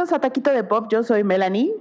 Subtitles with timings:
[0.00, 1.74] Bienvenidos a Taquito de Pop, yo soy Melanie.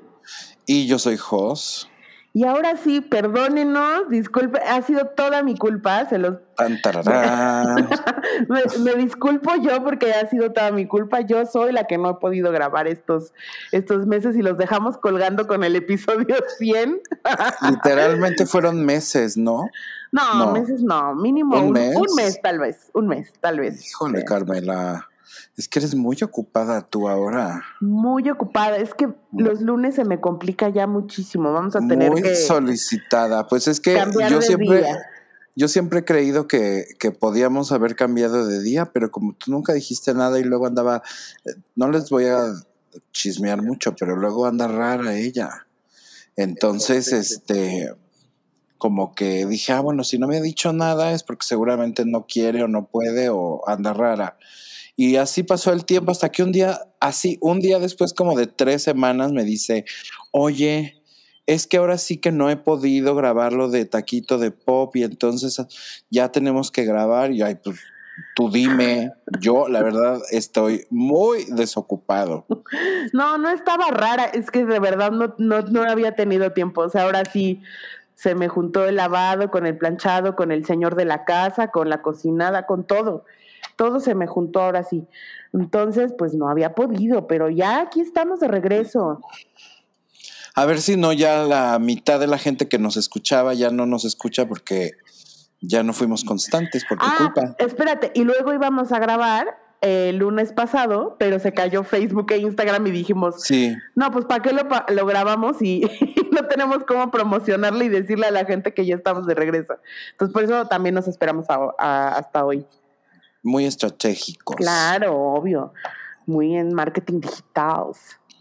[0.65, 1.89] Y yo soy Jos.
[2.33, 6.33] Y ahora sí, perdónenos, disculpe, ha sido toda mi culpa, se los...
[8.49, 12.09] me, me, disculpo yo porque ha sido toda mi culpa, yo soy la que no
[12.09, 13.31] he podido grabar estos,
[13.71, 16.99] estos meses y los dejamos colgando con el episodio 100.
[17.69, 19.69] Literalmente fueron meses, ¿no?
[20.11, 21.95] No, meses no, mínimo un, mes?
[21.95, 22.41] un, mes?
[22.41, 23.87] tal vez, un mes, tal vez.
[23.87, 25.07] Híjole, Carmela.
[25.57, 27.63] Es que eres muy ocupada tú ahora.
[27.81, 28.77] Muy ocupada.
[28.77, 31.51] Es que los lunes se me complica ya muchísimo.
[31.51, 32.35] Vamos a tener muy que.
[32.35, 33.47] solicitada.
[33.47, 34.85] Pues es que yo siempre.
[35.55, 39.73] Yo siempre he creído que, que, podíamos haber cambiado de día, pero como tú nunca
[39.73, 41.03] dijiste nada y luego andaba.
[41.43, 42.53] Eh, no les voy a
[43.11, 45.67] chismear mucho, pero luego anda rara ella.
[46.37, 47.93] Entonces, este.
[48.77, 52.25] Como que dije, ah, bueno, si no me ha dicho nada es porque seguramente no
[52.25, 54.37] quiere o no puede o anda rara.
[54.99, 58.47] Y así pasó el tiempo hasta que un día, así, un día después como de
[58.47, 59.85] tres semanas me dice,
[60.31, 61.01] oye,
[61.45, 65.65] es que ahora sí que no he podido grabarlo de taquito de pop y entonces
[66.09, 67.79] ya tenemos que grabar y ay, pues
[68.35, 72.45] tú dime, yo la verdad estoy muy desocupado.
[73.13, 76.89] No, no estaba rara, es que de verdad no, no, no había tenido tiempo, o
[76.89, 77.61] sea, ahora sí
[78.15, 81.89] se me juntó el lavado con el planchado, con el señor de la casa, con
[81.89, 83.23] la cocinada, con todo
[83.79, 85.07] todo se me juntó ahora sí.
[85.53, 89.21] Entonces, pues no había podido, pero ya aquí estamos de regreso.
[90.53, 93.85] A ver si no, ya la mitad de la gente que nos escuchaba ya no
[93.85, 94.91] nos escucha porque
[95.61, 97.55] ya no fuimos constantes por tu ah, culpa.
[97.57, 99.47] Espérate, y luego íbamos a grabar
[99.79, 103.77] el lunes pasado, pero se cayó Facebook e Instagram y dijimos, sí.
[103.95, 105.89] no, pues ¿para qué lo, lo grabamos y,
[106.33, 109.77] no tenemos cómo promocionarle y decirle a la gente que ya estamos de regreso?
[110.11, 111.45] Entonces por eso también nos esperamos
[111.77, 112.65] hasta hoy
[113.43, 114.55] muy estratégicos.
[114.55, 115.73] Claro, obvio.
[116.25, 117.91] Muy en marketing digital.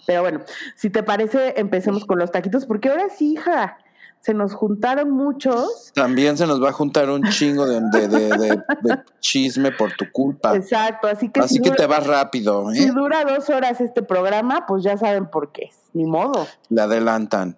[0.07, 0.41] Pero bueno,
[0.75, 3.79] si te parece, empecemos con los taquitos, porque ahora sí, hija,
[4.21, 5.93] se nos juntaron muchos.
[5.95, 8.63] También se nos va a juntar un chingo de, de,
[9.21, 10.57] chisme por tu culpa.
[10.57, 11.41] Exacto, así que.
[11.41, 12.71] Así que te vas rápido.
[12.73, 12.75] ¿eh?
[12.75, 15.71] Si dura dos horas este programa, pues ya saben por qué.
[15.93, 16.47] Ni modo.
[16.69, 17.57] Le adelantan.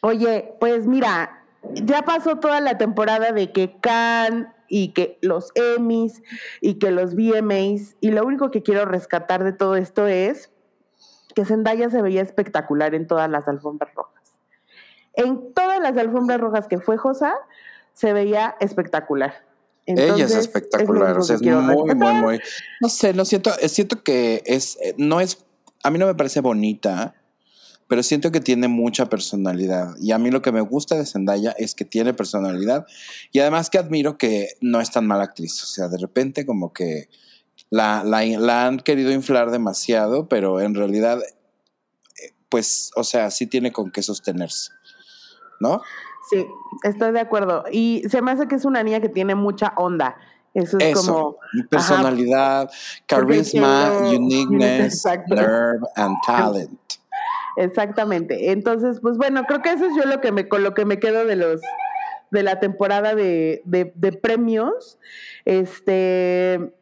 [0.00, 1.44] Oye, pues mira,
[1.74, 6.22] ya pasó toda la temporada de que Can y que los Emmys
[6.62, 7.96] y que los VMAs.
[8.00, 10.50] Y lo único que quiero rescatar de todo esto es
[11.34, 14.34] que Zendaya se veía espectacular en todas las alfombras rojas.
[15.12, 17.34] En todas las alfombras rojas que fue Josa,
[17.92, 19.44] se veía espectacular.
[19.84, 22.40] Ella es espectacular, o sea, es muy, muy, muy.
[22.80, 25.44] No sé, no siento, siento que es, no es,
[25.84, 27.14] a mí no me parece bonita,
[27.92, 29.96] pero siento que tiene mucha personalidad.
[30.00, 32.86] Y a mí lo que me gusta de Zendaya es que tiene personalidad
[33.32, 35.62] y además que admiro que no es tan mala actriz.
[35.62, 37.10] O sea, de repente como que
[37.68, 43.72] la, la, han querido inflar demasiado, pero en realidad, eh, pues, o sea, sí tiene
[43.72, 44.70] con qué sostenerse.
[45.60, 45.82] ¿No?
[46.30, 46.46] Sí,
[46.84, 47.64] estoy de acuerdo.
[47.70, 50.16] Y se me hace que es una niña que tiene mucha onda.
[50.54, 51.36] Eso es como.
[51.68, 52.70] Personalidad,
[53.04, 57.01] carisma, uniqueness, nerve and talent.
[57.56, 58.52] Exactamente.
[58.52, 60.98] Entonces, pues bueno, creo que eso es yo lo que me, con lo que me
[60.98, 61.60] quedo de los
[62.30, 64.98] de la temporada de, de, premios.
[65.44, 66.72] Este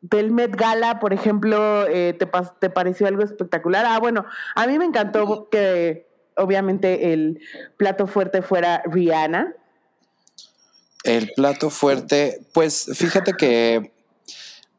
[0.00, 2.28] del Met Gala, por ejemplo, eh, te,
[2.58, 3.86] ¿te pareció algo espectacular?
[3.88, 7.40] Ah, bueno, a mí me encantó que obviamente el
[7.76, 9.54] plato fuerte fuera Rihanna.
[11.04, 13.93] El plato fuerte, pues fíjate que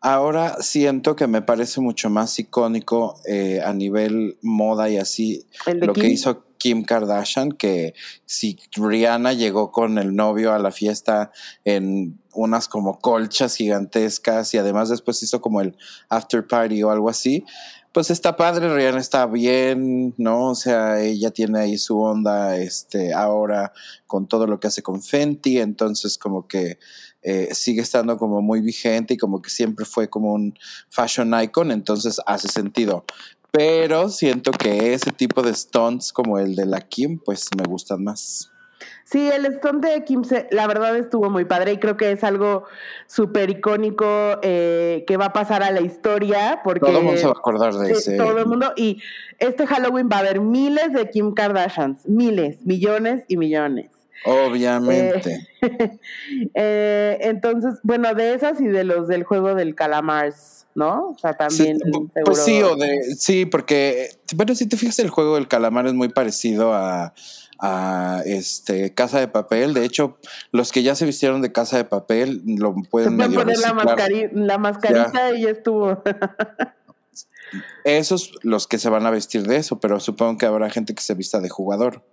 [0.08, 5.94] Ahora siento que me parece mucho más icónico eh, a nivel moda y así lo
[5.94, 11.32] que hizo Kim Kardashian, que si Rihanna llegó con el novio a la fiesta
[11.64, 15.76] en unas como colchas gigantescas y además después hizo como el
[16.10, 17.44] after party o algo así,
[17.92, 20.52] pues está padre, Rihanna está bien, ¿no?
[20.52, 23.74] O sea, ella tiene ahí su onda, este, ahora
[24.06, 26.78] con todo lo que hace con Fenty, entonces como que
[27.28, 30.54] eh, sigue estando como muy vigente y como que siempre fue como un
[30.90, 33.04] fashion icon, entonces hace sentido.
[33.50, 38.04] Pero siento que ese tipo de stunts como el de la Kim, pues me gustan
[38.04, 38.52] más.
[39.06, 42.66] Sí, el stunt de Kim, la verdad estuvo muy padre y creo que es algo
[43.08, 44.06] súper icónico
[44.42, 46.62] eh, que va a pasar a la historia.
[46.64, 48.18] Porque todo el mundo se va a acordar de ese.
[48.18, 48.74] Todo el mundo.
[48.76, 49.02] Y
[49.40, 53.95] este Halloween va a haber miles de Kim Kardashians, miles, millones y millones.
[54.26, 55.48] Obviamente.
[56.54, 61.10] Eh, entonces, bueno, de esas y de los del juego del calamars, ¿no?
[61.10, 61.80] O sea, también.
[62.24, 65.94] pues sí, o de, sí, porque, bueno, si te fijas, el juego del calamar es
[65.96, 67.16] muy parecido a,
[67.60, 69.74] a este Casa de Papel.
[69.74, 70.18] De hecho,
[70.52, 73.74] los que ya se vistieron de Casa de Papel lo pueden poner la,
[74.34, 76.04] la mascarita y ya estuvo.
[77.84, 81.02] esos los que se van a vestir de eso, pero supongo que habrá gente que
[81.02, 82.04] se vista de jugador.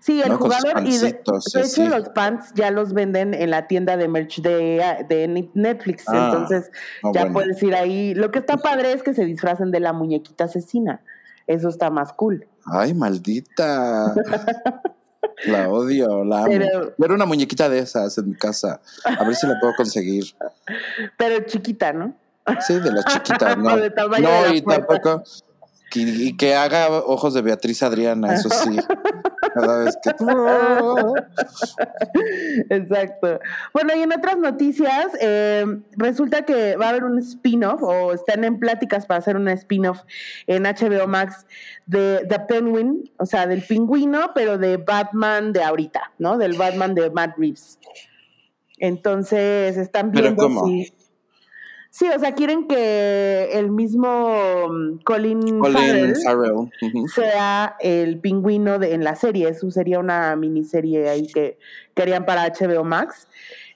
[0.00, 4.08] Sí, el jugador y de, hecho los pants ya los venden en la tienda de
[4.08, 6.70] merch de, de Netflix, ah, entonces
[7.12, 8.14] ya puedes ir ahí.
[8.14, 11.02] Lo que está padre es que se disfracen de la muñequita asesina,
[11.46, 12.46] eso está más cool.
[12.64, 14.14] Ay, maldita.
[15.46, 16.92] La odio, la amo.
[16.98, 18.80] Pero, una muñequita de esas en mi casa.
[19.04, 20.24] A ver si la puedo conseguir.
[21.16, 22.14] Pero chiquita, ¿no?
[22.60, 23.76] Sí, de las chiquitas, ¿no?
[23.76, 25.22] no, y tampoco.
[25.94, 28.78] Y que haga ojos de Beatriz Adriana, eso sí.
[29.54, 30.10] Cada vez que.
[32.70, 33.40] Exacto.
[33.72, 35.64] Bueno, y en otras noticias, eh,
[35.96, 40.00] resulta que va a haber un spin-off, o están en pláticas para hacer un spin-off
[40.46, 41.46] en HBO Max
[41.86, 46.38] de The Penguin, o sea, del pingüino, pero de Batman de ahorita, ¿no?
[46.38, 47.78] Del Batman de Matt Reeves.
[48.80, 50.92] Entonces, están viendo si
[51.90, 56.14] Sí, o sea, quieren que el mismo mm, Colin, Farrell,
[57.14, 59.48] sea el pingüino de, en la serie.
[59.48, 61.58] Eso sería una miniserie ahí que
[61.94, 63.26] querían para HBO Max.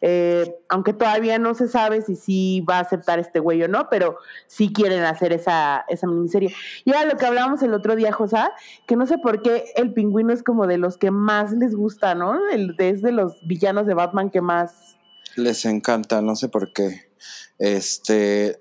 [0.05, 3.88] Eh, aunque todavía no se sabe si sí va a aceptar este güey o no,
[3.88, 4.19] pero
[4.49, 6.53] sí quieren hacer esa, esa miniserie.
[6.85, 8.38] Y era lo que hablábamos el otro día, José,
[8.87, 12.17] que no sé por qué el pingüino es como de los que más les gusta,
[12.17, 12.37] ¿no?
[12.50, 14.99] El, es de los villanos de Batman que más...
[15.37, 17.12] Les encanta, no sé por qué.
[17.58, 18.58] Este,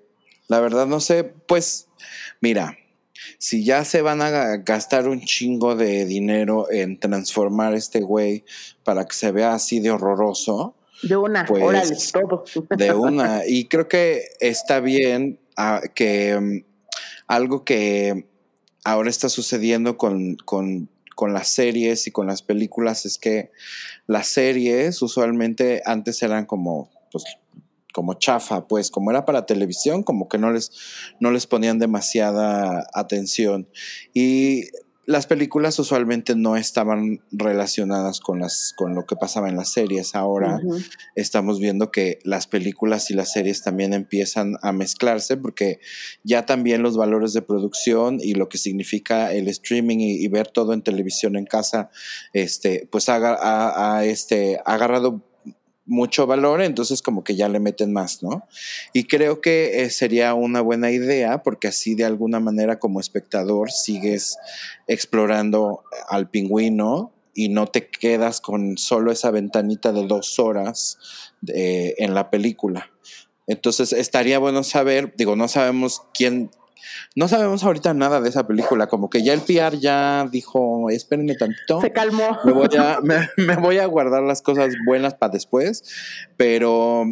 [0.48, 1.88] la verdad no sé, pues
[2.42, 2.78] mira,
[3.38, 8.44] si ya se van a gastar un chingo de dinero en transformar este güey
[8.84, 10.76] para que se vea así de horroroso.
[11.04, 12.44] De una, pues, órale, todo.
[12.78, 13.42] De una.
[13.48, 16.64] Y creo que está bien ah, que mm,
[17.28, 18.28] algo que
[18.84, 23.52] ahora está sucediendo con, con, con las series y con las películas es que
[24.08, 27.24] las series usualmente antes eran como pues
[27.94, 30.72] como chafa, pues como era para televisión, como que no les,
[31.20, 33.68] no les ponían demasiada atención.
[34.14, 34.66] Y
[35.12, 40.16] las películas usualmente no estaban relacionadas con, las, con lo que pasaba en las series.
[40.16, 40.60] Ahora
[41.16, 45.80] estamos viendo que las películas y las series también empiezan a mezclarse porque
[46.24, 50.72] ya también los valores de producción y lo que significa el streaming y, ver todo
[50.72, 51.90] en televisión en casa,
[52.32, 55.26] este, pues ha, este, ha agarrado
[55.92, 58.48] mucho valor, entonces como que ya le meten más, ¿no?
[58.94, 63.72] Y creo que eh, sería una buena idea porque así de alguna manera como espectador
[63.72, 64.38] sigues
[64.88, 70.98] explorando al pingüino y no te quedas con solo esa ventanita de dos horas
[71.48, 72.92] en la película.
[73.48, 76.52] Entonces estaría bueno saber, digo, no sabemos quién,
[77.16, 81.36] no sabemos ahorita nada de esa película, como que ya el PR ya dijo, espérenme
[81.36, 81.82] tantito.
[81.82, 82.40] Se calmó.
[82.44, 83.00] Me voy a,
[83.38, 85.84] me voy a guardar las cosas buenas para después,
[86.38, 87.06] pero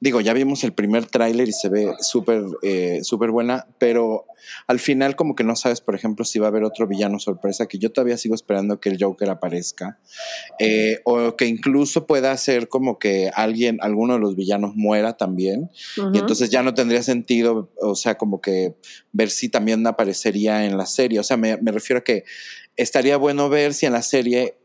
[0.00, 4.26] digo, ya vimos el primer tráiler y se ve súper eh, súper buena, pero
[4.66, 7.66] al final como que no sabes, por ejemplo, si va a haber otro villano sorpresa,
[7.66, 9.98] que yo todavía sigo esperando que el Joker aparezca,
[10.58, 15.70] eh, o que incluso pueda ser como que alguien, alguno de los villanos muera también,
[16.12, 18.74] y entonces ya no tendría sentido, o sea, como que
[19.12, 22.24] ver si también aparecería en la serie, o sea, me, me refiero a que
[22.76, 24.56] estaría bueno ver si en la serie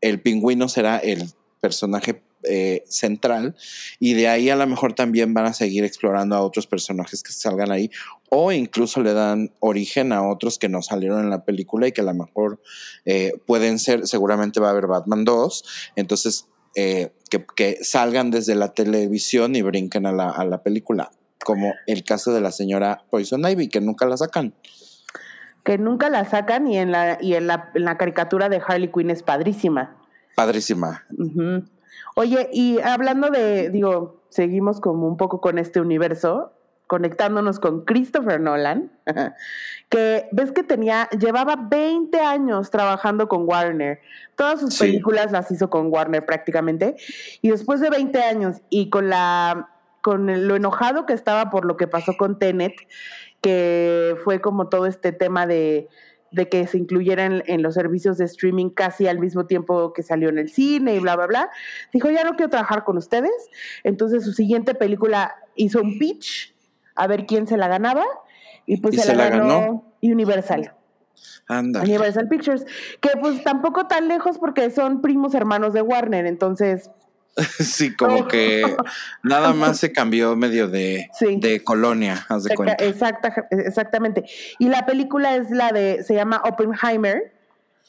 [0.00, 1.30] el pingüino será el
[1.60, 3.54] personaje eh, central
[3.98, 7.32] y de ahí a lo mejor también van a seguir explorando a otros personajes que
[7.32, 7.90] salgan ahí
[8.30, 12.00] o incluso le dan origen a otros que no salieron en la película y que
[12.00, 12.60] a lo mejor
[13.04, 15.64] eh, pueden ser, seguramente va a haber Batman 2,
[15.96, 21.10] entonces eh, que, salgan desde la televisión y brinquen a la, a la película,
[21.44, 24.54] como el caso de la señora Poison Ivy, que nunca la sacan
[25.64, 28.90] que nunca la sacan y en la y en la, en la caricatura de Harley
[28.90, 29.96] Quinn es padrísima.
[30.34, 31.04] Padrísima.
[32.16, 36.52] Oye, y hablando de, digo, seguimos como un poco con este universo,
[36.86, 38.90] conectándonos con Christopher Nolan,
[39.90, 44.00] que ves que tenía, llevaba 20 años trabajando con Warner.
[44.36, 46.96] Todas sus películas las hizo con Warner prácticamente.
[47.42, 49.68] Y después de 20 años y con la
[50.02, 52.74] con lo enojado que estaba por lo que pasó con Tenet,
[53.40, 55.88] que fue como todo este tema de
[56.32, 60.28] de que se incluyeran en los servicios de streaming casi al mismo tiempo que salió
[60.28, 61.50] en el cine y bla, bla, bla.
[61.92, 63.32] Dijo, ya no quiero trabajar con ustedes.
[63.84, 66.54] Entonces su siguiente película hizo un pitch
[66.94, 68.04] a ver quién se la ganaba
[68.66, 70.74] y pues se, la, ganó, Universal.
[71.48, 71.82] Anda.
[71.82, 72.64] Universal Pictures,
[73.00, 76.90] que pues tampoco tan lejos porque son primos hermanos de Warner, entonces
[77.58, 78.62] Sí, como que
[79.22, 81.08] nada más se cambió medio de,
[81.38, 82.84] de colonia, haz de cuenta.
[82.84, 84.24] Exacta, exactamente.
[84.58, 87.32] Y la película es la de, se llama Oppenheimer,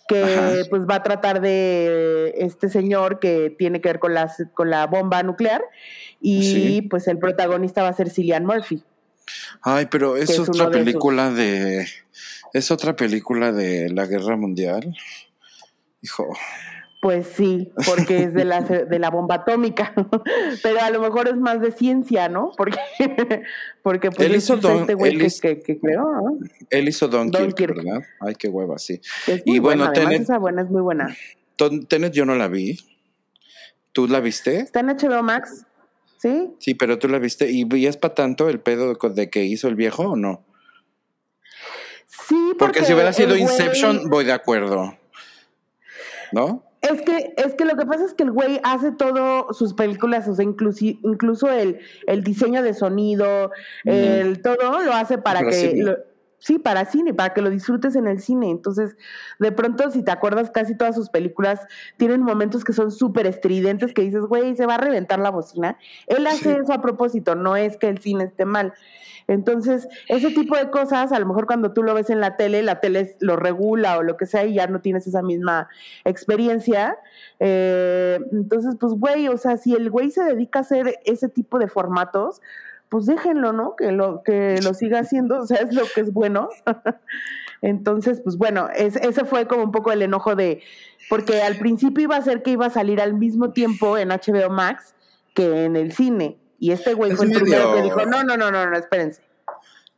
[0.08, 4.70] que pues va a tratar de este señor que tiene que ver con, las, con
[4.70, 5.62] la bomba nuclear
[6.20, 8.84] y pues el protagonista va a ser Cillian Murphy.
[9.62, 11.88] Ay, pero es, es otra uno de película de.
[12.54, 14.94] Es otra película de la guerra mundial.
[16.02, 16.36] Hijo.
[17.02, 19.92] Pues sí, porque es de la, de la bomba atómica,
[20.64, 22.52] pero a lo mejor es más de ciencia, ¿no?
[22.56, 22.78] Porque,
[23.82, 26.38] porque pues Él es hizo Don- este güey él que, hizo- que, que creó, ¿no?
[26.70, 27.76] Él hizo Dunkirk, Dunkirk.
[27.76, 28.04] ¿verdad?
[28.20, 29.02] Ay, qué hueva, sí.
[29.26, 31.18] Es Y muy bueno, buena, además Tenet- esa buena es muy buena.
[31.88, 32.78] Tenet yo no la vi.
[33.94, 34.60] ¿Tú la viste?
[34.60, 35.66] Está en HBO Max,
[36.18, 36.52] ¿sí?
[36.60, 37.50] Sí, pero tú la viste.
[37.52, 40.46] ¿Y, y es para tanto el pedo de- que hizo el viejo o no?
[42.06, 44.96] Sí, porque, Porque si hubiera sido güey- Inception, voy de acuerdo.
[46.32, 46.64] ¿No?
[46.82, 50.28] Es que, es que lo que pasa es que el güey hace todo sus películas,
[50.28, 53.52] o sea, inclusi- incluso el, el diseño de sonido,
[53.86, 55.52] el todo lo hace para, que
[55.84, 55.98] lo-
[56.42, 58.50] sí, para cine, para que lo disfrutes en el cine.
[58.50, 58.98] Entonces,
[59.40, 61.62] de pronto, si te acuerdas, casi todas sus películas
[61.98, 65.78] tienen momentos que son súper estridentes, que dices, güey, se va a reventar la bocina.
[66.08, 66.60] Él hace Sí.
[66.64, 68.74] eso a propósito, no es que el cine esté mal.
[69.28, 72.64] Entonces, ese tipo de cosas, a lo mejor cuando tú lo ves en la tele,
[72.64, 75.70] la tele lo regula o lo que sea y ya no tienes esa misma
[76.06, 76.98] experiencia.
[77.40, 81.60] Eh, entonces, pues, güey, o sea, si el güey se dedica a hacer ese tipo
[81.60, 82.42] de formatos,
[82.92, 83.78] pues déjenlo, ¿no?
[83.78, 86.50] Que lo, que lo siga haciendo, o sea, es lo que es bueno.
[87.62, 90.62] Entonces, pues bueno, es- ese fue como un poco el enojo de,
[91.10, 94.50] porque al principio iba a ser que iba a salir al mismo tiempo en HBO
[94.50, 94.94] Max
[95.34, 96.38] que en el cine.
[96.60, 99.22] Y este güey Es fue el primero que dijo, no, no, no, no, no, espérense.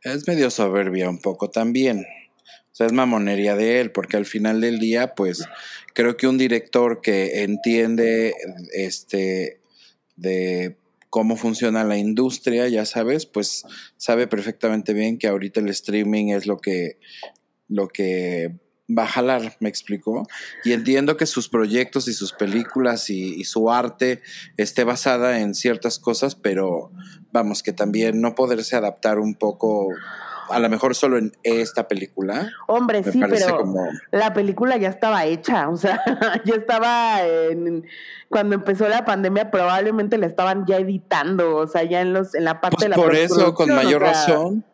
[0.02, 2.06] Es medio soberbia un poco también.
[2.46, 5.44] O sea, es mamonería de él, porque al final del día, pues,
[5.94, 8.34] creo que un director que entiende
[8.72, 9.60] este
[10.14, 10.76] de
[11.14, 13.64] cómo funciona la industria, ya sabes, pues
[13.96, 16.98] sabe perfectamente bien que ahorita el streaming es lo que,
[17.68, 18.58] lo que
[18.90, 20.26] va a jalar, me explicó.
[20.64, 24.22] Y entiendo que sus proyectos y sus películas y, y su arte
[24.56, 26.90] esté basada en ciertas cosas, pero
[27.30, 29.90] vamos, que también no poderse adaptar un poco,
[30.50, 33.86] a lo mejor solo en esta película, Hombre, me sí, pero como...
[34.10, 36.02] la película ya estaba hecha, o sea,
[36.44, 37.86] ya estaba en,
[38.28, 42.44] cuando empezó la pandemia probablemente la estaban ya editando, o sea, ya en los en
[42.44, 44.64] la parte Pues de la por eso, con mayor o sea, razón.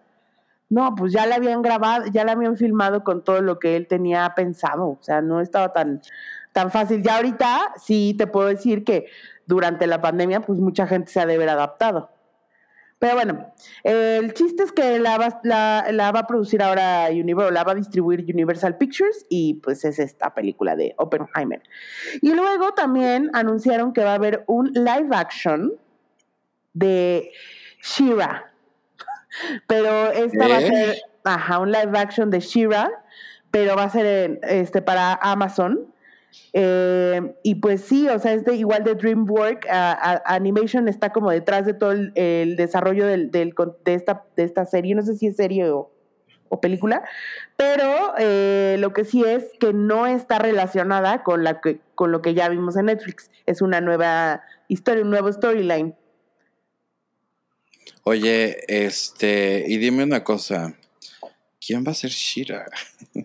[0.68, 3.88] No, pues ya la habían grabado, ya la habían filmado con todo lo que él
[3.88, 6.00] tenía pensado, o sea, no estaba tan
[6.52, 7.02] tan fácil.
[7.02, 9.06] Ya ahorita sí te puedo decir que
[9.46, 12.10] durante la pandemia pues mucha gente se ha de haber adaptado.
[13.00, 13.52] Pero bueno,
[13.82, 17.72] el chiste es que la va, la, la va a producir ahora Universal, la va
[17.72, 21.62] a distribuir Universal Pictures y pues es esta película de Oppenheimer.
[22.20, 25.72] Y luego también anunciaron que va a haber un live action
[26.74, 27.30] de
[27.82, 28.52] Shira.
[29.66, 30.66] Pero esta va a ¿Eh?
[30.66, 32.90] ser, ajá, un live action de Shira,
[33.50, 35.89] pero va a ser en, este, para Amazon.
[36.52, 41.74] Eh, y pues sí, o sea, es igual de DreamWorks, Animation está como detrás de
[41.74, 43.52] todo el, desarrollo del, de,
[43.86, 45.90] esta, de esta serie, no sé si es serie o,
[46.60, 47.04] película,
[47.56, 51.60] pero eh, lo que sí es que no está relacionada con, la
[51.94, 55.94] con lo que ya vimos en Netflix, es una nueva historia, un nuevo storyline.
[58.02, 60.74] Oye, este, y dime una cosa,
[61.64, 62.66] ¿quién va a ser Shira?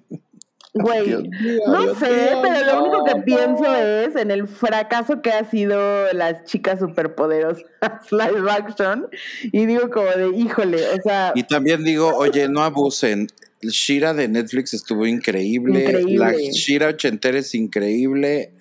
[0.77, 1.29] Güey,
[1.67, 3.23] no Dios sé, pero lo único que no.
[3.23, 7.63] pienso es en el fracaso que ha sido las chicas superpoderosas
[8.11, 9.07] live action
[9.41, 13.27] y digo como de, híjole, o sea, Y también digo, oye, no abusen.
[13.61, 15.79] Shira de Netflix estuvo increíble.
[15.79, 16.17] Increíble.
[16.17, 18.51] La Shira ochentera es increíble.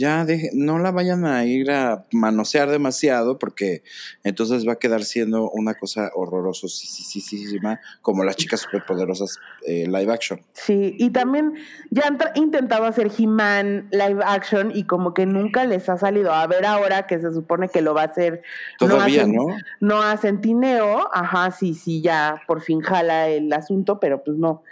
[0.00, 3.82] Ya, deje- no la vayan a ir a manosear demasiado porque
[4.24, 10.40] entonces va a quedar siendo una cosa horrorosísima como las chicas superpoderosas eh, live action.
[10.54, 11.52] sí, y también
[11.90, 16.32] ya han intentado hacer He-Man live action y como que nunca les ha salido.
[16.32, 18.42] A ver ahora que se supone que lo va a hacer
[18.78, 19.56] Todavía, hacen- ¿no?
[19.80, 24.62] no hacen tineo, ajá, sí, sí, ya por fin jala el asunto, pero pues no.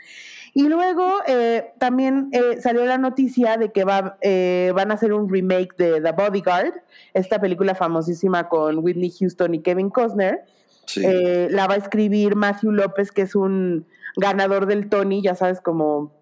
[0.59, 5.13] Y luego eh, también eh, salió la noticia de que va, eh, van a hacer
[5.13, 6.73] un remake de The Bodyguard,
[7.15, 10.43] esta película famosísima con Whitney Houston y Kevin Costner.
[10.85, 11.03] Sí.
[11.51, 13.87] La va a escribir Matthew López, que es un
[14.17, 16.13] ganador del Tony, ya sabes, como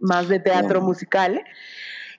[0.00, 1.40] más de teatro musical.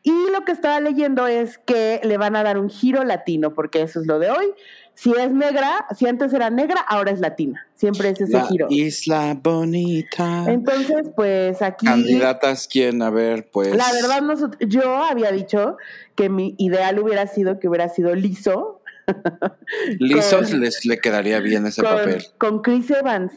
[0.03, 3.81] Y lo que estaba leyendo es que le van a dar un giro latino, porque
[3.81, 4.53] eso es lo de hoy.
[4.99, 7.67] Si es negra, si antes era negra, ahora es latina.
[7.75, 8.65] Siempre es ese La giro.
[8.71, 10.45] isla bonita.
[10.47, 11.85] Entonces, pues aquí.
[11.85, 13.03] Candidatas, ¿quién?
[13.03, 13.75] A ver, pues.
[13.75, 15.77] La verdad, nosotros, yo había dicho
[16.15, 18.81] que mi ideal hubiera sido que hubiera sido liso.
[19.99, 22.25] Lisos con- les le quedaría bien ese con, papel.
[22.39, 23.31] con Chris Evans.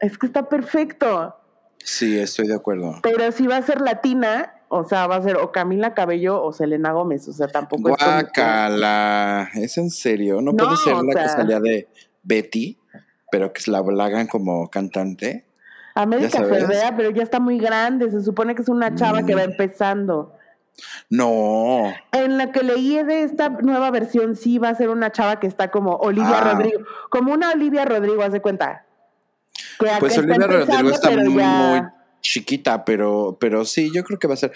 [0.00, 1.36] Es que está perfecto.
[1.78, 2.98] Sí, estoy de acuerdo.
[3.04, 6.52] Pero si va a ser latina, o sea, va a ser o Camila Cabello o
[6.52, 7.26] Selena Gómez.
[7.28, 10.40] O sea, tampoco es como que- ¿es en serio?
[10.40, 11.88] No, No, puede ser la que sea- salía de
[12.22, 12.78] Betty,
[13.30, 15.46] pero que la, la hagan como cantante.
[15.94, 16.42] América.
[16.44, 18.10] Ferrea, pero ya está muy grande.
[18.10, 19.50] Se supone que es una chava que va Mm.
[19.50, 20.32] empezando.
[21.08, 25.38] No, En la que leí de esta nueva versión, sí va a ser una chava
[25.38, 26.52] que está como Olivia Ah.
[26.54, 26.80] Rodrigo.
[27.10, 28.84] Como una Olivia Rodrigo, haz de cuenta.
[29.78, 31.48] Que pues Olivia Rodrigo está muy, ya-
[31.80, 31.80] muy
[32.24, 34.52] chiquita, pero, pero sí, yo creo que va a ser.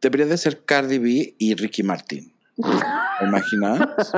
[0.00, 2.32] Debería de ser Cardi B y Ricky Martin.
[2.56, 3.80] ¿Te imaginas?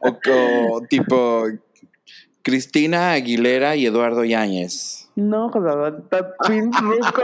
[0.00, 0.18] o,
[0.72, 1.44] o tipo
[2.42, 5.01] Cristina Aguilera y Eduardo Yáñez.
[5.14, 7.22] No, joder, está bien ruco.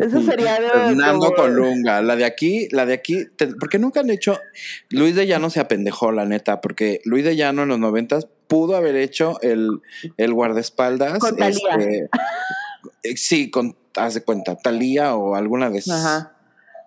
[0.00, 0.68] Eso sería de.
[0.70, 4.38] Fernando como- Colunga, la de aquí, la de aquí, te- porque nunca han hecho,
[4.90, 8.76] Luis de Llano se apendejó, la neta, porque Luis de Llano en los noventas pudo
[8.76, 9.80] haber hecho el,
[10.16, 11.18] el guardaespaldas.
[11.18, 11.74] Con Thalía.
[11.78, 12.08] este,
[13.02, 16.04] eh, sí, con, haz de cuenta, Talía o alguna de esas.
[16.04, 16.32] Ajá.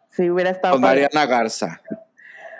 [0.09, 0.73] Sí, hubiera estado.
[0.75, 1.03] Con padre.
[1.11, 1.81] Mariana Garza.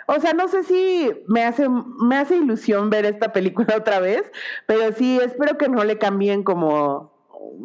[0.06, 4.22] O sea, no sé si me hace, me hace ilusión ver esta película otra vez,
[4.66, 7.12] pero sí espero que no le cambien como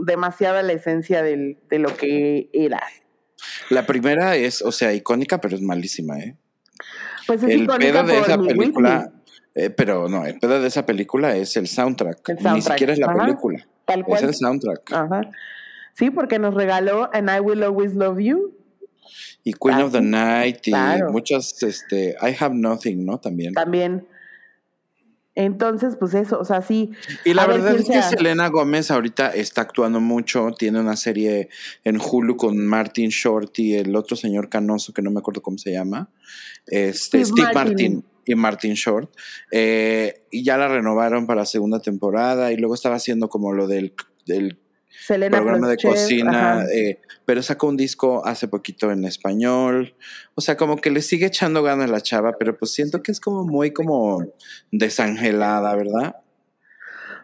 [0.05, 2.81] demasiada la esencia del, de lo que era.
[3.69, 6.35] La primera es, o sea, icónica, pero es malísima, ¿eh?
[7.27, 9.11] Pues es El icónica pedo de esa película,
[9.55, 12.29] eh, pero no, el pedo de esa película es el soundtrack.
[12.29, 13.25] El Ni siquiera es la ajá.
[13.25, 13.67] película.
[13.85, 14.23] Tal Es cual.
[14.23, 14.93] el soundtrack.
[14.93, 15.21] Ajá.
[15.93, 18.55] Sí, porque nos regaló And I Will Always Love You.
[19.43, 20.01] Y Queen Ah, of the.
[20.01, 21.11] Night y Claro.
[21.11, 23.19] muchas, este, I Have Nothing, ¿no?
[23.19, 23.53] También.
[23.53, 24.05] También.
[25.33, 26.91] Entonces, pues eso, o sea, sí.
[27.23, 28.01] Y la verdad es que.
[28.03, 31.47] Selena Gómez ahorita está actuando mucho, tiene una serie
[31.85, 35.57] en Hulu con Martin Short y el otro señor canoso que no me acuerdo cómo
[35.57, 36.09] se llama,
[36.67, 37.93] este, Steve Steve, Martin.
[37.95, 38.03] Martin.
[38.25, 39.09] y Martin Short,
[39.51, 43.93] eh, y ya la renovaron para segunda temporada y luego estaba haciendo como lo del,
[44.25, 44.59] del
[45.05, 49.95] Selena programa de Chef, cocina, eh, pero sacó un disco hace poquito en español.
[50.35, 53.19] O sea, como que le sigue echando ganas la chava, pero pues siento que es
[53.19, 54.23] como muy como
[54.71, 56.15] desangelada, ¿verdad?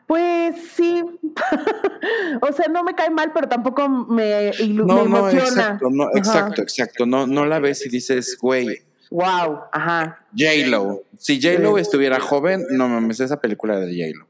[0.07, 1.03] Pues sí.
[2.41, 5.47] o sea, no me cae mal, pero tampoco me, ilu- No, me no, emociona.
[5.47, 7.05] exacto, no, exacto, exacto.
[7.05, 10.25] No, no la ves y dices, güey, Wow, ajá.
[10.37, 11.03] J-Lo.
[11.17, 11.81] Si J-Lo Sí.
[11.81, 14.27] estuviera joven, no mames, esa película de J-Lo.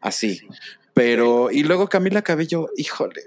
[0.00, 0.40] Así.
[0.96, 3.20] Pero, y luego Camila Cabello, híjole,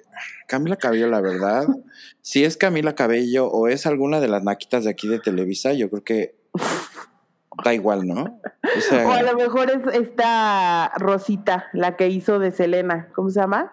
[0.47, 1.67] Camila Cabello, la verdad,
[2.23, 5.88] si es Camila Cabello o es alguna de las naquitas de aquí de Televisa, yo
[5.91, 6.36] creo que
[7.63, 8.41] da igual, ¿no?
[8.75, 13.10] O sea, O a lo mejor es esta Rosita, la que hizo de Selena.
[13.13, 13.71] ¿Cómo se llama?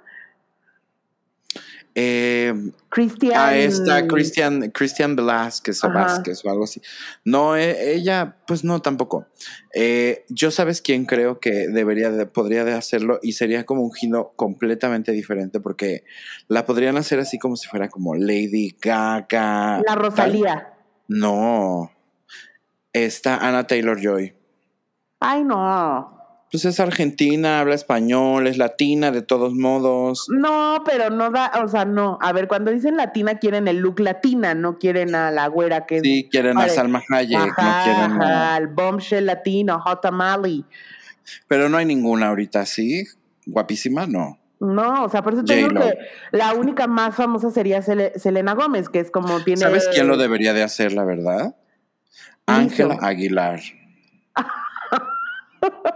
[1.98, 2.52] Eh,
[2.90, 3.54] Cristian.
[3.54, 5.98] está Christian, Christian Velázquez o Ajá.
[5.98, 6.82] Vázquez o algo así.
[7.24, 9.24] No, eh, ella, pues no, tampoco.
[9.74, 13.94] Eh, yo sabes quién creo que debería de, podría de hacerlo y sería como un
[13.94, 16.04] giro completamente diferente porque
[16.48, 19.78] la podrían hacer así como si fuera como Lady Gaga.
[19.78, 19.96] La tal.
[19.96, 20.74] Rosalía.
[21.09, 21.90] No.
[22.92, 24.35] Está Anna Taylor Joy.
[25.20, 26.15] Ay, no.
[26.52, 30.26] Pues es argentina, habla español, es latina de todos modos.
[30.28, 32.18] No, pero no da, o sea, no.
[32.22, 36.00] A ver, cuando dicen latina quieren el look latina, no quieren a la güera que.
[36.00, 36.68] Sí, quieren a.
[36.68, 40.62] Salma Hayek, no Ajá, quieren a- ajá, el bombshell latino, hot tamale.
[41.48, 43.04] Pero no hay ninguna ahorita, ¿sí?
[43.44, 44.38] Guapísima, no.
[44.61, 45.98] No, o sea, por eso te digo que
[46.30, 49.61] la única más famosa sería Sele- Selena Gómez, que es como tiene.
[49.61, 51.56] ¿Sabes quién lo debería de hacer, la verdad?
[52.46, 52.96] Ángela.
[53.02, 53.61] Aguilar.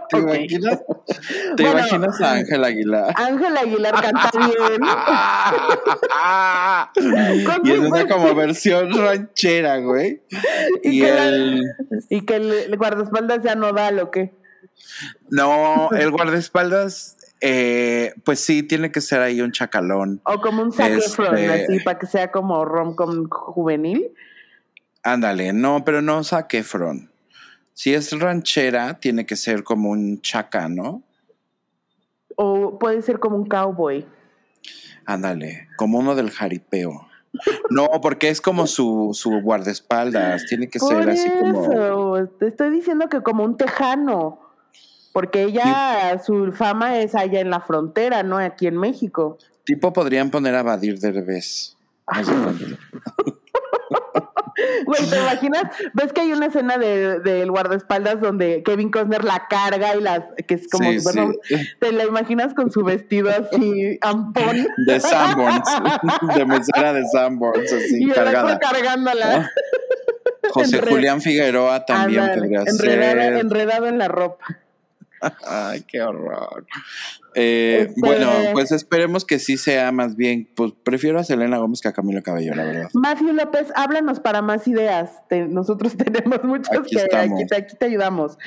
[0.09, 0.79] ¿Te imaginas?
[1.57, 1.79] ¿Te Bueno.
[1.79, 3.13] imaginas a Ángela Aguilar?
[3.15, 4.81] Ángela Aguilar canta bien.
[7.63, 10.21] Y es una como versión ranchera, güey.
[10.83, 11.63] Y Y que la- el...
[12.09, 14.33] Y que el, guardaespaldas ya no da lo que.
[15.29, 20.21] No, el guardaespaldas, eh, pues sí, tiene que ser ahí un chacalón.
[20.25, 24.11] O como un Zac Este- así, para que sea como rom-com juvenil.
[25.03, 27.10] Ándale, no, pero no Zac Efron.
[27.73, 31.03] Si es ranchera, tiene que ser como un chaca, ¿no?
[32.35, 34.05] O puede ser como un cowboy.
[35.05, 37.07] Ándale, como uno del jaripeo.
[37.69, 40.45] No, porque es como su, su guardaespaldas.
[40.47, 41.63] Tiene que Por ser así como.
[41.63, 44.39] eso, te estoy diciendo que como un tejano.
[45.13, 49.37] Porque ella, su fama es allá en la frontera, no aquí en México.
[49.65, 51.75] Tipo, podrían poner a Badir Derbez.
[52.15, 52.77] De cuenta.
[54.85, 55.63] Güey, ¿te imaginas?
[55.93, 60.01] ¿Ves que hay una escena del de, del guardaespaldas donde Kevin Costner la carga y
[60.01, 61.55] las que es como Sí, bueno, sí.
[61.79, 65.69] te la imaginas con su vestido así ampón De Sanborns.
[66.35, 68.59] De mesera de Sanborns, así, y cargada.
[68.59, 69.39] cargándola.
[69.39, 69.47] ¿no?
[70.51, 73.33] José Enred- Julián Figueroa también Ándale, podría enredado, ser.
[73.37, 74.59] enredado en la ropa.
[75.47, 76.65] Ay, qué horror.
[77.35, 81.79] Eh, Este- Bueno, pues esperemos que sí sea más bien, pues prefiero a Selena Gómez
[81.81, 82.89] que a Camilo Cabello, la verdad.
[82.93, 85.11] Matthew López, háblanos para más ideas.
[85.29, 85.95] Te- nosotros
[86.35, 88.37] tenemos muchas Aquí que aquí, te- aquí te ayudamos.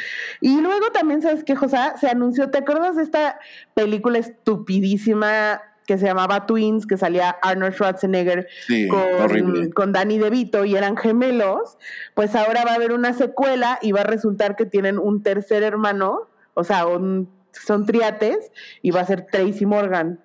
[0.40, 1.76] Y luego también, ¿sabes qué, José?
[2.00, 3.38] Se anunció, ¿te acuerdas de esta
[3.74, 10.64] película estupidísima que se llamaba Twins, que salía Arnold Schwarzenegger Sí, con, con Danny DeVito
[10.64, 11.76] y eran gemelos?
[12.14, 15.62] Pues ahora va a haber una secuela y va a resultar que tienen un tercer
[15.62, 17.28] hermano, o sea, un-
[17.66, 18.50] son triates,
[18.82, 20.20] y va a ser Tracy Morgan.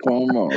[0.00, 0.48] ¿Cómo?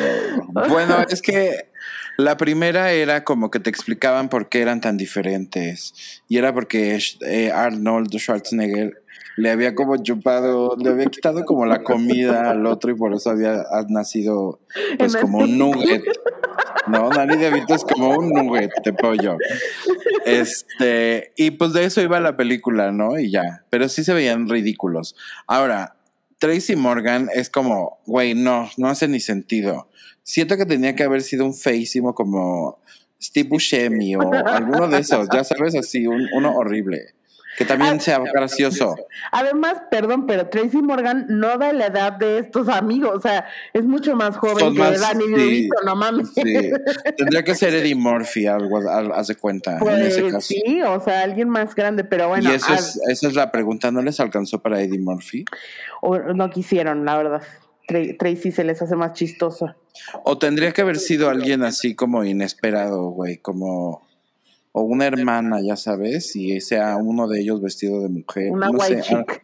[0.70, 1.70] Bueno, es que
[2.18, 6.22] la primera era como que te explicaban por qué eran tan diferentes.
[6.28, 9.02] Y era porque eh, Arnold Schwarzenegger
[9.38, 13.30] le había como chupado, le había quitado como la comida al otro y por eso
[13.30, 14.60] había ha nacido
[14.98, 16.04] pues como un nugget.
[16.88, 19.38] No, Danny DeVito es como un nugget de pollo.
[20.26, 23.20] Este, y pues de eso iba la película, ¿no?
[23.20, 23.64] Y ya.
[23.70, 25.16] Pero sí se veían ridículos.
[25.48, 25.96] Ahora,
[26.40, 29.90] Tracy Morgan es como, güey, no, no hace ni sentido.
[30.24, 32.80] Siento que tenía que haber sido un feísimo como
[33.22, 37.14] Steve Buscemi o alguno de esos, ya sabes, así, un- uno horrible.
[37.58, 38.96] Que también sea gracioso.
[39.32, 43.84] Además, perdón, pero Tracy Morgan no da la edad de estos amigos, o sea, es
[43.84, 46.30] mucho más joven Son que más- Danny sí, no mames.
[46.34, 46.44] Sí.
[47.18, 50.48] Tendría que ser Eddie Murphy, algo, de cuenta, en ese Pues caso.
[50.48, 53.92] sí, o sea, alguien más grande, pero bueno, y eso es, esa es la pregunta,
[53.92, 55.46] ¿no les alcanzó para Eddie Murphy?
[56.02, 57.42] o no quisieron, la verdad.
[57.88, 59.76] Tra- Tracy se les hace más chistoso.
[60.24, 64.08] O tendría que haber sido alguien así como inesperado, güey, como...
[64.74, 68.52] O una hermana, ya sabes, y sea uno de ellos vestido de mujer.
[68.52, 69.44] Una no white sé, ah, chick.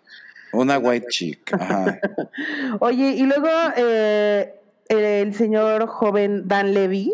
[0.53, 1.99] Una white chick, ajá.
[2.79, 4.55] Oye, y luego eh,
[4.87, 7.13] el señor joven Dan Levy,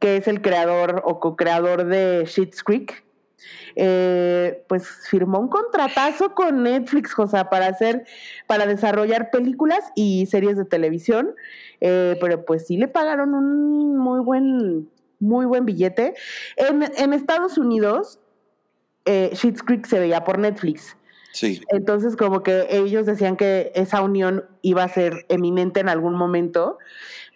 [0.00, 3.04] que es el creador o co-creador de Schitt's Creek,
[3.76, 8.04] eh, pues firmó un contratazo con Netflix, José, para hacer,
[8.46, 11.34] para desarrollar películas y series de televisión,
[11.80, 14.88] eh, pero pues sí le pagaron un muy buen,
[15.20, 16.14] muy buen billete.
[16.56, 18.18] En, en Estados Unidos,
[19.04, 20.96] eh, Schitt's Creek se veía por Netflix.
[21.32, 21.62] Sí.
[21.68, 26.78] Entonces, como que ellos decían que esa unión iba a ser eminente en algún momento,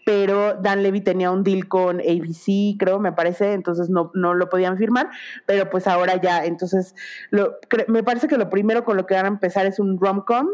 [0.05, 4.49] pero Dan Levy tenía un deal con ABC, creo, me parece, entonces no, no lo
[4.49, 5.11] podían firmar,
[5.47, 6.95] pero pues ahora ya, entonces,
[7.31, 7.57] lo,
[7.89, 10.49] me parece que lo primero con lo que van a empezar es un rom-com,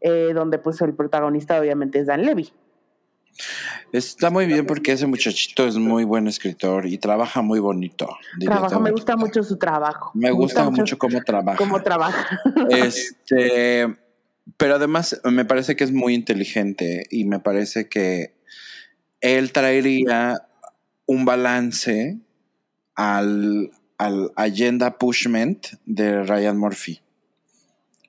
[0.00, 2.52] eh, donde pues el protagonista obviamente es Dan Levy.
[3.92, 8.08] Está muy bien porque ese muchachito es muy buen escritor y trabaja muy bonito.
[8.40, 10.10] Trabaja, me gusta mucho su trabajo.
[10.14, 11.58] Me gusta mucho cómo trabaja.
[11.58, 12.40] cómo trabaja.
[12.70, 13.96] Este,
[14.56, 18.34] pero además me parece que es muy inteligente y me parece que
[19.20, 20.46] él traería
[21.06, 22.18] un balance
[22.94, 27.00] al, al agenda pushment de Ryan Murphy.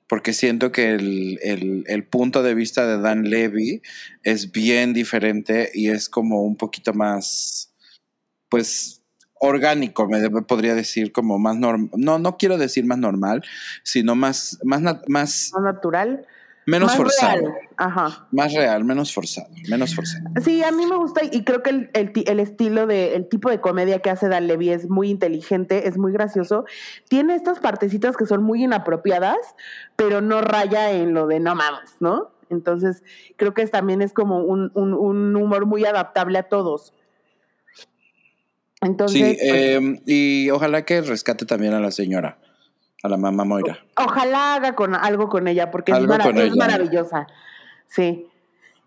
[0.08, 3.82] Porque siento que el, el- punto de vista de Dan Levy
[4.22, 7.72] es bien diferente y es como un poquito más,
[8.48, 9.02] pues,
[9.40, 11.90] orgánico, me podría decir, como más normal.
[11.96, 13.44] No, no quiero decir más normal,
[13.84, 16.26] sino más, más, na- más Más natural.
[16.70, 17.40] Menos más forzado.
[17.40, 17.54] real.
[17.76, 18.26] Ajá.
[18.32, 20.24] Más real, menos forzado, menos forzado.
[20.44, 23.50] Sí, a mí me gusta y creo que el, el el estilo de, el tipo
[23.50, 26.64] de comedia que hace Dan Levy es muy inteligente, es muy gracioso.
[27.08, 29.38] Tiene estas partecitas que son muy inapropiadas,
[29.96, 32.30] pero no raya en lo de no mames, ¿no?
[32.50, 33.02] Entonces,
[33.36, 36.94] creo que es- también es como un, un- un humor muy adaptable a todos.
[38.80, 42.38] Entonces, Sí, pues, eh, y ojalá que rescate también a la señora,
[43.02, 43.78] a la mamá Moira.
[43.96, 47.26] ojalá haga con algo con ella, porque es, maravillosa.
[47.86, 48.28] Sí.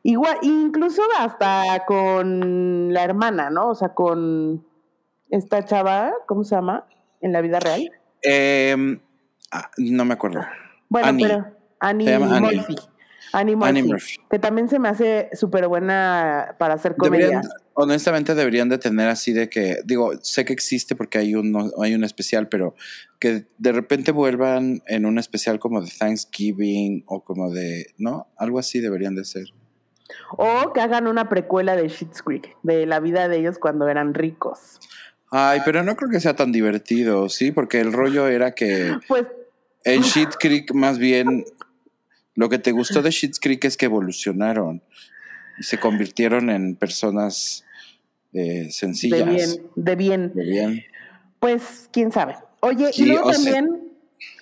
[0.04, 3.70] Igual, incluso hasta con la hermana, ¿no?
[3.70, 4.66] O sea, con
[5.30, 6.86] esta chava, ¿cómo se llama?
[7.22, 7.92] En la vida real.
[8.24, 9.00] Eh,
[9.52, 10.42] ah, no me acuerdo.
[10.90, 11.28] Bueno, Annie.
[11.28, 11.46] pero
[11.80, 12.20] Annie.
[12.20, 12.76] Murphy.
[13.34, 13.70] Annie Murphy.
[13.70, 14.16] Annie Murphy.
[14.30, 17.28] Que también se me hace súper buena para hacer comedia.
[17.28, 21.72] Deberían, honestamente deberían de tener así de que, digo, sé que existe porque hay un,
[21.82, 22.76] hay un especial, pero
[23.20, 28.28] que de repente vuelvan en un especial como de Thanksgiving o como de, ¿no?
[28.38, 29.46] Algo así deberían de ser.
[30.38, 34.14] O que hagan una precuela de Schitt's Creek, de la vida de ellos cuando eran
[34.14, 34.80] ricos.
[35.30, 37.52] Ay, pero no creo que sea tan divertido, ¿sí?
[37.52, 39.26] Porque el rollo era que Pues
[39.86, 41.46] en Shit Creek más bien
[42.36, 44.84] lo que te gustó de Shit Creek es que evolucionaron
[45.62, 47.66] se convirtieron en personas
[48.34, 49.26] eh, de sencillas.
[49.28, 50.32] bien, de bien.
[50.34, 50.84] De bien.
[51.40, 52.36] Pues quién sabe.
[52.62, 53.92] Oye, Sí, y luego sea- también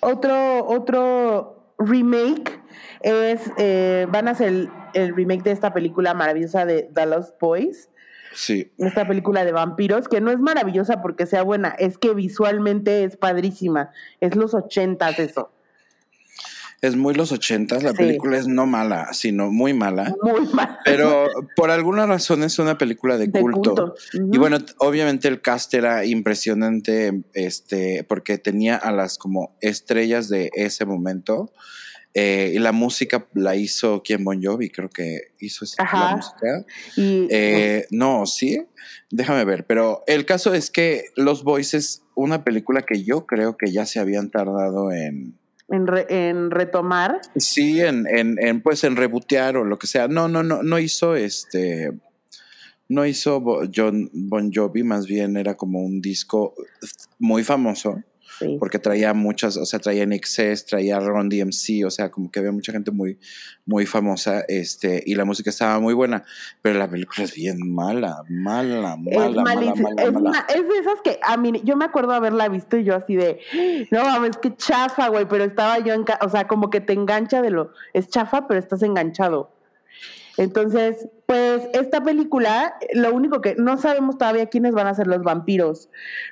[0.02, 2.60] otro, otro remake
[3.00, 7.40] es, eh, van a hacer el, el remake de esta película maravillosa de The Lost
[7.40, 7.88] Boys,
[8.34, 8.70] Sí.
[8.78, 13.16] esta película de vampiros, que no es maravillosa porque sea buena, es que visualmente es
[13.16, 15.50] padrísima, es los ochentas eso.
[16.82, 17.82] Es muy los ochentas.
[17.82, 17.96] La Sí.
[17.98, 20.14] película es no mala, sino muy mala.
[20.22, 20.78] Muy mal.
[20.84, 23.94] Pero por alguna razón es una película de, De culto.
[24.32, 30.50] Y bueno, obviamente el cast era impresionante, este, porque tenía a las como estrellas de
[30.54, 31.52] ese momento.
[32.12, 36.66] eh, y la música la hizo quien Bon Jovi, creo que hizo esa- la música.
[36.96, 38.66] Y Eh, no, sí,
[39.12, 39.64] déjame ver.
[39.64, 43.86] Pero el caso es que Los Boys es una película que yo creo que ya
[43.86, 45.38] se habían tardado en,
[45.70, 47.20] en, re- en retomar.
[47.36, 50.08] Sí, en, en, en, pues en rebotear o lo que sea.
[50.08, 51.92] No, no, no, no hizo este.
[52.88, 53.40] No hizo
[53.72, 56.54] John Bon Jovi, más bien era como un disco
[57.20, 58.02] muy famoso,
[58.40, 58.56] Sí.
[58.58, 62.52] porque traía muchas, o sea, traía NXS, traía Ron DMC, o sea, como que había
[62.52, 63.18] mucha gente muy,
[63.66, 66.24] muy famosa, este, y la música estaba muy buena,
[66.62, 69.72] pero la película es bien mala, mala, mala, es mala, mala,
[70.02, 70.46] es, mala.
[70.48, 73.40] es de esas que a mí, yo me acuerdo haberla visto y yo así de,
[73.90, 77.42] no mames, qué chafa, güey, pero estaba yo en, o sea, como que te engancha
[77.42, 79.59] de lo, es chafa, pero estás enganchado.
[80.36, 85.22] Entonces, pues esta película, lo único que no sabemos todavía quiénes van a ser los
[85.22, 85.90] vampiros,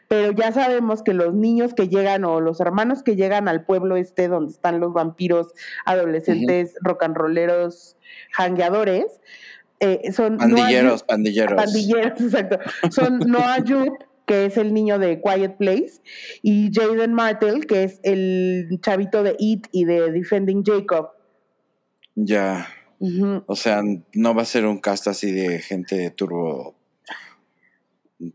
[0.08, 3.96] pero ya sabemos que los niños que llegan o los hermanos que llegan al pueblo
[3.96, 5.52] este donde están los vampiros
[5.84, 7.96] adolescentes, rock and rolleros,
[8.32, 9.20] jangueadores,
[9.80, 11.54] eh, son Pandilleros, pandilleros.
[11.54, 12.58] Pandilleros, exacto.
[12.90, 16.00] Son Noah Jupe, que es el niño de Quiet Place,
[16.42, 21.10] y Jaden Martell, que es el chavito de It y de Defending Jacob.
[22.16, 22.66] Ya.
[23.46, 23.82] O sea,
[24.14, 26.74] no va a ser un cast así de gente turbo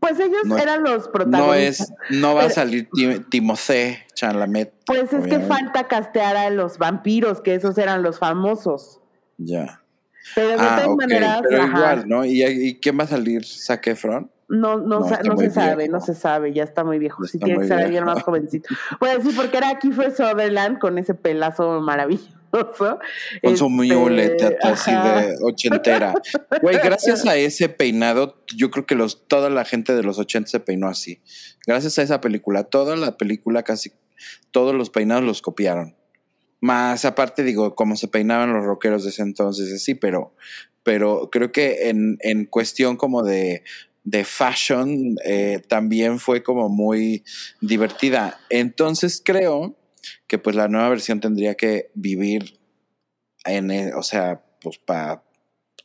[0.00, 1.90] Pues ellos No- eran los No protagonistas.
[1.90, 4.72] es, no va a salir Tim- Timothée Chalamet.
[4.86, 9.00] Pues es que falta castear a los vampiros, que esos eran los famosos.
[9.36, 9.82] Ya.
[10.34, 12.24] Pero de Ah, todas maneras, pero ajá, igual, ¿no?
[12.24, 13.44] ¿Y, ¿Y quién va a salir?
[13.44, 14.30] ¿Zac Efron?
[14.48, 15.92] no, no, No, no se sabe, viejo.
[15.92, 17.22] no se sabe, ya está muy viejo.
[17.24, 18.68] Sí, está tiene que ser alguien más jovencito.
[18.98, 22.33] Pues sí, porque era Kiefer Sutherland con ese pelazo maravilloso.
[23.42, 26.14] Con su Este, muleta así de ochentera.
[26.62, 30.48] Güey, gracias a ese peinado, yo creo que los, toda la gente de los 80
[30.48, 31.20] se peinó así.
[31.66, 33.92] Gracias a esa película, toda la película, casi
[34.50, 35.96] todos los peinados los copiaron.
[36.60, 40.34] Más aparte, digo, cómo se peinaban los rockeros de ese entonces, así, pero,
[40.82, 43.64] pero creo que en, en cuestión como de,
[44.04, 47.24] de fashion eh, también fue como muy
[47.60, 48.38] divertida.
[48.50, 49.76] Entonces creo
[50.34, 52.58] que pues la nueva versión tendría que vivir
[53.44, 55.22] en, e- o sea, pues para,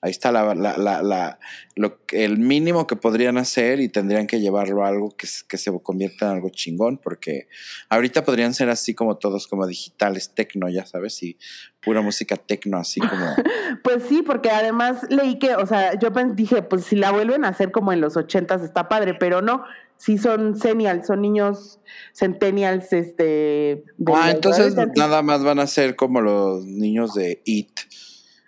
[0.02, 1.40] ahí está la, la,
[1.76, 5.72] lo, el mínimo que podrían hacer y tendrían que llevarlo a algo que, que se
[5.84, 7.48] convierta en algo chingón, porque
[7.90, 11.38] ahorita podrían ser así como todos como digitales, tecno, ya sabes, y
[11.80, 13.36] pura música tecno, así como...
[13.84, 17.50] Pues sí, porque además leí que, o sea, yo dije, pues si la vuelven a
[17.50, 19.64] hacer como en los ochentas está padre, pero no,
[20.00, 21.80] sí son senials, son niños
[22.14, 23.84] centennials, este...
[23.98, 27.72] de Ah, los entonces nada más van a ser como los niños de It.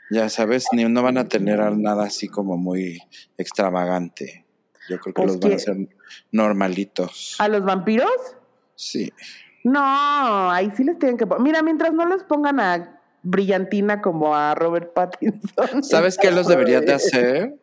[0.10, 3.00] Ya sabes, ni no van a tener nada así como muy
[3.38, 4.46] extravagante.
[4.90, 5.78] Yo creo que Pues los van a hacer
[6.32, 7.36] normalitos.
[7.40, 8.10] ¿A los vampiros?
[8.76, 9.12] Sí.
[9.64, 11.44] No, ahí sí les tienen que poner.
[11.44, 15.84] Mira, mientras no les pongan a brillantina como a Robert Pattinson.
[15.84, 17.60] ¿Sabes qué los está deberían de hacer?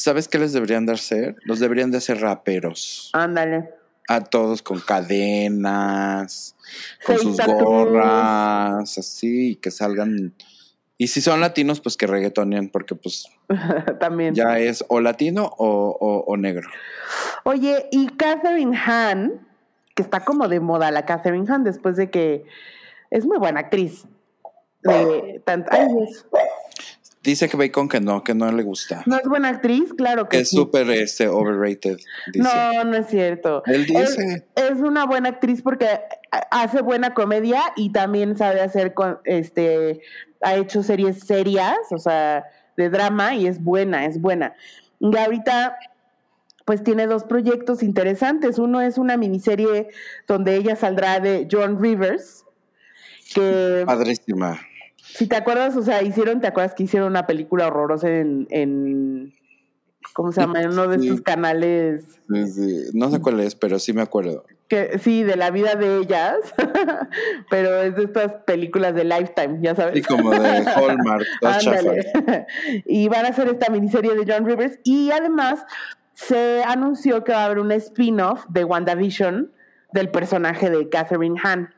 [0.00, 1.36] ¿Sabes qué les deberían de hacer?
[1.44, 3.10] Los deberían de hacer raperos.
[3.12, 3.68] Ándale.
[4.08, 6.56] A todos con cadenas,
[7.06, 10.34] con sus gorras, así, y que salgan.
[10.96, 13.26] Y si son latinos, pues que reggaetonean, porque pues
[14.00, 14.34] También.
[14.34, 16.68] ya es o latino o, o- o negro.
[17.44, 19.46] Oye, y Catherine Hahn,
[19.94, 22.44] que está como de moda la Catherine Hahn después de que
[23.10, 24.06] es muy buena actriz.
[24.82, 26.26] De tant- Ay, Dios.
[27.22, 29.02] Dice que Bacon que no, que no le gusta.
[29.04, 30.56] No es buena actriz, claro que es sí.
[30.56, 31.98] súper este, overrated,
[32.32, 32.38] dice.
[32.38, 33.62] No, no es cierto.
[33.66, 34.46] Él Es, dice.
[34.54, 35.86] es una buena actriz porque
[36.50, 40.00] hace buena comedia y también sabe hacer con este
[40.40, 42.46] ha hecho series serias, o sea,
[42.78, 44.54] de drama y es buena, es buena.
[44.98, 45.76] Y ahorita
[46.64, 48.58] pues tiene dos proyectos interesantes.
[48.58, 49.88] Uno es una miniserie
[50.26, 52.44] donde ella saldrá de John Rivers,
[53.34, 54.58] que Padrísima.
[55.14, 59.32] Si te acuerdas, o sea, hicieron, ¿te acuerdas que hicieron una película horrorosa en, en
[60.14, 60.60] ¿cómo se llama?
[60.62, 61.06] En uno de Sí.
[61.08, 62.84] estos canales Sí, sí.
[62.94, 64.44] No sé cuál es, pero sí me acuerdo.
[64.68, 66.36] que sí, de la vida de ellas,
[67.50, 69.94] pero es de estas películas de Lifetime, ya sabes.
[69.94, 70.38] Sí, como de
[70.74, 71.26] Hallmark.
[72.86, 75.64] Y van a hacer esta miniserie de John Rivers y además
[76.14, 79.50] se anunció que va a haber un spin-off de WandaVision
[79.92, 81.74] del personaje de Catherine Hahn.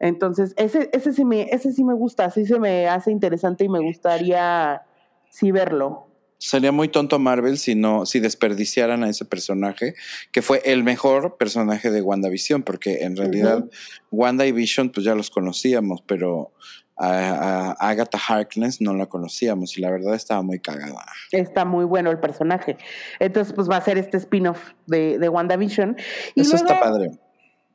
[0.00, 3.68] Entonces, ese, ese, sí me, ese sí me gusta, sí se me hace interesante y
[3.68, 4.82] me gustaría
[5.30, 6.06] sí verlo.
[6.38, 9.94] Sería muy tonto Marvel si no, si desperdiciaran a ese personaje,
[10.30, 13.64] que fue el mejor personaje de WandaVision, porque en realidad
[14.12, 16.52] Wanda y Vision, pues ya los conocíamos, pero
[16.96, 21.04] a, Agatha Harkness no la conocíamos y la verdad estaba muy cagada.
[21.32, 22.76] Está muy bueno el personaje.
[23.18, 25.96] Entonces, pues va a ser este spin-off de, de WandaVision.
[26.36, 27.18] Y Eso está padre.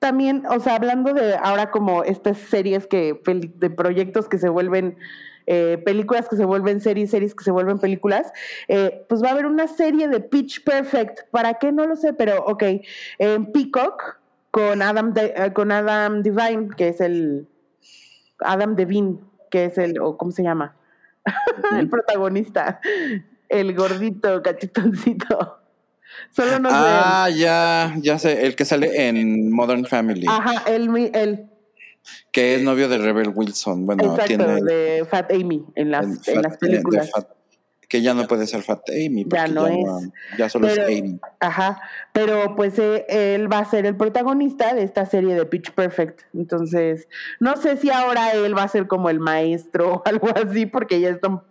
[0.03, 3.21] También, o sea, hablando de ahora como estas series que,
[3.55, 4.97] de proyectos que se vuelven
[5.45, 8.33] eh, películas que se vuelven series, series que se vuelven películas,
[8.67, 11.21] eh, pues va a haber una serie de Pitch Perfect.
[11.31, 11.71] ¿Para qué?
[11.71, 12.63] No lo sé, pero ok.
[13.17, 14.19] En Peacock
[14.51, 17.47] con Adam, eh, con Adam Divine, que es el
[18.39, 20.75] Adam Devine, que es el, o ¿cómo se llama?
[21.79, 22.81] el protagonista,
[23.47, 25.62] el gordito cachetoncito.
[26.31, 30.25] Solo no Ah, ya, ya sé, el que sale en Modern Family.
[30.27, 31.49] Ajá, él, él
[32.31, 33.85] que es novio de Rebel Wilson.
[33.85, 37.11] Bueno, Exacto, de Fat Amy en las, en las películas.
[37.87, 39.25] Que ya no puede ser Fat Amy.
[39.27, 40.09] Ya no es.
[40.37, 41.19] ya solo es Amy.
[41.39, 45.71] Ajá, pero pues eh, él va a ser el protagonista de esta serie de Pitch
[45.71, 46.21] Perfect.
[46.33, 47.07] Entonces,
[47.39, 50.99] no sé si ahora él va a ser como el maestro o algo así, porque
[50.99, 51.43] ya está,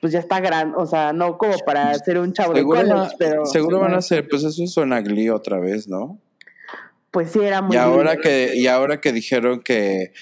[0.00, 3.46] pues ya está grande, o sea, no como para ser un chavo de college, pero...
[3.46, 6.18] Seguro van a ser, pues eso suena Glee otra vez, ¿no?
[7.10, 7.76] pues sí era muy...
[7.76, 10.12] Y ahora, que, y ahora que dijeron que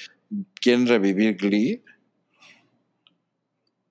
[0.60, 1.82] quieren revivir Glee,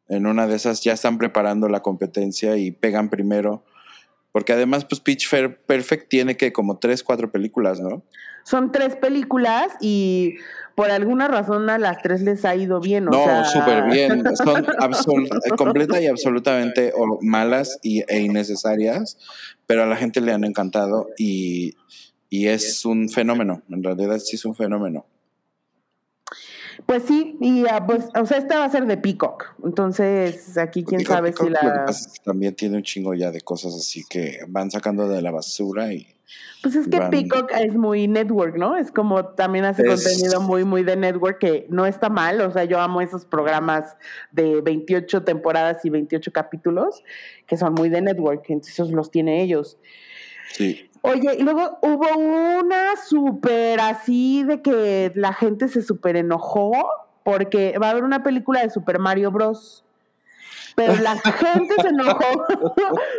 [0.09, 3.63] en una de esas ya están preparando la competencia y pegan primero.
[4.31, 8.03] Porque además, pues Pitch Perfect tiene que como tres, cuatro películas, ¿no?
[8.43, 10.35] Son tres películas y
[10.75, 13.05] por alguna razón a las tres les ha ido bien.
[13.05, 14.23] no, súper bien.
[14.35, 14.65] Son
[15.57, 19.17] completa y absolutamente malas y, e innecesarias,
[19.65, 21.75] pero a la gente le han encantado y
[22.29, 25.05] y es un fenómeno, en realidad sí es un fenómeno.
[26.85, 29.55] Pues sí, y ah, pues, o sea, esta va a ser de Peacock.
[29.63, 31.85] Entonces, aquí quién sabe si la.
[32.23, 36.07] también tiene un chingo ya de cosas así que van sacando de la basura y.
[36.61, 38.75] Pues es que Peacock es muy network, ¿no?
[38.75, 42.41] Es como también hace contenido muy, muy de network que no está mal.
[42.41, 43.95] O sea, yo amo esos programas
[44.31, 47.03] de 28 temporadas y 28 capítulos
[47.45, 48.43] que son muy de network.
[48.49, 49.77] Entonces, los tiene ellos.
[50.51, 50.86] Sí.
[51.07, 56.71] Oye, y luego hubo una súper así de que la gente se súper enojó
[57.23, 59.83] porque va a haber una película de Super Mario Bros.
[60.75, 62.19] Pero la gente se enojó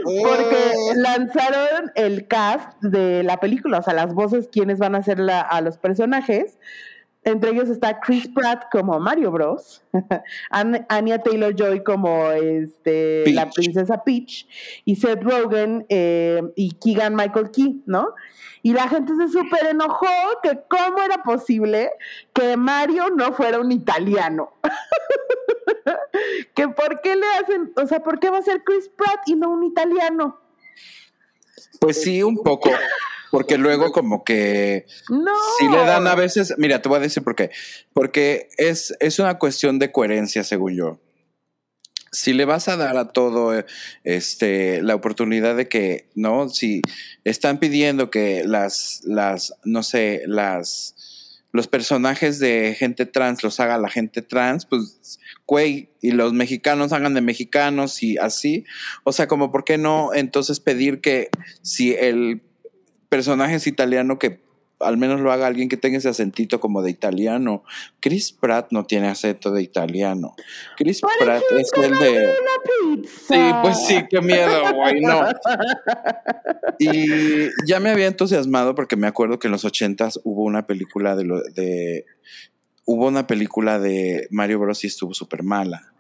[0.05, 5.21] porque lanzaron el cast de la película, o sea, las voces, quienes van a ser
[5.31, 6.59] a los personajes.
[7.25, 9.83] Entre ellos está Chris Pratt como Mario Bros,
[10.51, 14.47] Anya Taylor Joy como este, la princesa Peach
[14.85, 18.15] y Seth Rogen eh, y Keegan Michael Key, ¿no?
[18.63, 20.07] Y la gente se súper enojó
[20.43, 21.91] que cómo era posible
[22.33, 24.53] que Mario no fuera un italiano.
[26.55, 29.35] que por qué le hacen, o sea, ¿por qué va a ser Chris Pratt y
[29.35, 30.41] no un italiano?
[31.81, 32.71] Pues sí, un poco.
[33.31, 35.33] Porque luego como que no.
[35.59, 37.51] si le dan a veces, mira, te voy a decir por qué.
[37.93, 41.01] Porque es, es una cuestión de coherencia, según yo.
[42.11, 43.53] Si le vas a dar a todo
[44.03, 46.49] este la oportunidad de que, ¿no?
[46.49, 46.81] Si
[47.25, 50.95] están pidiendo que las, las, no sé, las
[51.53, 56.93] los personajes de gente trans los haga la gente trans, pues, güey, y los mexicanos
[56.93, 58.65] hagan de mexicanos y así.
[59.05, 61.31] O sea, como, ¿por qué no entonces pedir que
[61.63, 62.43] si el
[63.09, 64.41] personaje es italiano que
[64.81, 67.65] al menos lo haga alguien que tenga ese acentito como de italiano.
[68.01, 70.35] Chris Pratt no tiene acento de italiano.
[70.77, 72.35] Chris Pratt es el de.
[73.05, 75.23] Sí, pues sí, qué miedo, güey, no.
[76.81, 81.17] Y ya me había entusiasmado porque me acuerdo que en los ochentas hubo una película
[81.17, 82.07] de, de
[82.85, 85.93] hubo una película de Mario Bros y estuvo súper mala.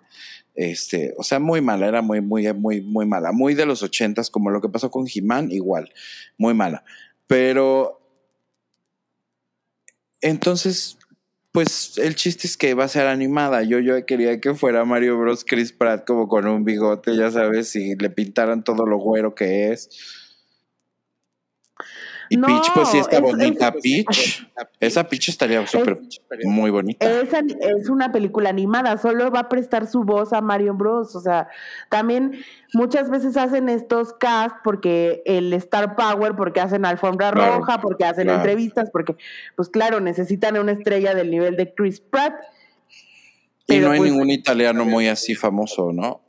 [0.58, 3.30] Este, o sea, muy mala, era muy, muy, muy, muy mala.
[3.30, 5.92] Muy de los ochentas, como lo que pasó con He-Man, igual,
[6.36, 6.82] muy mala.
[7.28, 8.00] Pero
[10.20, 10.98] entonces,
[11.52, 13.62] pues el chiste es que va a ser animada.
[13.62, 15.44] Yo, yo quería que fuera Mario Bros.
[15.44, 19.70] Chris Pratt como con un bigote, ya sabes, y le pintaran todo lo güero que
[19.70, 19.88] es.
[22.30, 23.72] Y Peach, pues sí está bonita.
[23.72, 24.46] Peach,
[24.80, 25.98] esa Peach estaría súper
[26.44, 27.08] muy bonita.
[27.08, 31.16] Es, es, una película animada, solo va a prestar su voz a Mario Bros.
[31.16, 31.48] O sea,
[31.88, 32.38] también
[32.74, 38.28] muchas veces hacen estos cast porque el Star Power, porque hacen alfombra roja, porque hacen
[38.28, 39.16] entrevistas, porque,
[39.56, 42.34] pues claro, necesitan una estrella del nivel de Chris Pratt.
[43.66, 46.22] Y no hay pues ningún italiano muy así famoso, ¿no?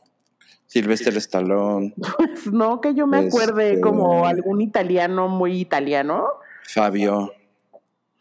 [0.70, 1.94] Silvestre Stallone.
[2.18, 6.28] Pues no, que yo me acuerde este, como algún italiano muy italiano.
[6.64, 7.34] Fabio.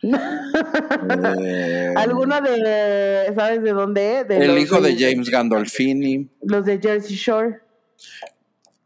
[0.03, 4.21] eh, Alguno de, ¿sabes de dónde?
[4.31, 6.31] el hijo de, James Gandolfini.
[6.41, 7.61] Los de Jersey Shore.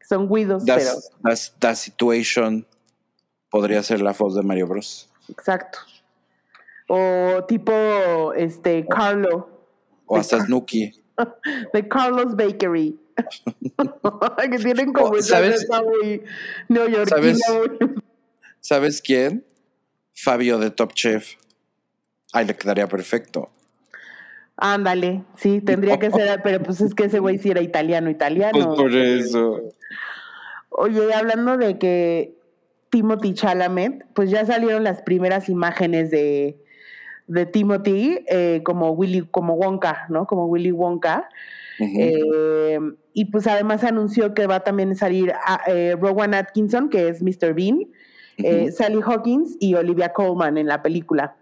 [0.08, 0.90] Son guidos, pero.
[1.60, 2.66] That Situation
[3.48, 5.08] podría ser la voz de Mario Bros.
[5.28, 5.78] Exacto.
[6.88, 9.48] O tipo este Carlo.
[10.06, 10.90] O hasta Snooki.
[11.72, 12.98] De Carlos Bakery.
[14.50, 15.66] que tienen como ¿Sabes?
[15.68, 16.22] muy
[16.68, 17.36] neoyorquina.
[17.36, 17.80] ¿Sabes?
[18.60, 19.44] ¿Sabes quién?
[20.14, 21.34] Fabio de Top Chef.
[22.32, 23.50] Ay, le quedaría perfecto.
[24.56, 28.52] Ándale, sí, tendría que ser, pero pues es que ese güey sí era italiano, italiano.
[28.52, 29.60] Pues por eso.
[30.68, 32.36] Oye, hablando de que
[32.90, 36.62] Timothy Chalamet, pues ya salieron las primeras imágenes de,
[37.26, 40.26] de Timothy eh, como Willy, como Wonka, ¿no?
[40.26, 41.28] Como Willy Wonka.
[41.80, 42.78] Eh,
[43.14, 47.22] y pues además anunció que va también a salir a, eh, Rowan Atkinson, que es
[47.22, 47.54] Mr.
[47.54, 47.88] Bean,
[48.72, 51.36] Sally Hawkins y Olivia Colman en la película.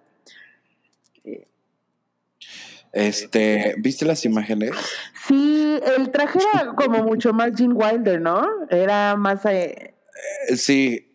[2.93, 4.73] Este, ¿viste las imágenes?
[5.27, 8.47] Sí, el traje era como mucho más Gene Wilder, ¿no?
[8.69, 9.45] Era más...
[9.47, 9.95] Eh...
[10.57, 11.09] Sí,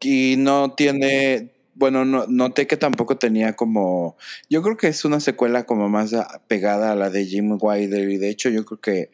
[0.00, 4.16] y no tiene, bueno, no, noté que tampoco tenía como,
[4.50, 6.14] yo creo que es una secuela como más
[6.46, 9.10] pegada a la de Jim Wilder y de hecho yo creo que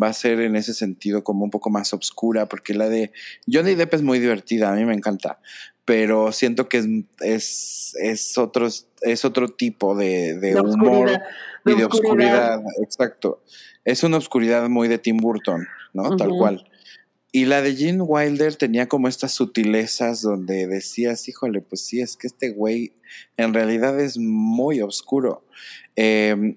[0.00, 3.12] va a ser en ese sentido como un poco más oscura porque la de
[3.50, 5.40] Johnny Depp es muy divertida, a mí me encanta,
[5.84, 6.86] pero siento que es,
[7.20, 8.68] es, es, otro,
[9.02, 11.10] es otro tipo de, de, humor
[11.64, 12.62] y de oscuridad.
[12.82, 13.42] exacto.
[13.84, 16.16] Es una oscuridad muy de Tim Burton, ¿no?
[16.16, 16.66] Tal cual.
[17.36, 22.16] Y la de Gene Wilder tenía como estas sutilezas donde decías, híjole, pues sí, es
[22.16, 22.92] que este güey
[23.36, 25.44] en realidad es muy oscuro.
[25.96, 26.56] Eh,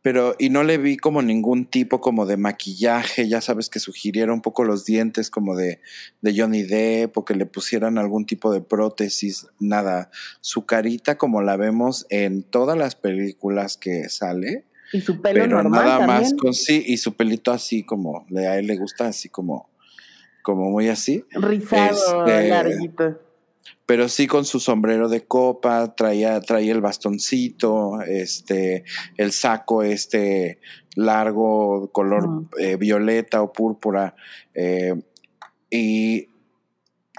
[0.00, 4.32] pero y no le vi como ningún tipo como de maquillaje, ya sabes que sugiriera
[4.32, 5.80] un poco los dientes como de,
[6.20, 11.42] de Johnny Depp o que le pusieran algún tipo de prótesis, nada, su carita como
[11.42, 14.67] la vemos en todas las películas que sale.
[14.92, 18.66] Y su pelo pero nada más con sí y su pelito así como a él
[18.66, 19.68] le gusta así como
[20.42, 21.24] como muy así.
[21.32, 23.28] Rizado, este, larguito
[23.88, 28.84] pero sí con su sombrero de copa, traía, traía el bastoncito, este,
[29.16, 30.60] el saco este
[30.94, 34.14] largo, color eh, violeta o púrpura.
[34.52, 34.94] Eh,
[35.70, 36.27] y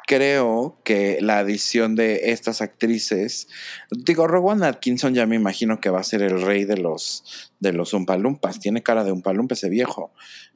[0.09, 3.47] creo que la adición de estas actrices,
[3.91, 7.73] digo, Rowan Atkinson ya me imagino que va a ser el rey de los de
[7.73, 10.11] los umpalumpas, tiene cara de umpalumpa ese viejo.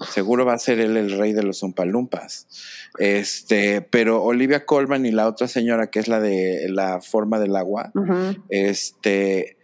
[0.10, 2.48] Seguro va a ser él el rey de los umpalumpas.
[2.98, 7.56] Este, pero Olivia Colman y la otra señora que es la de la forma del
[7.56, 7.92] agua,
[8.50, 9.58] este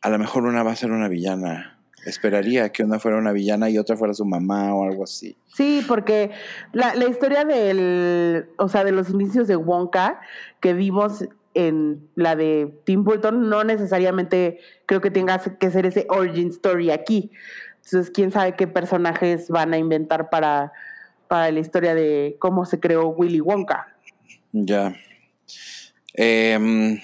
[0.00, 3.70] a lo mejor una va a ser una villana esperaría que una fuera una villana
[3.70, 5.36] y otra fuera su mamá o algo así.
[5.54, 6.30] Sí, porque
[6.72, 10.20] la, la historia del, o sea, de los inicios de Wonka
[10.60, 11.24] que vimos
[11.54, 16.90] en la de Tim Burton no necesariamente creo que tenga que ser ese origin story
[16.90, 17.30] aquí.
[17.84, 20.72] Entonces, quién sabe qué personajes van a inventar para,
[21.28, 23.88] para la historia de cómo se creó Willy Wonka.
[24.52, 24.94] Ya.
[26.14, 27.00] Em,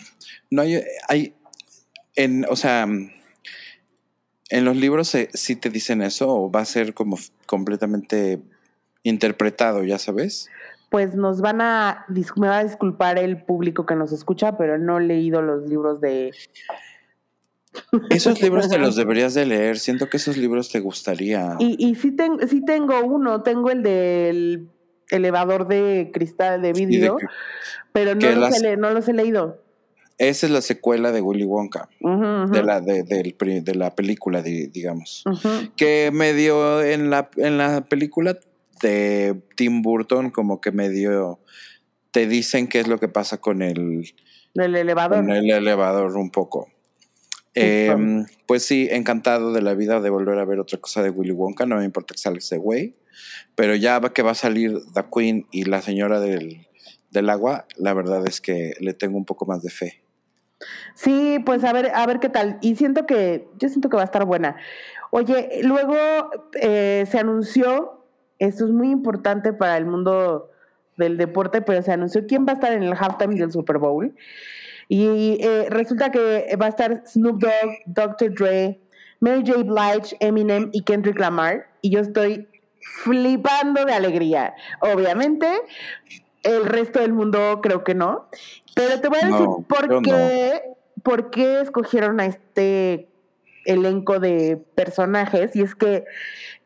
[0.51, 1.35] no hay, hay
[2.15, 2.87] en, o sea,
[4.51, 8.41] ¿En los libros sí te dicen eso o va a ser como completamente
[9.03, 10.49] interpretado, ya sabes?
[10.91, 14.99] Pues nos van a, me va a disculpar el público que nos escucha, pero no
[14.99, 16.33] he leído los libros de...
[18.11, 21.57] Esos libros te los deberías de leer, siento que esos libros te gustaría.
[21.59, 22.17] Y, y sí,
[22.49, 24.71] sí tengo uno, tengo el del
[25.11, 27.19] elevador de cristal de vidrio,
[27.93, 29.63] pero no los, no los he leído.
[30.19, 35.25] Esa es la secuela de Willy Wonka, De, la, de, la película, digamos.
[35.77, 38.39] Que medio en la, en la película
[38.81, 41.39] de Tim Burton, como que medio
[42.13, 44.15] te dicen qué es lo que pasa con el,
[44.55, 45.19] el elevador.
[45.19, 46.71] Con el elevador un poco.
[47.53, 51.33] Em, pues sí, encantado de la vida de volver a ver otra cosa de Willy
[51.33, 51.67] Wonka.
[51.67, 52.95] No me importa que salga ese güey.
[53.55, 56.67] Pero ya que va a salir The Queen y la señora del,
[57.11, 60.03] del agua, la verdad es que le tengo un poco más de fe.
[60.95, 62.59] Sí, pues a ver, a ver qué tal.
[62.61, 64.57] Y siento que, yo siento que va a estar buena.
[65.11, 65.97] Oye, luego
[66.61, 68.05] eh, se anunció,
[68.39, 70.51] esto es muy importante para el mundo
[70.97, 74.15] del deporte, pero se anunció quién va a estar en el halftime del Super Bowl.
[74.89, 78.35] Y eh, resulta que va a estar Snoop Dogg, Dr.
[78.35, 78.81] Dre,
[79.21, 79.63] Mary J.
[79.65, 81.67] Blige, Eminem y Kendrick Lamar.
[81.83, 82.49] Y yo estoy
[83.03, 84.55] flipando de alegría.
[84.81, 85.49] Obviamente,
[86.43, 88.29] el resto del mundo creo que no.
[88.77, 90.63] Pero te voy a decir por, qué,
[91.03, 93.09] por qué escogieron a este
[93.65, 95.57] elenco de personajes.
[95.57, 96.05] Y es que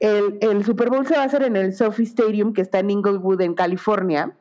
[0.01, 2.91] el, el, Super Bowl se va a hacer en el Sophie Stadium, que está en
[2.91, 4.37] Inglewood, en California.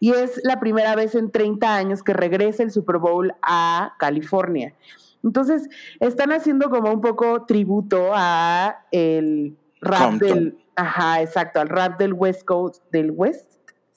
[0.00, 4.74] Y es la primera vez en 30 años que regresa el Super Bowl a California.
[5.22, 5.68] Entonces,
[6.00, 12.14] están haciendo como un poco tributo a el rap del Ajá, exacto, al rap del
[12.14, 13.51] West Coast, del West.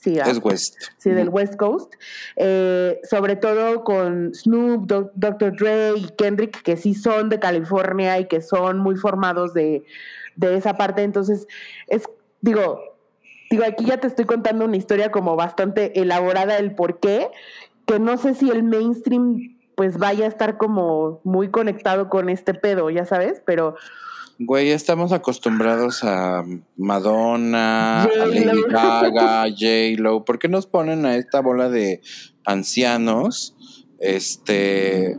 [0.06, 0.76] Sí, es West.
[1.00, 1.92] Sí, del West Coast.
[2.36, 5.56] Eh, sobre todo con Snoop, Dr.
[5.58, 9.84] Dre y Kendrick, que sí son de California y que son muy formados de,
[10.36, 11.02] de esa parte.
[11.02, 11.48] Entonces,
[11.88, 12.04] es,
[12.42, 12.82] digo,
[13.50, 17.32] digo, aquí ya te estoy contando una historia como bastante elaborada del por qué,
[17.88, 22.54] que no sé si el mainstream pues vaya a estar como muy conectado con este
[22.54, 23.76] pedo, ya sabes, pero...
[24.38, 26.44] Güey, estamos acostumbrados a
[26.76, 30.26] Madonna, a Lady Gaga, J-Lo.
[30.26, 32.02] ¿Por qué nos ponen a esta bola de
[32.44, 33.56] ancianos?
[33.98, 35.18] Este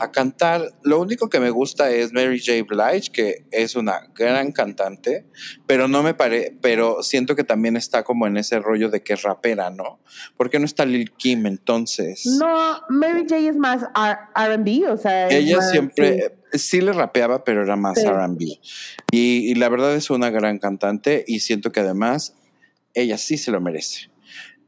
[0.00, 0.72] a cantar.
[0.82, 2.64] Lo único que me gusta es Mary J.
[2.64, 5.26] Blige, que es una gran cantante,
[5.66, 9.14] pero no me pare, pero siento que también está como en ese rollo de que
[9.14, 10.00] es rapera, ¿no?
[10.36, 12.26] ¿Por qué no está Lil Kim entonces?
[12.26, 13.36] No, Mary J.
[13.38, 15.28] es más RB, o sea.
[15.28, 16.80] Ella siempre sí.
[16.80, 18.40] le rapeaba, pero era más RB.
[19.10, 22.34] Y, y la verdad es una gran cantante y siento que además
[22.94, 24.10] ella sí se lo merece.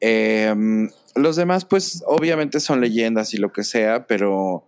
[0.01, 4.67] Em, los demás, pues obviamente son leyendas y lo que sea, pero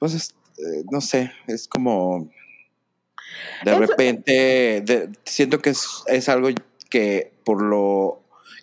[0.00, 2.28] pues eh, no sé, es como
[3.64, 6.48] de repente siento que es, algo
[6.88, 8.22] que por lo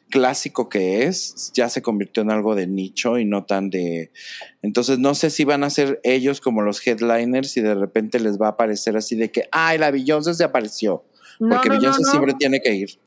[0.09, 4.11] clásico que es, ya se convirtió en algo de nicho y no tan de...
[4.61, 8.39] Entonces no sé si van a ser ellos como los headliners y de repente les
[8.41, 11.05] va a aparecer así de que, ay, la Beyoncé se apareció.
[11.39, 12.99] porque Beyoncé siempre tiene que ir.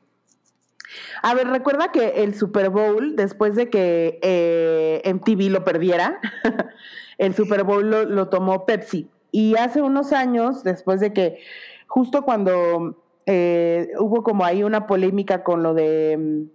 [1.22, 6.18] A ver, recuerda que el Super Bowl, después de que eh, MTV lo perdiera,
[7.20, 9.10] el Super Bowl lo, tomó Pepsi.
[9.30, 11.38] Y hace unos años, después de que,
[11.86, 12.96] justo cuando
[13.26, 16.46] eh, hubo como ahí una polémica con lo de,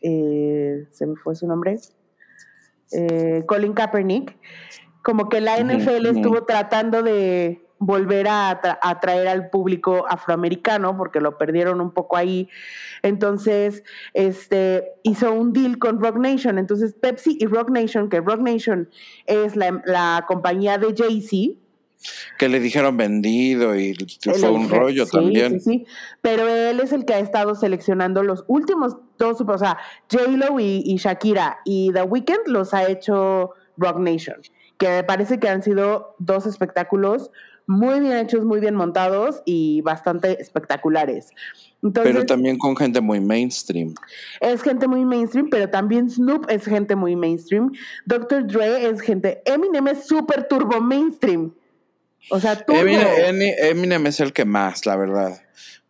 [0.00, 1.78] eh, se me fue su nombre,
[2.92, 4.34] eh, Colin Kaepernick,
[5.02, 11.36] como que la NFL estuvo tratando de volver a atraer al público afroamericano porque lo
[11.36, 12.48] perdieron un poco ahí.
[13.02, 13.82] Entonces,
[14.14, 16.58] este hizo un deal con Rock Nation.
[16.58, 18.88] Entonces, Pepsi y Rock Nation, que Rock Nation
[19.26, 21.58] es la, compañía de Jay-Z,
[22.38, 25.60] que le dijeron vendido y fue un rollo también.
[25.60, 25.86] Sí, sí,
[26.20, 29.78] pero él es el que ha estado seleccionando los últimos dos, o sea,
[30.10, 34.36] J-Lo y, y, Shakira y The Weeknd los ha hecho Rock Nation,
[34.76, 37.30] que me parece que han sido dos espectáculos
[37.66, 41.30] muy bien hechos, muy bien montados y bastante espectaculares.
[41.92, 43.94] pero también con gente muy mainstream.
[44.40, 47.72] Es gente muy mainstream, pero también Snoop es gente muy mainstream.
[48.06, 48.46] Dr.
[48.46, 49.42] Dre es gente.
[49.44, 51.52] Eminem es súper turbo mainstream.
[52.30, 52.80] O sea, turbo.
[52.80, 55.42] Eminem, es el que más, la verdad.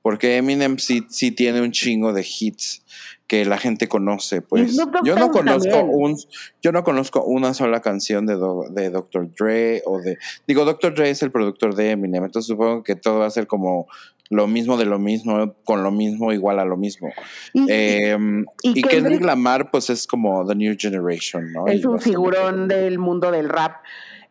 [0.02, 2.82] Porque Eminem sí, sí tiene un chingo de hits
[3.26, 4.76] que la gente conoce, pues.
[5.04, 6.16] Yo no conozco un,
[6.62, 8.36] yo no conozco una sola canción de,
[8.70, 9.28] de Dr.
[9.34, 10.16] Dre o de,
[10.46, 10.94] digo, Dr.
[10.94, 13.88] Dre es el productor de Eminem, entonces supongo que todo va a ser como
[14.30, 17.10] lo mismo de lo mismo, con lo mismo, igual a lo mismo.
[17.54, 21.66] Y, Kendrick, Lamar, pues es como The New Generation, ¿no?
[21.66, 23.76] Es un figurón del mundo del rap.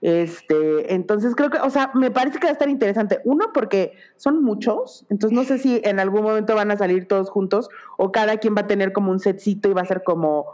[0.05, 3.21] Este, entonces creo que, o sea, me parece que va a estar interesante.
[3.23, 7.31] Uno, porque son muchos, entonces no sé si en algún momento van a salir todos
[7.31, 10.45] juntos o cada quien va a tener como un setcito y va a ser como,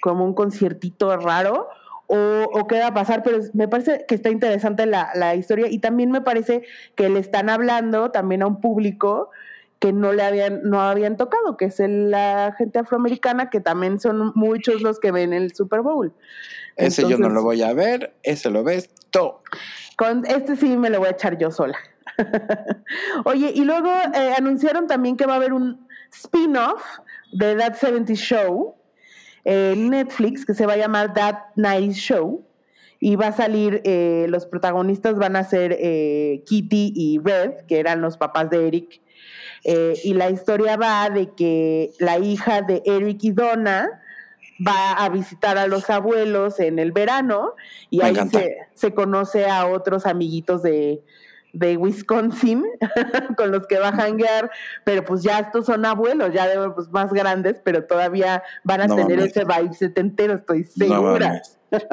[0.00, 1.68] como un conciertito raro.
[2.08, 5.78] O, qué va a pasar, pero me parece que está interesante la, la historia y
[5.78, 6.64] también me parece
[6.96, 9.30] que le están hablando también a un público
[9.78, 14.32] que no le habían, no habían tocado, que es la gente afroamericana, que también son
[14.34, 16.12] muchos los que ven el Super Bowl.
[16.78, 19.32] Ese yo no lo voy a ver, ese lo ves tú.
[19.96, 21.76] Con este sí me lo voy a echar yo sola.
[23.24, 26.82] Oye, y luego eh, anunciaron también que va a haber un spin-off
[27.32, 28.76] de That 70 Show
[29.44, 32.44] en Netflix que se va a llamar That Nice Show
[33.00, 37.80] y va a salir, eh, los protagonistas van a ser eh, Kitty y Red, que
[37.80, 39.00] eran los papás de Eric,
[39.64, 44.00] y la historia va de que la hija de Eric y Donna
[44.66, 47.54] va a visitar a los abuelos en el verano
[47.90, 48.16] y ahí
[48.74, 51.02] se, conoce a otros amiguitos de,
[51.54, 52.64] Wisconsin
[53.36, 54.50] con los que va a janguear,
[54.84, 58.94] pero pues ya estos son abuelos, ya de, pues, más grandes, pero todavía van a
[58.94, 61.42] tener ese vibe setentero, estoy segura.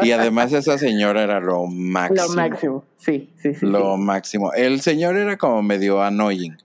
[0.04, 2.28] y además esa señora era lo máximo.
[2.28, 3.66] Lo máximo, sí, sí, sí.
[3.66, 4.54] Lo máximo.
[4.54, 6.58] El señor era como medio annoying,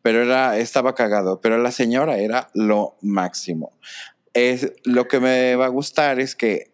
[0.00, 3.72] pero era, estaba cagado, pero la señora era lo máximo
[4.36, 6.70] es, lo que me va a gustar es que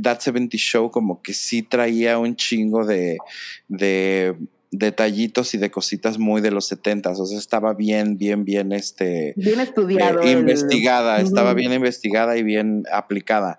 [0.00, 3.18] That 70 Show como que sí traía un chingo de,
[3.66, 4.36] de
[4.70, 9.34] detallitos y de cositas muy de los 70 o sea, estaba bien, bien, bien, este...
[9.36, 10.22] Bien estudiado.
[10.22, 13.58] Eh, investigada, estaba bien investigada y bien aplicada.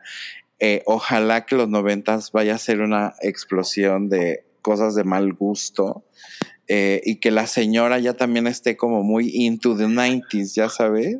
[0.59, 6.05] Eh, ojalá que los 90 vaya a ser una explosión de cosas de mal gusto
[6.69, 11.17] eh, y que la señora ya también esté como muy into the 90s, ya sabes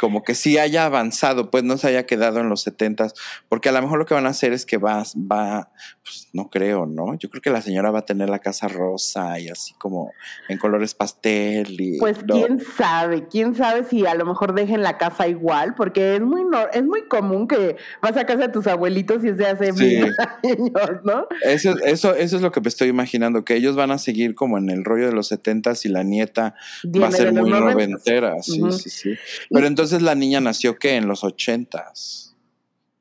[0.00, 3.12] como que sí haya avanzado, pues no se haya quedado en los setentas,
[3.50, 5.70] porque a lo mejor lo que van a hacer es que va, va,
[6.02, 7.18] pues no creo, ¿no?
[7.18, 10.10] Yo creo que la señora va a tener la casa rosa y así como
[10.48, 11.98] en colores pastel y...
[11.98, 16.22] Pues quién sabe, quién sabe si a lo mejor dejen la casa igual, porque es
[16.22, 19.72] muy, es muy común que vas a casa de tus abuelitos y es de hace
[19.74, 20.00] sí.
[20.44, 21.26] años, ¿no?
[21.42, 24.56] Eso, eso, eso es lo que me estoy imaginando, que ellos van a seguir como
[24.56, 26.54] en el rollo de los setentas y la nieta
[26.86, 29.14] va a ser muy noventera, sí, sí, sí.
[29.50, 32.36] Pero entonces entonces la niña nació que en los ochentas.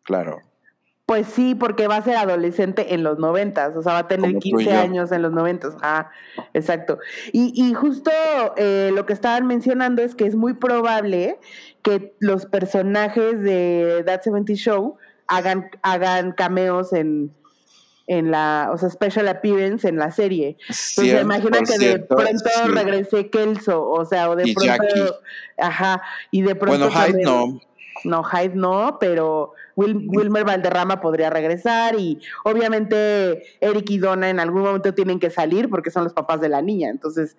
[0.01, 0.41] Claro.
[1.05, 4.37] Pues sí, porque va a ser adolescente en los noventas, o sea, va a tener
[4.37, 5.75] 15 años en los noventas.
[5.81, 6.09] Ah,
[6.53, 6.97] exacto.
[7.31, 8.11] Y, y justo
[8.57, 11.39] eh, lo que estaban mencionando es que es muy probable
[11.83, 17.31] que los personajes de That 70 Show hagan, hagan cameos en,
[18.09, 20.57] en la, o sea, special appearance en la serie.
[20.61, 25.19] Entonces, imagina que de pronto regrese Kelso, o sea, o de pronto,
[25.59, 26.01] ajá,
[26.31, 26.89] y de pronto.
[26.89, 27.61] Bueno, Hyde no.
[28.05, 34.63] No, Hyde no, pero Wilmer Valderrama podría regresar y obviamente Eric y Donna en algún
[34.63, 36.89] momento tienen que salir porque son los papás de la niña.
[36.89, 37.37] Entonces,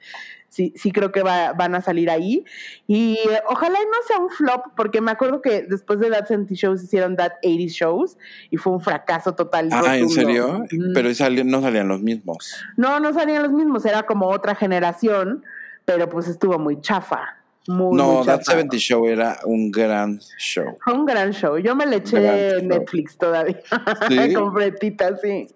[0.49, 2.45] sí, sí creo que van a salir ahí.
[2.86, 3.18] Y
[3.49, 7.16] ojalá no sea un flop, porque me acuerdo que después de That 70 Shows hicieron
[7.16, 8.18] That 80 Shows
[8.51, 9.68] y fue un fracaso total.
[9.72, 10.64] Ah, ¿en serio?
[10.95, 11.09] Pero
[11.45, 12.57] no salían los mismos.
[12.76, 15.45] No, no salían los mismos, era como otra generación,
[15.84, 17.39] pero pues estuvo muy chafa.
[17.70, 20.76] Muy, no, That 70 Show era un gran show.
[20.92, 21.56] Un gran show.
[21.56, 23.60] Yo me le eché en Netflix todavía.
[24.08, 24.34] ¿Sí?
[24.34, 25.46] Completita, sí.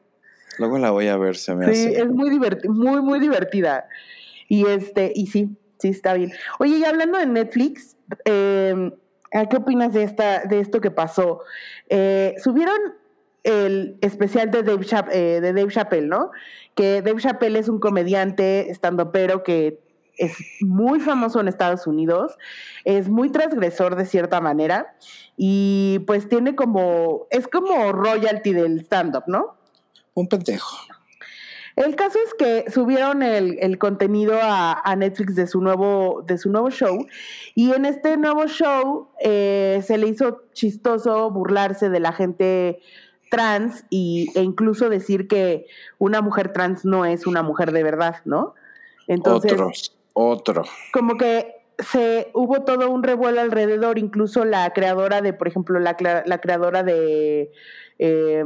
[0.59, 1.75] Luego la voy a ver, se me hace.
[1.75, 3.89] Sí, es muy divertida, muy, muy divertida.
[4.49, 6.33] Y este, y sí, sí está bien.
[6.61, 8.93] Oye, y hablando de Netflix, em,
[9.51, 11.41] ¿qué opinas de esta, de esto que pasó?
[11.89, 12.79] Eh, subieron
[13.43, 16.31] el especial de Dave, eh, de Dave Chappelle, ¿no?
[16.77, 19.84] Que Dave Chappelle es un comediante estando pero que
[20.17, 22.37] es muy famoso en Estados Unidos,
[22.85, 24.97] es muy transgresor de cierta manera
[25.37, 29.57] y pues tiene como, es como royalty del stand-up, ¿no?
[30.15, 30.77] Un pendejo.
[31.77, 36.71] El caso es que subieron el, contenido a, Netflix de su nuevo, de su nuevo
[36.71, 37.05] show,
[37.57, 42.81] y en este nuevo show eh, se le hizo chistoso burlarse de la gente
[43.29, 45.67] trans y, e incluso decir que
[45.99, 48.55] una mujer trans no es una mujer de verdad, ¿no?
[49.09, 49.71] Entonces, otro,
[50.15, 50.65] otro.
[50.93, 55.97] Como que se hubo todo un revuelo alrededor, incluso la creadora de, por ejemplo, la,
[56.25, 57.51] la creadora de
[57.99, 58.45] eh,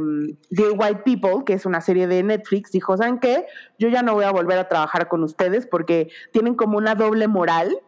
[0.49, 3.45] The White People, que es una serie de Netflix, dijo, ¿saben qué?
[3.77, 7.27] Yo ya no voy a volver a trabajar con ustedes porque tienen como una doble
[7.27, 7.79] moral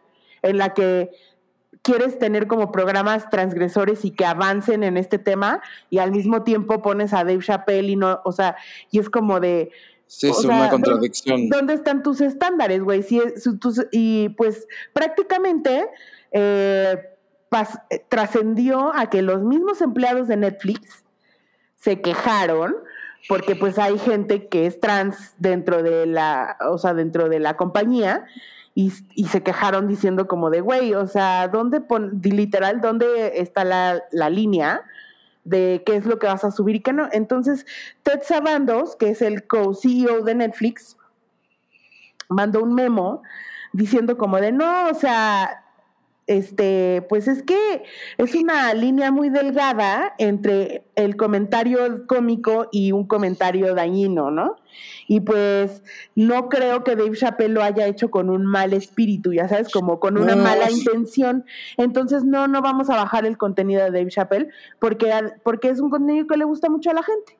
[0.42, 1.10] en la que
[1.82, 5.60] quieres tener como programas transgresores y que avancen en este tema
[5.90, 8.56] y al mismo tiempo pones a Dave Chappelle y no, o sea,
[8.90, 9.70] y es como de...
[10.12, 11.48] Sí, es una contradicción.
[11.48, 13.04] ¿Dónde están tus estándares, güey?
[13.92, 15.88] y pues prácticamente
[16.32, 16.98] eh,
[18.08, 21.02] trascendió a que los mismos empleados de Netflix
[21.76, 22.74] se quejaron
[23.26, 27.56] porque pues hay gente que es trans dentro de la, o sea, dentro de la
[27.56, 28.26] compañía
[28.74, 34.02] y, se quejaron diciendo como de, güey, o sea, ¿dónde pon, literal, dónde está la,
[34.12, 34.82] la, línea
[35.44, 37.08] de qué es lo que vas a subir y qué no?
[37.12, 37.66] Entonces,
[38.02, 40.96] Ted Sabandos, que es el co-CEO de Netflix,
[42.28, 43.22] mandó un memo
[43.72, 45.64] diciendo como de, no, o sea,
[46.26, 47.82] este, pues es que
[48.16, 54.56] es una línea muy delgada entre el comentario cómico y un comentario dañino, ¿no?
[55.08, 55.82] Y pues
[56.14, 59.98] no creo que Dave Chappelle lo haya hecho con un mal espíritu, ya sabes, como
[60.00, 61.44] con una mala intención.
[61.76, 64.48] Entonces, no, no vamos a bajar el contenido de Dave Chappelle
[64.78, 65.12] porque,
[65.42, 67.38] porque es un contenido que le gusta mucho a la gente.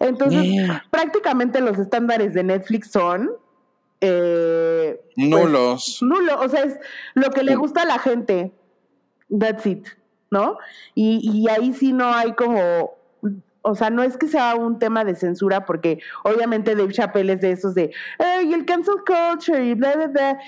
[0.00, 0.46] Entonces,
[0.90, 3.30] prácticamente los estándares de Netflix son
[4.06, 5.98] eh, pues, nulos.
[6.02, 6.78] nulo, o sea, es
[7.14, 8.52] lo que le gusta a la gente.
[9.36, 9.86] That's it,
[10.30, 10.58] ¿no?
[10.94, 12.96] Y, y ahí sí no hay como
[13.66, 17.40] o sea, no es que sea un tema de censura, porque obviamente Dave Chappelle es
[17.40, 17.92] de esos de,
[18.44, 20.38] y el cancel culture y bla, bla, bla.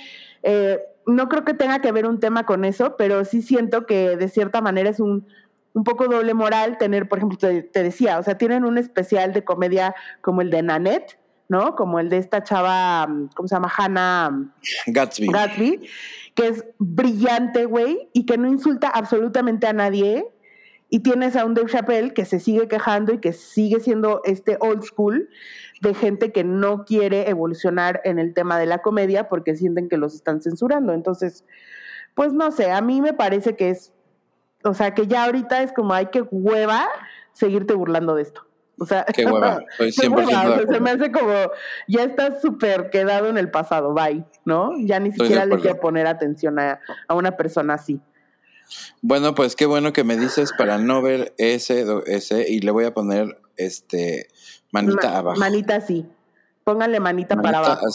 [0.43, 4.17] Eh, no creo que tenga que ver un tema con eso, pero sí siento que
[4.19, 5.27] de cierta manera es un,
[5.73, 9.33] un poco doble moral tener, por ejemplo, te, te, decía, o sea, tienen un especial
[9.33, 11.19] de comedia como el de Nanette,
[11.49, 11.75] ¿no?
[11.77, 13.73] Como el de esta chava, ¿cómo se llama?
[13.77, 14.53] Hannah
[14.87, 15.29] Gatsby.
[15.29, 15.89] Gatsby,
[16.35, 20.27] que es brillante, güey, y que no insulta absolutamente a nadie.
[20.89, 24.57] Y tienes a un Dave Chappelle que se sigue quejando y que sigue siendo este
[24.61, 25.29] old school
[25.81, 29.97] de gente que no quiere evolucionar en el tema de la comedia porque sienten que
[29.97, 30.93] los están censurando.
[30.93, 31.45] Entonces,
[32.15, 33.93] pues no sé, a mí me parece que es,
[34.63, 36.87] o sea, que ya ahorita es como hay que hueva
[37.33, 38.46] seguirte burlando de esto.
[38.79, 41.33] O sea, Qué hueva, estoy 100% se me hace como,
[41.89, 44.73] ya estás súper quedado en el pasado, bye, ¿no?
[44.79, 48.01] Ya ni siquiera le quiero poner atención a, una persona así.
[49.01, 52.85] Bueno, pues qué bueno que me dices para no ver ese, ese y le voy
[52.85, 54.29] a poner este
[54.73, 55.39] manita abajo.
[55.39, 56.07] Manita sí.
[56.65, 57.87] Pónganle manita, para abajo.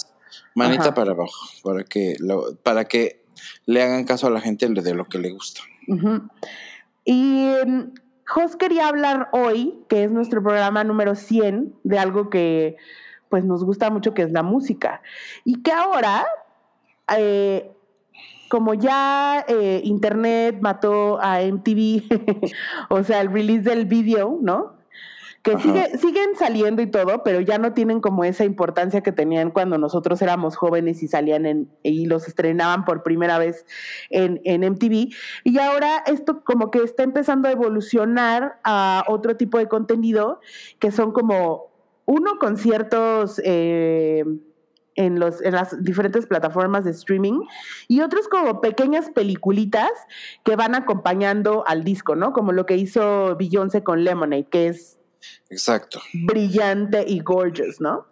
[0.56, 3.26] Manita para abajo, para que, lo, para que
[3.66, 5.62] le hagan caso a la gente de lo que le gusta.
[7.04, 7.48] Y
[8.32, 12.78] Jos quería hablar hoy, que es nuestro programa número 100, de algo que
[13.28, 15.02] pues nos gusta mucho, que es la música.
[15.44, 16.26] Y que ahora,
[17.18, 17.74] eh,
[18.50, 22.04] como ya eh, Internet mató a MTV,
[22.90, 24.78] o sea, el release del video, ¿no?
[25.44, 29.52] Que sigue, siguen saliendo y todo, pero ya no tienen como esa importancia que tenían
[29.52, 33.66] cuando nosotros éramos jóvenes y salían en, y los estrenaban por primera vez
[34.10, 35.14] en, en MTV.
[35.44, 40.40] Y ahora esto como que está empezando a evolucionar a otro tipo de contenido
[40.80, 41.72] que son como
[42.06, 44.24] uno conciertos eh,
[44.96, 47.42] en, los, en las diferentes plataformas de streaming
[47.88, 49.92] y otros como pequeñas peliculitas
[50.44, 52.34] que van acompañando al disco, ¿no?
[52.34, 55.01] Como lo que hizo Beyoncé con Lemonade, que es
[55.50, 56.02] Exacto.
[56.14, 58.06] Brillante y gorgeous, ¿no?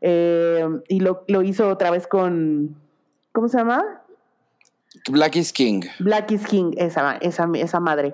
[0.00, 2.76] Eh, y lo, hizo otra vez con.
[3.32, 4.02] ¿Cómo se llama?
[5.08, 5.82] Black is King.
[6.00, 8.10] Black is King, esa, esa, esa madre.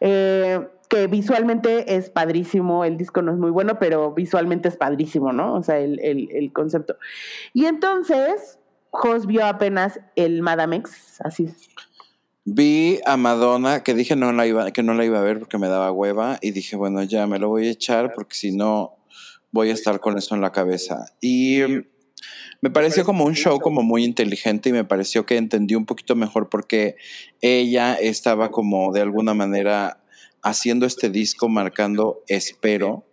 [0.00, 5.32] Eh, que visualmente es padrísimo, el disco no es muy bueno, pero visualmente es padrísimo,
[5.32, 5.54] ¿no?
[5.54, 6.96] O sea, el, el concepto.
[7.52, 8.58] Y entonces,
[8.96, 11.54] Jos vio apenas el Madame X, así
[12.48, 15.58] Vi a Madonna, que dije no la iba, que no la iba a ver porque
[15.58, 18.98] me daba hueva, y dije, bueno, ya me lo voy a echar porque si no
[19.50, 21.06] voy a estar con eso en la cabeza.
[21.20, 21.58] Y
[22.60, 26.14] me pareció como un show como muy inteligente y me pareció que entendí un poquito
[26.14, 26.94] mejor porque
[27.40, 30.04] ella estaba como de alguna manera
[30.40, 33.04] haciendo este disco marcando, espero,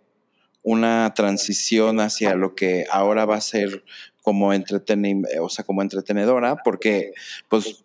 [0.62, 3.84] una transición hacia lo que ahora va a ser
[4.22, 7.12] como o sea, como entretenedora, porque
[7.48, 7.83] pues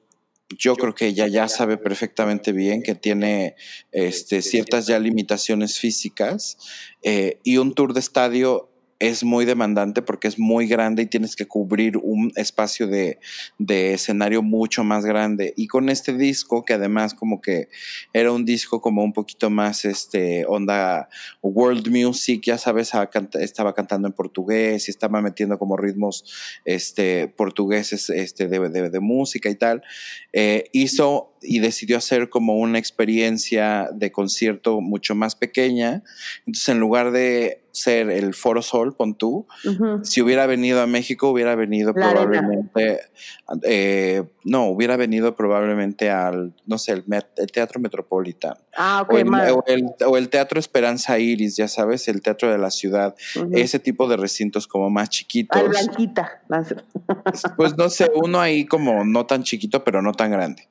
[0.59, 3.55] yo creo que ella ya sabe perfectamente bien que tiene
[3.93, 6.57] este, ciertas ya limitaciones físicas
[7.01, 8.68] eh, y un tour de estadio
[8.99, 13.17] es muy demandante porque es muy grande y tienes que cubrir un espacio de,
[13.57, 15.53] escenario mucho más grande.
[15.55, 17.69] Y con este disco, que además como que
[18.11, 21.07] era un disco como un poquito más este onda
[21.41, 22.91] world music, ya sabes,
[23.39, 26.25] estaba cantando en portugués y estaba metiendo como ritmos
[26.65, 29.81] este, portugueses este, de, música y tal,
[30.33, 36.03] eh, hizo y decidió hacer como una experiencia de concierto mucho más pequeña.
[36.45, 39.47] Entonces, en lugar de ser el Foro Sol, pon tú.
[40.03, 43.01] Si hubiera venido a México, hubiera venido probablemente,
[43.63, 47.05] eh, no, hubiera venido probablemente al, no sé, el,
[47.51, 48.55] Teatro Metropolitan.
[48.75, 53.15] Ah, o, el, Teatro Esperanza Iris, ya sabes, el Teatro de la Ciudad.
[53.51, 55.61] Ese tipo de recintos como más chiquitos.
[55.61, 56.41] Al Blanquita.
[57.57, 60.67] pues no sé, uno ahí como no tan chiquito, pero no tan grande.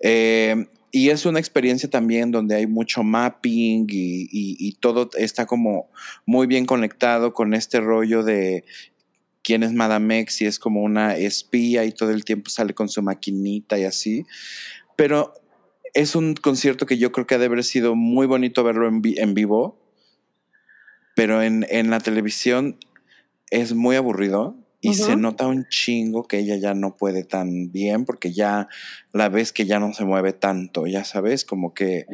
[0.00, 5.90] Eh, y es una experiencia también donde hay mucho mapping y, todo está como
[6.24, 8.64] muy bien conectado con este rollo de
[9.42, 12.88] quién es Madame X y es como una espía y todo el tiempo sale con
[12.88, 14.24] su maquinita y así.
[14.96, 15.34] Pero
[15.94, 19.02] es un concierto que yo creo que ha de haber sido muy bonito verlo en,
[19.04, 19.78] en vivo,
[21.14, 22.78] pero en, en la televisión
[23.50, 28.04] es muy aburrido y se nota un chingo que ella ya no puede tan bien
[28.04, 28.68] porque ya
[29.12, 32.06] la ves que ya no se mueve tanto, ya sabes, como que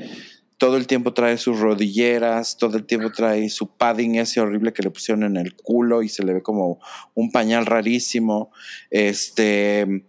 [0.56, 4.82] todo el tiempo trae sus rodilleras, todo el tiempo trae su padding ese horrible que
[4.82, 6.78] le pusieron en el culo y se le ve como
[7.14, 8.50] un pañal rarísimo.
[8.90, 10.04] Este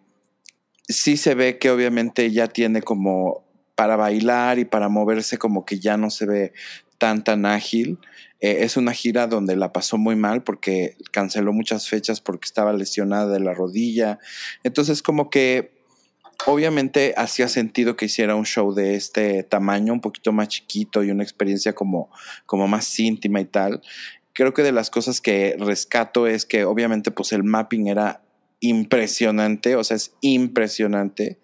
[0.87, 3.43] sí se ve que obviamente ya tiene como
[3.75, 6.53] para bailar y para moverse como que ya no se ve
[6.99, 7.99] tan tan ágil.
[8.41, 12.73] Eh, es una gira donde la pasó muy mal porque canceló muchas fechas porque estaba
[12.73, 14.19] lesionada de la rodilla.
[14.63, 15.75] Entonces como que
[16.45, 21.11] obviamente hacía sentido que hiciera un show de este tamaño, un poquito más chiquito y
[21.11, 22.09] una experiencia como,
[22.45, 23.81] como más íntima y tal.
[24.33, 28.24] Creo que de las cosas que rescato es que obviamente pues el mapping era
[28.65, 31.39] impresionante, o sea, es impresionante.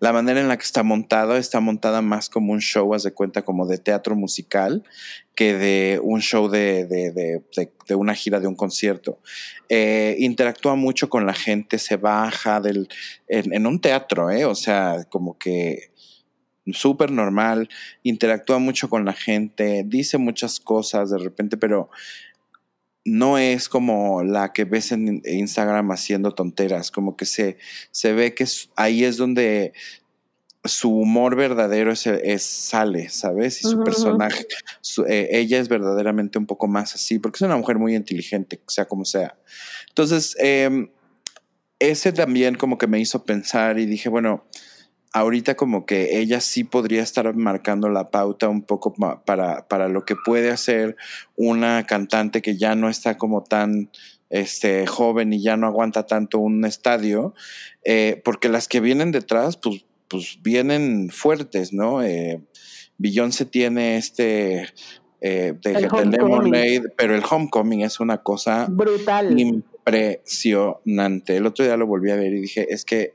[0.00, 3.12] La manera en la que está montado, está montada más como un show, haz de
[3.12, 4.84] cuenta, como de teatro musical,
[5.34, 9.20] que de un show de, de, una gira, de un concierto.
[9.68, 12.88] Eh, interactúa mucho con la gente, se baja del,
[13.28, 14.44] en, un teatro, ¿eh?
[14.44, 15.92] o sea, como que
[16.72, 17.68] súper normal,
[18.02, 21.90] interactúa mucho con la gente, dice muchas cosas de repente, pero
[23.04, 27.58] no es como la que ves en Instagram haciendo tonteras, como que se,
[27.90, 28.46] se ve que
[28.76, 29.72] ahí es donde
[30.64, 33.60] su humor verdadero es, es, sale, ¿sabes?
[33.60, 34.46] Y su personaje,
[35.06, 38.86] eh, ella es verdaderamente un poco más así, porque es una mujer muy inteligente, sea
[38.86, 39.36] como sea.
[39.90, 40.88] Entonces, em,
[41.78, 44.46] ese también como que me hizo pensar y dije, bueno,
[45.14, 48.92] ahorita como que ella sí podría estar marcando la pauta un poco
[49.24, 50.96] para, para lo que puede hacer
[51.36, 53.90] una cantante que ya no está como tan
[54.28, 57.32] este, joven y ya no aguanta tanto un estadio,
[57.84, 62.02] eh, porque las que vienen detrás, pues, pues vienen fuertes, ¿no?
[62.02, 62.40] Eh,
[62.98, 64.66] Beyoncé tiene este
[65.20, 71.36] eh, de, Lemonade, pero el Homecoming es una cosa brutal, impresionante.
[71.36, 73.14] El otro día lo volví a ver y dije, es que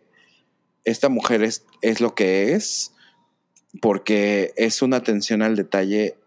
[0.86, 2.94] esta mujer es, es lo que es
[3.82, 6.18] porque es una atención al detalle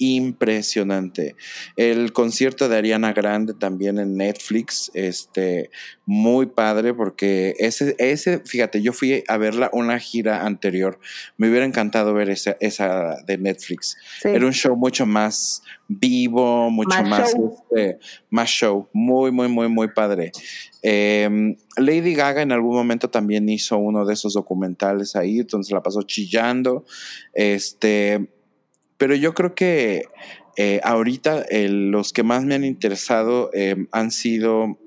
[0.00, 1.36] impresionante.
[1.76, 5.70] El concierto de Ariana Grande también en Netflix, este,
[6.06, 10.98] muy padre porque ese, ese, fíjate, yo fui a verla una gira anterior,
[11.36, 13.96] me hubiera encantado ver esa, esa de Netflix.
[14.24, 17.54] Era un show mucho más vivo, mucho más, show.
[17.70, 17.98] Este,
[18.30, 20.32] más show, muy, muy, muy, muy padre.
[20.82, 25.82] Em, Lady Gaga en algún momento también hizo uno de esos documentales ahí, entonces la
[25.82, 26.86] pasó chillando.
[27.34, 28.30] Este,
[29.00, 30.02] pero yo creo que
[30.58, 34.78] eh, ahorita los que más me han interesado em, han sido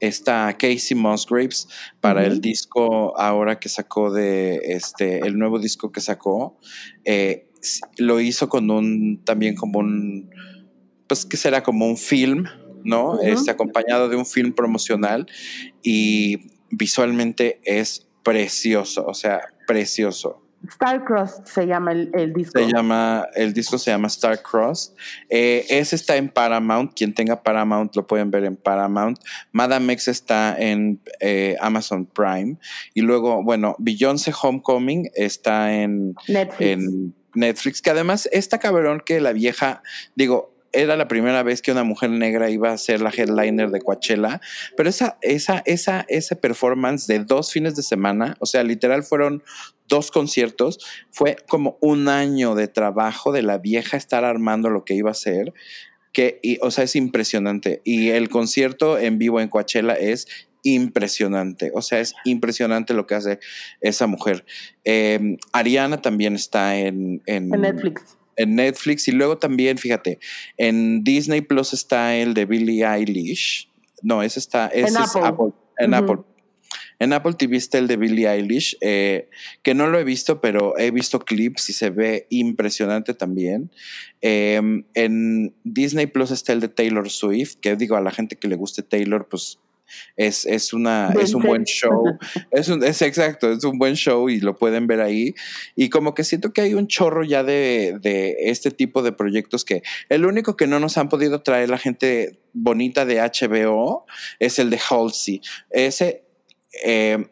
[0.00, 1.66] esta Casey Musgraves
[2.02, 6.58] para el disco ahora que sacó de este el nuevo disco que sacó.
[7.06, 7.48] Eh,
[7.96, 10.28] lo hizo con un también como un
[11.06, 12.44] pues que será como un film
[12.84, 15.26] no este acompañado de un film promocional
[15.82, 22.58] y visualmente es precioso o sea precioso Starcross se llama el, disco.
[22.58, 24.94] Se llama, el disco se llama Starcross.
[25.28, 26.92] Eh, ese está en Paramount.
[26.94, 29.18] Quien tenga Paramount lo pueden ver en Paramount.
[29.52, 32.56] Madame X está en eh, Amazon Prime.
[32.94, 36.60] Y luego, bueno, Beyoncé Homecoming está en Netflix.
[36.60, 37.82] en Netflix.
[37.82, 39.82] Que además, está cabrón que la vieja,
[40.14, 43.80] digo, era la primera vez que una mujer negra iba a ser la headliner de
[43.80, 44.40] Coachella,
[44.76, 49.42] pero esa, esa, esa, ese performance de dos fines de semana, o sea, literal fueron
[49.90, 50.78] dos conciertos,
[51.10, 55.14] fue como un año de trabajo de la vieja estar armando lo que iba a
[55.14, 55.52] ser,
[56.14, 57.82] que, o sea, es impresionante.
[57.84, 60.26] Y el concierto en vivo en Coachella es
[60.62, 61.70] impresionante.
[61.74, 63.38] O sea, es impresionante lo que hace
[63.80, 64.44] esa mujer.
[64.84, 68.18] Em, Ariana también está en, en, Netflix.
[68.36, 69.08] En Netflix.
[69.08, 70.18] Y luego también, fíjate,
[70.56, 73.70] en Disney Plus está el de Billie Eilish.
[74.02, 74.70] No, ese está.
[74.72, 75.52] en Apple.
[75.78, 76.18] En Apple.
[77.00, 79.28] En Apple TV está el de Billie Eilish, eh,
[79.62, 83.70] que no lo he visto, pero he visto clips y se ve impresionante también.
[84.20, 88.48] Em, en Disney Plus está el de Taylor Swift, que digo a la gente que
[88.48, 89.58] le guste Taylor, pues
[90.16, 92.04] es, es, una, es un buen show.
[92.50, 95.34] Es, un, es exacto, es un buen show y lo pueden ver ahí.
[95.76, 99.64] Y como que siento que hay un chorro ya de, de, este tipo de proyectos
[99.64, 104.04] que el único que no nos han podido traer la gente bonita de HBO
[104.38, 105.40] es el de Halsey.
[105.70, 106.24] Ese
[106.84, 107.26] eh,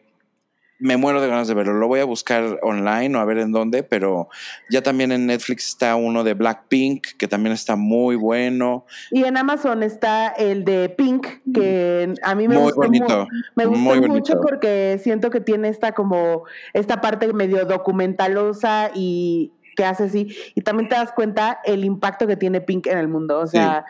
[0.79, 1.73] me muero de ganas de verlo.
[1.73, 4.29] Lo voy a buscar online o a ver en dónde, pero
[4.69, 8.85] ya también en Netflix está uno de Blackpink, que también está muy bueno.
[9.11, 14.01] Y en Amazon está el de Pink, que a mí me muy bonito, me gustó
[14.07, 20.35] mucho porque siento que tiene esta como esta parte medio documentalosa y que hace así.
[20.55, 23.39] Y también te das cuenta el impacto que tiene Pink en el mundo.
[23.39, 23.85] O sea,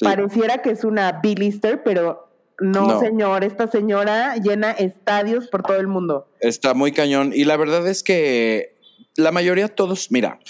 [0.00, 2.27] pareciera que es una B-lister, pero
[2.60, 6.28] no, señor, esta señora llena estadios por todo el mundo.
[6.40, 7.32] Está muy cañón.
[7.34, 8.76] Y la verdad es que
[9.16, 10.40] la mayoría todos, mira,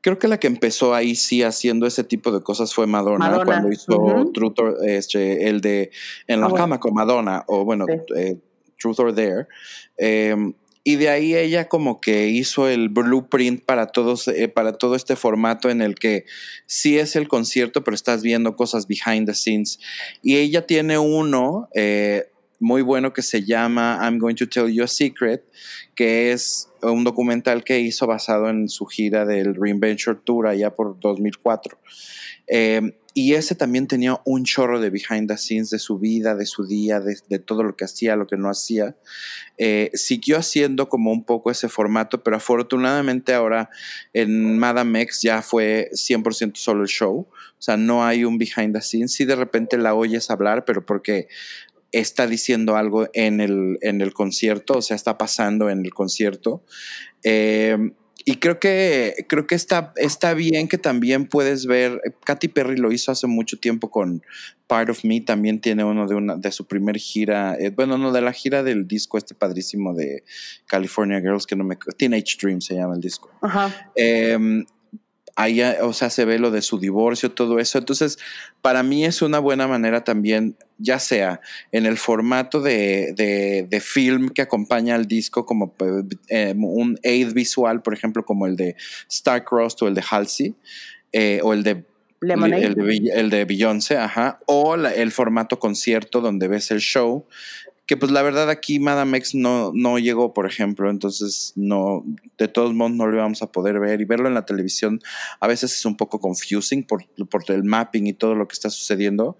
[0.00, 3.72] creo que la que empezó ahí sí haciendo ese tipo de cosas fue Madonna, cuando
[3.72, 5.90] hizo Truth or, este, el de
[6.26, 7.86] En la ah, cama con Madonna, o bueno,
[8.16, 8.36] eh,
[8.78, 9.46] Truth or Dare.
[9.96, 10.52] Em,
[10.86, 15.16] y de ahí ella como que hizo el blueprint para, todos, eh, para todo este
[15.16, 16.26] formato en el que
[16.66, 19.80] sí es el concierto, pero estás viendo cosas behind the scenes.
[20.22, 22.26] Y ella tiene uno eh,
[22.60, 25.42] muy bueno que se llama I'm Going to Tell You a Secret,
[25.94, 31.00] que es un documental que hizo basado en su gira del Reinventure Tour allá por
[31.00, 31.78] 2004.
[32.46, 36.46] Eh, y ese también tenía un chorro de behind the scenes de su vida, de
[36.46, 38.96] su día, de, todo lo que hacía, lo que no hacía.
[39.56, 43.70] Eh, siguió haciendo como un poco ese formato, pero afortunadamente ahora
[44.12, 47.28] en Madame X ya fue 100% solo el show.
[47.30, 49.12] O sea, no hay un behind the scenes.
[49.12, 51.28] Sí, de repente la oyes hablar, pero porque
[51.92, 56.64] está diciendo algo en el, en el concierto, o sea, está pasando en el concierto.
[57.22, 57.78] Eh,
[58.26, 62.90] y creo que, creo que está, está bien que también puedes ver, Katy Perry lo
[62.90, 64.22] hizo hace mucho tiempo con
[64.66, 68.12] Part of Me, también tiene uno de, una, de su primer gira, eh, bueno, no,
[68.12, 70.24] de la gira del disco este padrísimo de
[70.66, 71.76] California Girls, que no me...
[71.98, 73.30] Teenage Dream se llama el disco.
[73.42, 73.90] Ajá.
[73.94, 74.64] Em,
[75.36, 77.78] ahí, o sea, se ve lo de su divorcio, todo eso.
[77.78, 78.18] Entonces,
[78.62, 81.40] para mí es una buena manera también, ya sea
[81.72, 85.74] en el formato de, de, film que acompaña al disco, como
[86.28, 88.76] eh, un aid visual, por ejemplo, como el de
[89.10, 90.54] Starcrossed o el de Halsey,
[91.12, 91.84] eh, o el de
[92.20, 97.26] el de, el de Beyoncé, ajá, o el formato concierto donde ves el show
[97.86, 102.04] que pues la verdad aquí Madame X no, no llegó, por ejemplo, entonces no,
[102.38, 105.00] de todos modos no lo íbamos a poder ver y verlo en la televisión
[105.40, 108.70] a veces es un poco confusing por, por el mapping y todo lo que está
[108.70, 109.36] sucediendo,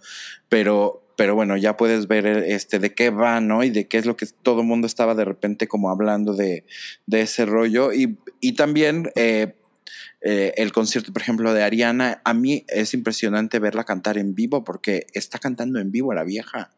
[0.48, 3.64] pero, pero bueno, ya puedes ver este de qué va, ¿no?
[3.64, 6.64] Y de qué es lo que todo el mundo estaba de repente como hablando de,
[7.06, 9.10] de ese rollo y, y también...
[9.16, 9.54] Eh,
[10.26, 14.64] eh, el concierto, por ejemplo, de Ariana, a mí es impresionante verla cantar en vivo
[14.64, 16.70] porque está cantando en vivo la vieja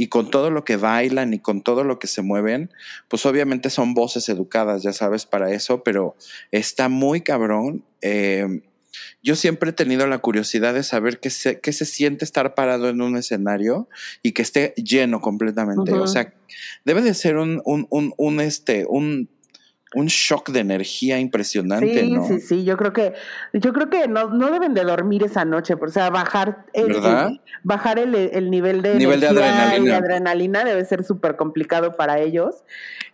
[0.00, 2.70] y con todo lo que bailan y con todo lo que se mueven,
[3.08, 6.16] pues obviamente son voces educadas, ya sabes, para eso, pero
[6.52, 7.84] está muy cabrón.
[8.00, 8.62] Eh,
[9.22, 12.88] yo siempre he tenido la curiosidad de saber qué se, qué se siente estar parado
[12.88, 13.90] en un escenario
[14.22, 15.92] y que esté lleno completamente.
[15.92, 16.32] O sea,
[16.86, 19.28] debe de ser un, un, un, un este, un
[19.94, 22.26] un shock de energía impresionante, sí, ¿no?
[22.26, 23.14] Sí, sí, yo creo que,
[23.52, 26.96] yo creo que no, no deben de dormir esa noche, o sea, bajar el,
[27.64, 29.96] bajar el, nivel de nivel de adrenalina.
[29.96, 32.62] adrenalina debe ser súper complicado para ellos.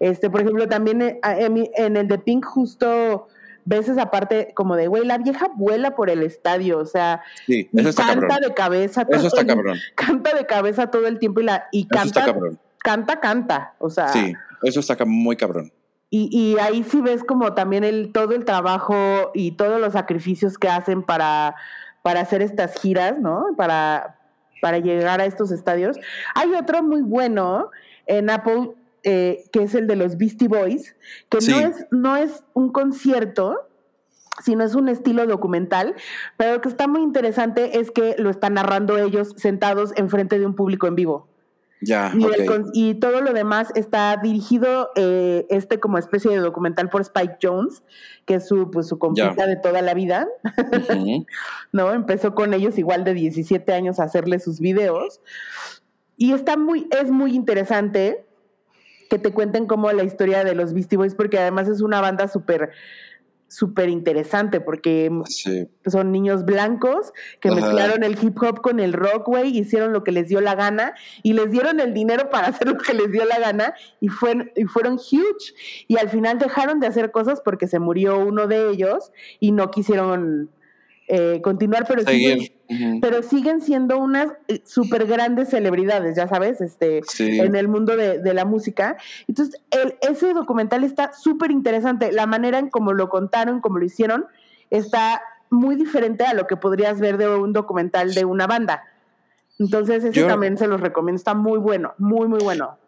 [0.00, 3.28] Este, por ejemplo, también eh, en el de Pink justo
[3.64, 7.68] ves esa parte como de, güey, la vieja vuela por el estadio, o sea, sí,
[7.74, 9.04] eso está canta de cabeza.
[9.04, 9.78] Todo, eso está cabrón.
[9.94, 12.34] Canta de cabeza todo el tiempo y la y canta,
[12.78, 14.08] canta, canta, o sea.
[14.08, 15.72] Sí, eso está muy cabrón.
[16.08, 20.56] Y, y, ahí sí ves como también el, todo el trabajo y todos los sacrificios
[20.56, 21.56] que hacen para,
[22.02, 23.46] para hacer estas giras, ¿no?
[23.56, 24.16] Para,
[24.62, 25.98] para llegar a estos estadios.
[26.34, 27.70] Hay otro muy bueno
[28.06, 28.70] en Apple,
[29.02, 30.94] eh, que es el de los Beastie Boys,
[31.28, 33.68] que no, es, no es un concierto,
[34.44, 35.96] sino es un estilo documental,
[36.36, 40.46] pero lo que está muy interesante es que lo están narrando ellos sentados enfrente de
[40.46, 41.28] un público en vivo
[42.72, 47.82] y, todo lo demás está dirigido, eh, este como especie de documental por Spike Jones,
[48.24, 50.26] que es su, pues, su de toda la vida.
[51.72, 51.92] ¿No?
[51.92, 55.20] Empezó con ellos igual de 17 años a hacerle sus videos.
[56.16, 58.24] Y está muy, es muy interesante
[59.10, 62.26] que te cuenten como la historia de los Beastie Boys, porque además es una banda
[62.28, 62.70] súper
[63.48, 65.10] súper interesante porque
[65.86, 70.12] son niños blancos que mezclaron el hip hop con el rock, güey, hicieron lo que
[70.12, 73.24] les dio la gana y les dieron el dinero para hacer lo que les dio
[73.24, 75.54] la gana y, fue, y fueron huge.
[75.88, 79.70] Y al final dejaron de hacer cosas porque se murió uno de ellos y no
[79.70, 80.50] quisieron
[81.08, 82.40] eh, continuar, pero siguen,
[83.00, 88.34] pero siguen siendo unas eh, súper grandes celebridades, ya sabes, este, en el mundo de,
[88.34, 88.96] la música.
[89.28, 92.10] Entonces, el, ese documental está súper interesante.
[92.10, 94.26] La manera en cómo lo contaron, cómo lo hicieron,
[94.70, 98.82] está muy diferente a lo que podrías ver de un documental de una banda.
[99.60, 101.18] Entonces, ese también se los recomiendo.
[101.18, 102.78] Está muy bueno, muy, muy bueno.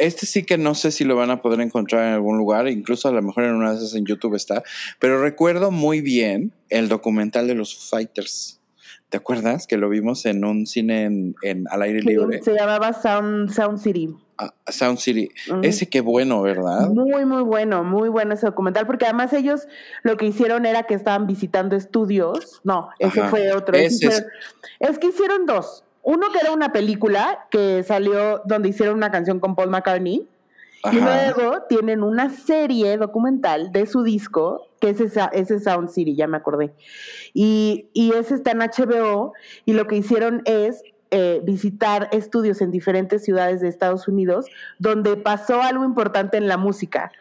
[0.00, 3.08] Este sí que no sé si lo van a poder encontrar en algún lugar, incluso
[3.08, 4.62] a lo mejor en una de esas en YouTube está,
[4.98, 8.60] pero recuerdo muy bien el documental de los Fighters.
[9.10, 11.04] ¿Te acuerdas que lo vimos en un cine
[11.42, 12.42] en, al aire libre?
[12.42, 14.08] Se llamaba Sound, Sound City.
[14.38, 15.28] Ah, Sound City.
[15.62, 16.88] Ese qué bueno, ¿verdad?
[16.88, 19.66] Muy, muy bueno, muy bueno ese documental, porque además ellos
[20.02, 22.62] lo que hicieron era que estaban visitando estudios.
[22.64, 23.76] No, ese fue otro.
[23.76, 24.00] es
[24.98, 25.84] que hicieron dos.
[26.10, 30.26] Uno que era una película que salió donde hicieron una canción con Paul McCartney.
[30.90, 36.16] Y luego tienen una serie documental de su disco, que es esa, ese Sound City,
[36.16, 36.72] ya me acordé.
[37.32, 39.34] Y, y ese está en HBO.
[39.66, 40.82] Y lo que hicieron es
[41.12, 44.46] eh, visitar estudios en diferentes ciudades de Estados Unidos
[44.80, 47.12] donde pasó algo importante en la música.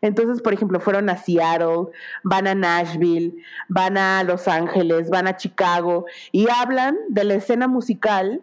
[0.00, 1.88] Entonces, por ejemplo, fueron a Seattle,
[2.24, 3.34] van a Nashville,
[3.68, 8.42] van a Los Ángeles, van a Chicago y hablan de la escena musical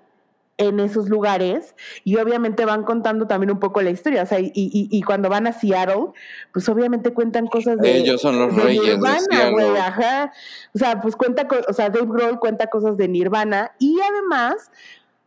[0.58, 4.52] en esos lugares y obviamente van contando también un poco la historia, o sea, y,
[4.54, 6.08] y, cuando van a Seattle,
[6.52, 7.98] pues obviamente cuentan cosas de...
[7.98, 10.34] Ellos son los reyes Nirvana, güey, ajá.
[10.74, 14.72] O sea, pues cuenta, o sea, Dave Grohl cuenta cosas de Nirvana y además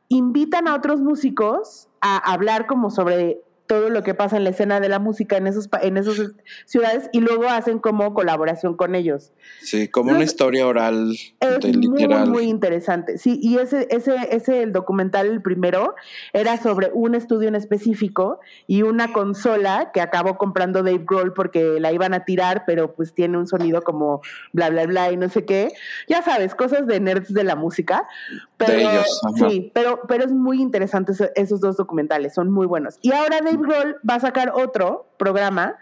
[0.09, 3.41] invitan a otros músicos a hablar como sobre
[3.71, 6.17] todo lo que pasa en la escena de la música en esos en esas
[6.65, 9.33] ciudades y luego hacen como colaboración con ellos.
[9.63, 12.29] Sí, como una historia oral es literal.
[12.29, 13.17] Muy, muy interesante.
[13.17, 15.95] Sí, y ese ese ese el documental el primero
[16.33, 21.79] era sobre un estudio en específico y una consola que acabó comprando Dave Grohl porque
[21.79, 24.21] la iban a tirar, pero pues tiene un sonido como
[24.53, 25.71] bla bla bla y no sé qué.
[26.09, 28.09] Ya sabes, cosas de nerds de la música.
[28.57, 32.99] Pero, de ellos, sí, pero pero es muy interesante esos dos documentales, son muy buenos.
[33.01, 35.77] Y ahora Dave Va a sacar otro programa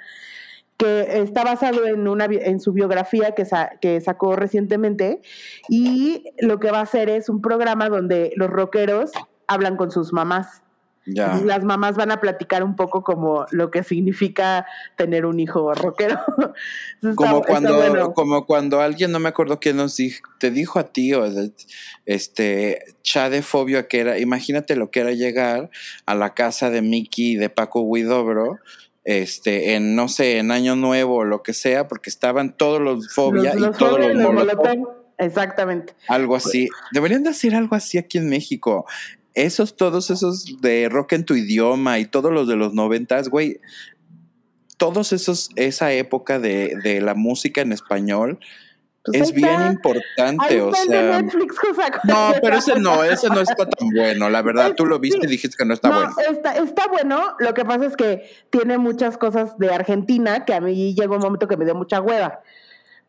[0.76, 3.44] que está basado en, una, en su biografía que,
[3.80, 5.20] que sacó recientemente
[5.68, 9.10] y lo que va a hacer es un programa donde los rockeros
[9.48, 10.62] hablan con sus mamás.
[11.10, 11.40] Ya.
[11.44, 16.18] Las mamás van a platicar un poco como lo que significa tener un hijo rockero.
[17.16, 21.14] como, cuando, como cuando alguien, no me acuerdo quién nos dijo, te dijo a ti,
[21.14, 21.24] o
[22.06, 22.84] este,
[23.30, 25.70] de Fobio, que era, imagínate lo que era llegar
[26.04, 28.58] a la casa de Mickey y de Paco Guidobro,
[29.04, 33.14] este, en, no sé, en Año Nuevo o lo que sea, porque estaban todos los
[33.14, 34.56] Fobia y todos los, los
[35.18, 35.94] Exactamente.
[36.06, 36.68] Algo así.
[36.92, 38.86] Deberían de hacer algo así aquí en México
[39.38, 43.60] esos, todos esos de rock en tu idioma y todos los de los noventas, güey,
[44.76, 48.38] todos esos, esa época de, de la música en español,
[49.04, 51.22] pues es bien importante, o sea.
[51.22, 54.74] no, pero ese no, ese no está tan bueno, la verdad.
[54.76, 56.14] Tú lo viste y dijiste que no está bueno.
[56.30, 60.60] Está, está bueno, lo que pasa es que tiene muchas cosas de Argentina que a
[60.60, 62.40] mí llegó un momento que me dio mucha hueva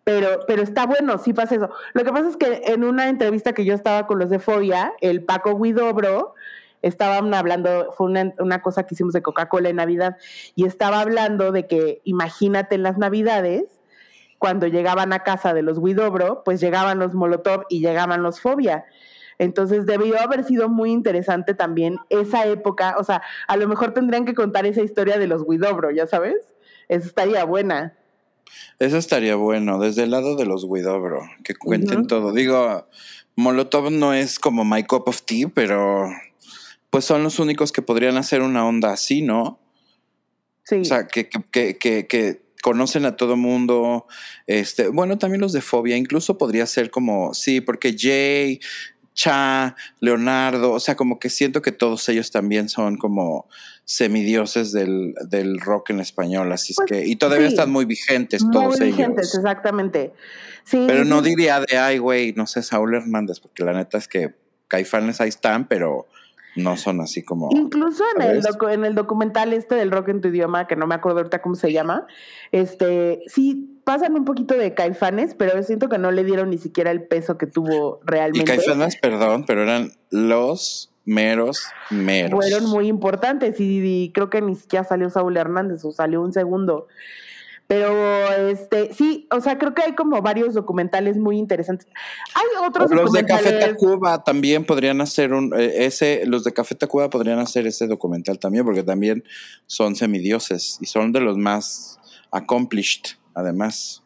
[0.10, 1.70] pero, pero está bueno, sí pasa eso.
[1.93, 4.91] Lo que pasa es que en una entrevista que yo estaba con los de Fobia,
[5.01, 6.34] el Paco Guidobro,
[6.82, 10.18] estaban hablando, fue una, una cosa que hicimos de Coca-Cola en Navidad,
[10.55, 13.66] y estaba hablando de que imagínate en las Navidades,
[14.39, 18.86] cuando llegaban a casa de los Guidobro, pues llegaban los Molotov y llegaban los Fobia.
[19.38, 24.26] Entonces debió haber sido muy interesante también esa época, o sea, a lo mejor tendrían
[24.26, 26.55] que contar esa historia de los Guidobro, ya sabes,
[26.88, 27.99] eso estaría buena.
[28.80, 32.34] Eso estaría bueno, desde el lado de los Widobro, que cuenten todo.
[32.34, 32.88] Digo,
[33.36, 36.10] Molotov no es como My Cup of Tea, pero
[36.89, 39.60] pues son los únicos que podrían hacer una onda así, ¿no?
[40.64, 40.76] Sí.
[40.76, 44.08] O sea, que, que, que, que conocen a todo mundo.
[44.47, 48.60] Este, bueno, también los de Fobia, incluso podría ser como, sí, porque Jay,
[49.20, 53.49] Cha, Leonardo, o sea, como que siento que todos ellos también son como
[53.84, 58.41] semidioses del, del rock en español, así es pues que, y todavía están muy vigentes
[58.49, 58.95] todos ellos.
[58.95, 60.13] Muy vigentes, exactamente.
[60.63, 64.07] Sí, pero no diría de, ay, güey, no sé, Saúl Hernández, porque la neta es
[64.07, 64.36] que
[64.70, 66.07] Caifanes ahí están, pero
[66.56, 67.50] no son así como.
[67.52, 68.41] Incluso en el,
[68.72, 71.56] en el documental este del rock en tu idioma, que no me acuerdo ahorita cómo
[71.56, 72.08] se llama,
[72.52, 76.91] este, sí pasan un poquito de caifanes, pero siento que no le dieron ni siquiera
[76.91, 78.54] el peso que tuvo realmente.
[78.54, 82.45] Y caifanes, perdón, pero eran los meros, meros.
[82.45, 86.88] Fueron muy importantes y, creo que ni siquiera salió Saúl Hernández o salió un segundo.
[87.70, 91.88] Pero este, sí, o sea, creo que hay como varios documentales muy interesantes.
[92.34, 96.74] Hay otros los de Café Tacuba también podrían hacer un eh, ese los de Café
[96.74, 99.24] Tacuba podrían hacer ese documental también porque también
[99.67, 101.99] son semidioses y son de los más
[102.32, 104.01] accomplished además.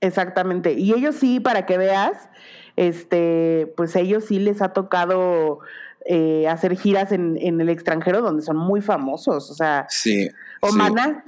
[0.00, 0.72] Exactamente.
[0.72, 2.28] Y ellos sí, para que veas,
[2.74, 5.60] este, pues ellos sí les ha tocado
[6.04, 9.86] eh, hacer giras en, en, el extranjero donde son muy famosos, o sea.
[9.88, 10.28] Sí.
[10.60, 11.24] O Mana.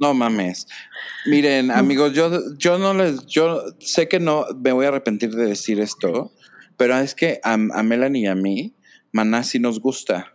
[0.00, 0.66] no mames.
[1.26, 5.46] Miren, amigos, yo, yo no les, yo sé que no me voy a arrepentir de
[5.46, 6.32] decir esto,
[6.76, 8.74] pero es que a, a Melanie y a mí,
[9.12, 10.34] Maná sí nos gusta.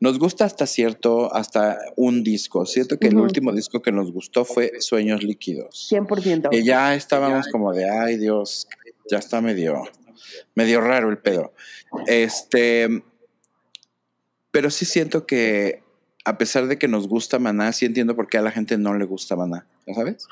[0.00, 2.66] Nos gusta hasta cierto, hasta un disco.
[2.66, 5.88] Siento que el último disco que nos gustó fue Sueños Líquidos.
[5.90, 6.50] 100%.
[6.50, 8.68] Que ya estábamos como de, ay Dios,
[9.10, 9.82] ya está medio
[10.54, 11.52] medio raro el pedo.
[12.06, 13.02] Este,
[14.50, 15.82] pero sí siento que
[16.24, 18.94] a pesar de que nos gusta Maná, sí entiendo por qué a la gente no
[18.94, 20.26] le gusta Maná, ¿ya sabes?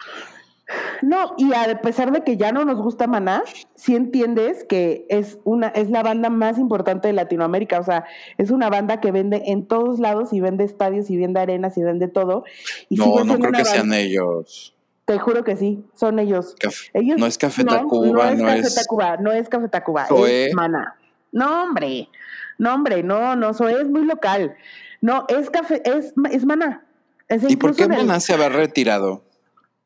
[1.01, 3.45] No, y a pesar de que ya no nos gusta Maná,
[3.76, 8.05] sí entiendes que es una es la banda más importante de Latinoamérica, o sea,
[8.37, 11.82] es una banda que vende en todos lados y vende estadios y vende arenas y
[11.82, 12.45] vende todo.
[12.89, 14.74] Y no, no creo que sean ellos.
[15.05, 16.57] Te juro que sí, son ellos.
[16.92, 20.96] ellos no es Café Tacuba, no, es Café Tacuba, no es Café Tacuba, es Mana.
[21.30, 22.08] No, hombre,
[22.58, 24.57] no, hombre, no, no, eso es muy local.
[25.01, 26.87] No, es café, es, es Mana.
[27.49, 29.25] ¿Y por qué Maná se había retirado?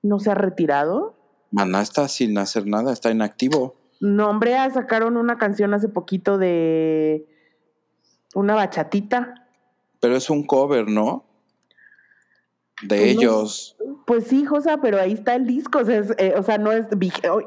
[0.03, 1.16] ¿No se ha retirado?
[1.51, 3.77] Maná está sin hacer nada, está inactivo.
[4.01, 7.27] No, hombre, sacaron una canción hace poquito de
[8.35, 9.47] una bachatita.
[10.01, 11.24] Pero es un cover, ¿no?
[12.82, 13.77] de pues ellos.
[14.07, 16.87] pues sí, Josa, pero ahí está el disco, o sea, eh, no es...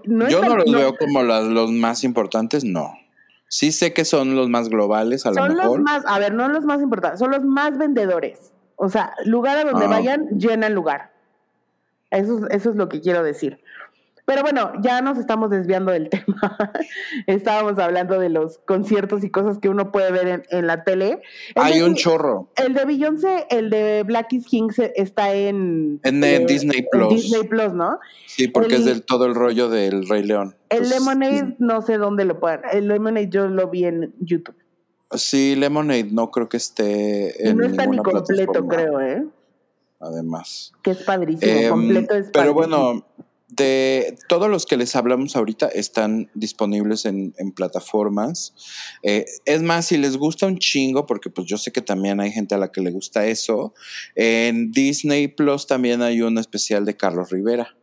[0.06, 2.94] No Yo no los veo como los más importantes, no.
[3.54, 5.58] Sí sé que son los más globales, a lo mejor.
[5.58, 8.52] Son los más, a ver, no los más importantes, son los más vendedores.
[8.78, 9.90] O sea, lugar a donde Ah.
[9.90, 11.14] vayan, llenan lugar.
[12.10, 13.60] Eso, es- eso es lo que quiero decir.
[14.26, 16.58] Pero bueno, ya nos estamos desviando del tema.
[17.28, 21.22] Estábamos hablando de los conciertos y cosas que uno puede ver en, en la tele.
[21.56, 22.50] El Hay de- un chorro.
[22.56, 27.10] El de Beyoncé, el de Black is King está en, En, eh, Disney en Plus.
[27.14, 28.00] Disney Plus, ¿no?
[28.28, 30.56] Sí, porque el- es del todo el rollo del Rey León.
[30.70, 32.62] El Entonces, Lemonade, no sé dónde lo pueden.
[32.72, 34.56] El Lemonade yo lo vi en YouTube.
[35.12, 39.26] Sí, Lemonade no creo que esté en no está ni completo, plataforma, creo, ¿eh?
[40.00, 40.74] Además.
[40.82, 41.52] Que es padrísimo.
[41.52, 42.78] Em, completo es pero padrísimo.
[42.80, 43.06] bueno,
[43.56, 48.54] de todos los que les hablamos ahorita están disponibles en, en plataformas.
[49.04, 52.32] Eh, es más, si les gusta un chingo, porque pues yo sé que también hay
[52.32, 53.74] gente a la que le gusta eso,
[54.16, 57.76] en Disney Plus también hay un especial de Carlos Rivera.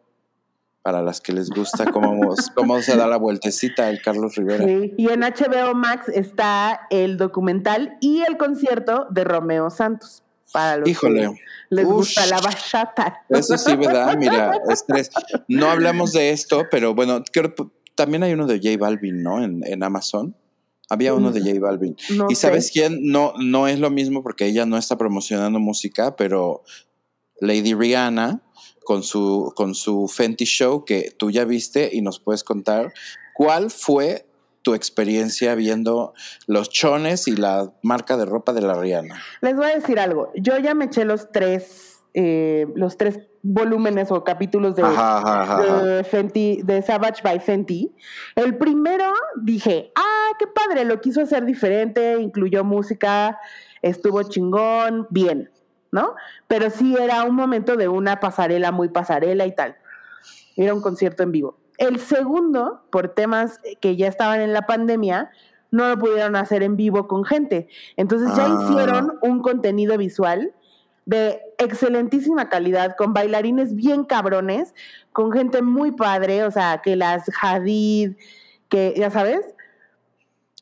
[0.82, 4.64] Para las que les gusta cómo, cómo se da la vueltecita el Carlos Rivera.
[4.64, 10.22] Sí, Y en HBO Max está el documental y el concierto de Romeo Santos.
[10.52, 11.20] Para los Híjole.
[11.20, 11.40] que
[11.70, 11.93] les Ush.
[11.93, 13.22] gusta la bachata.
[13.28, 14.16] Eso sí, ¿verdad?
[14.18, 15.10] Mira, estrés.
[15.48, 17.55] No hablamos de esto, pero bueno, creo
[17.94, 19.43] también hay uno de J Balvin, ¿no?
[19.44, 20.35] En, en Amazon.
[20.89, 21.97] Había uno de J Balvin.
[22.16, 22.72] No ¿Y sabes sé.
[22.72, 22.98] quién?
[23.02, 26.62] No, no es lo mismo porque ella no está promocionando música, pero
[27.40, 28.43] Lady Rihanna
[28.85, 32.93] con su, con su Fenty Show que tú ya viste y nos puedes contar
[33.35, 34.27] cuál fue
[34.62, 36.14] tu experiencia viendo
[36.46, 39.20] los chones y la marca de ropa de la Rihanna.
[39.40, 40.30] Les voy a decir algo.
[40.34, 45.42] Yo ya me eché los tres, eh, los tres volúmenes o capítulos de, Ajá, ajá,
[45.42, 45.82] ajá, ajá.
[45.82, 47.94] de Fenty, de Savage by Fenty.
[48.34, 53.38] El primero dije, ah, qué padre, lo quiso hacer diferente, incluyó música,
[53.80, 55.50] estuvo chingón, bien,
[55.90, 56.14] ¿no?
[56.48, 59.76] Pero sí era un momento de una pasarela muy pasarela y tal.
[60.56, 61.59] Era un concierto en vivo.
[61.81, 65.31] El segundo, por temas que ya estaban en la pandemia,
[65.70, 67.69] no lo pudieron hacer en vivo con gente.
[67.97, 68.69] Entonces ya Ah.
[68.69, 70.52] hicieron un contenido visual
[71.07, 74.74] de excelentísima calidad, con bailarines bien cabrones,
[75.12, 78.12] con gente muy padre, o sea, que las Hadid,
[78.69, 79.40] que ya sabes,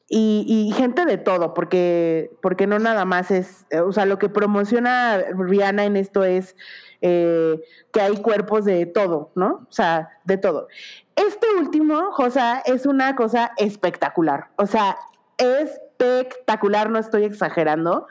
[0.09, 4.19] y, y gente de todo, porque, porque no nada más es, eh, o sea, lo
[4.19, 6.57] que promociona Rihanna en esto es
[7.03, 7.63] eh,
[7.93, 9.67] que hay cuerpos de todo, ¿no?
[9.69, 10.69] O sea, de todo.
[11.15, 14.97] Este último, Josa, es una cosa espectacular, o sea,
[15.37, 18.07] espectacular, no estoy exagerando.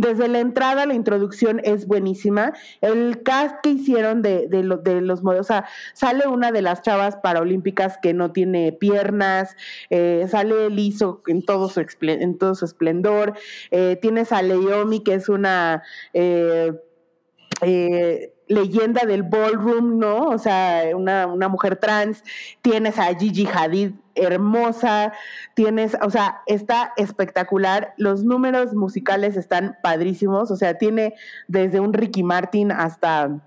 [0.00, 2.54] Desde la entrada, la introducción es buenísima.
[2.80, 6.62] El cast que hicieron de, de, lo- de los modelos, o sea, sale una de
[6.62, 9.56] las chavas paraolímpicas que no tiene piernas,
[9.90, 13.34] eh, sale liso en todo su, en todo su esplendor.
[13.70, 15.82] Eh, tienes a Leomi, que es una
[16.14, 16.72] eh,
[18.48, 20.28] leyenda del ballroom, ¿no?
[20.28, 22.24] O sea, una, una mujer trans.
[22.62, 25.12] Tienes a Gigi Hadid, hermosa.
[25.54, 27.94] Tienes, o sea, está espectacular.
[27.96, 30.50] Los números musicales están padrísimos.
[30.50, 31.14] O sea, tiene
[31.48, 33.40] desde un Ricky Martin hasta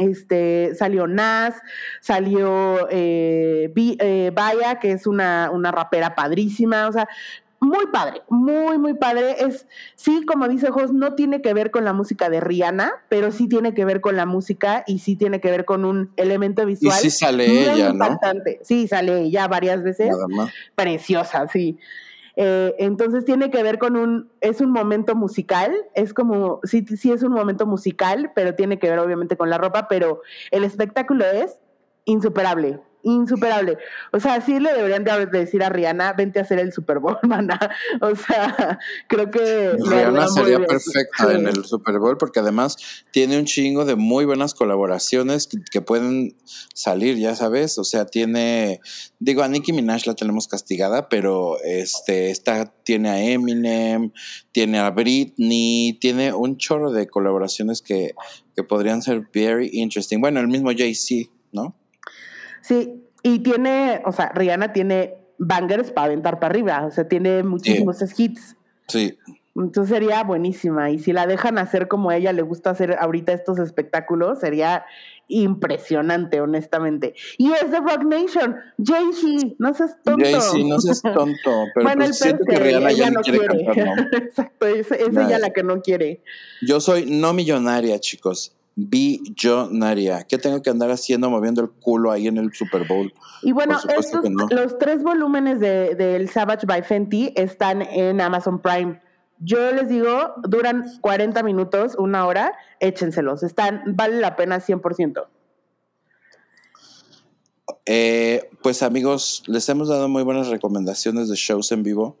[0.00, 1.54] este, salió Nas,
[2.00, 4.32] salió eh, eh,
[4.80, 7.06] que es una, una rapera padrísima, o sea,
[7.70, 9.36] muy padre, muy, muy padre.
[9.44, 13.30] Es, sí, como dice Jos, no tiene que ver con la música de Rihanna, pero
[13.30, 16.62] sí tiene que ver con la música y sí tiene que ver con un elemento
[16.62, 16.98] Y visual.
[16.98, 18.18] sí sale muy ella, ¿no?
[18.62, 20.50] Sí, sale ella varias veces Nada más.
[20.74, 21.78] preciosa, sí.
[22.36, 27.12] Eh, entonces tiene que ver con un, es un momento musical, es como, sí, sí
[27.12, 31.24] es un momento musical, pero tiene que ver obviamente con la ropa, pero el espectáculo
[31.24, 31.58] es
[32.04, 33.78] insuperable, insuperable.
[34.12, 37.18] O sea, sí le deberían de decir a Rihanna, vente a hacer el Super Bowl,
[37.22, 37.58] mana.
[38.00, 38.78] O sea,
[39.08, 39.72] creo que...
[39.78, 40.68] Rihanna sería bien.
[40.68, 41.34] perfecta Sí.
[41.34, 42.76] en el Super Bowl porque además
[43.10, 46.36] tiene un chingo de muy buenas colaboraciones que, que pueden
[46.74, 47.78] salir, ya sabes.
[47.78, 48.80] O sea, tiene,
[49.18, 54.12] digo, a Nicki Minaj la tenemos castigada, pero este, esta tiene a Eminem,
[54.52, 58.14] tiene a Britney, tiene un chorro de colaboraciones que,
[58.54, 60.20] que podrían ser very interesting.
[60.20, 61.79] Bueno, el mismo Jay-Z, ¿no?
[62.60, 67.42] Sí, y tiene, o sea, Rihanna tiene bangers para aventar para arriba, o sea, tiene
[67.42, 68.56] muchísimos hits.
[68.88, 69.18] Sí.
[69.56, 70.90] Entonces sería buenísima.
[70.90, 74.84] Y si la dejan hacer como a ella le gusta hacer ahorita estos espectáculos, sería
[75.28, 77.14] impresionante, honestamente.
[77.36, 78.56] Y es de Rock Nation.
[78.82, 80.24] Jay-Z, no seas tonto.
[80.24, 83.64] Jay-Z, no seas tonto, pero bueno, pues siento que Rihanna ya no quiere, quiere.
[83.64, 84.18] cantar, ¿no?
[84.18, 86.22] Exacto, es, es ella la que no quiere.
[86.62, 88.56] Yo soy no millonaria, chicos.
[88.88, 90.24] Billonaria.
[90.24, 93.12] ¿Qué tengo que andar haciendo moviendo el culo ahí en el Super Bowl?
[93.42, 94.46] Y bueno, estos, no.
[94.50, 99.00] los tres volúmenes de- del Savage by Fenty están en Amazon Prime.
[99.38, 103.42] Yo les digo, duran 40 minutos, una hora, échenselos.
[103.42, 105.26] Están, vale la pena 100%.
[107.86, 112.18] Eh, pues amigos, les hemos dado muy buenas recomendaciones de shows en vivo.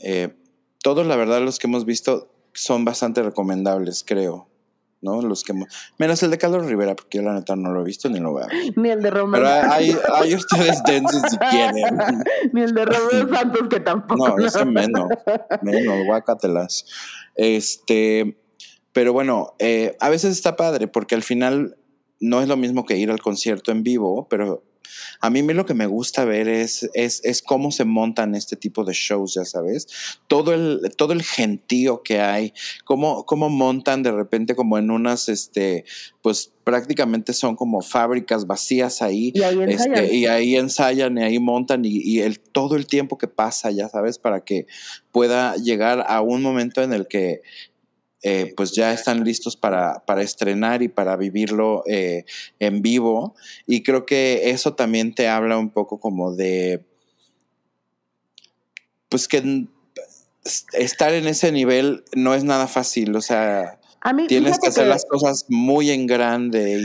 [0.00, 0.34] Eh,
[0.82, 4.48] todos, la verdad, los que hemos visto son bastante recomendables, creo.
[5.00, 5.22] ¿No?
[5.22, 5.54] Los que
[5.98, 8.34] menos el de Carlos Rivera, porque yo la neta no lo he visto ni lo
[8.34, 8.46] veo.
[8.76, 9.44] Ni el de Romero.
[9.44, 11.98] Pero hay, hay ustedes densos si quieren.
[12.52, 14.28] ni el de Romero Santos que tampoco.
[14.28, 15.08] No, ese menos.
[15.62, 16.84] Menos, guácatelas.
[17.34, 18.38] Este,
[18.92, 21.76] pero bueno, eh, a veces está padre porque al final
[22.20, 24.64] no es lo mismo que ir al concierto en vivo, pero
[25.20, 28.84] a mí lo que me gusta ver es, es, es, cómo se montan este tipo
[28.84, 29.86] de shows, ya sabes.
[30.28, 32.52] Todo el, todo el gentío que hay,
[32.84, 35.84] cómo, cómo montan de repente como en unas, este,
[36.22, 39.32] pues prácticamente son como fábricas vacías ahí.
[39.34, 39.94] Y ahí ensayan.
[39.94, 43.70] Este, y ahí ensayan y ahí montan y, y, el, todo el tiempo que pasa,
[43.70, 44.66] ya sabes, para que
[45.10, 47.42] pueda llegar a un momento en el que
[48.22, 52.24] eh, pues ya están listos para, para, estrenar y para vivirlo eh,
[52.58, 53.36] en vivo.
[53.66, 56.84] Y creo que eso también te habla un poco como de,
[59.08, 59.66] pues que
[60.72, 63.78] estar en ese nivel no es nada fácil, o sea,
[64.28, 66.80] tienes que hacer las cosas muy en grande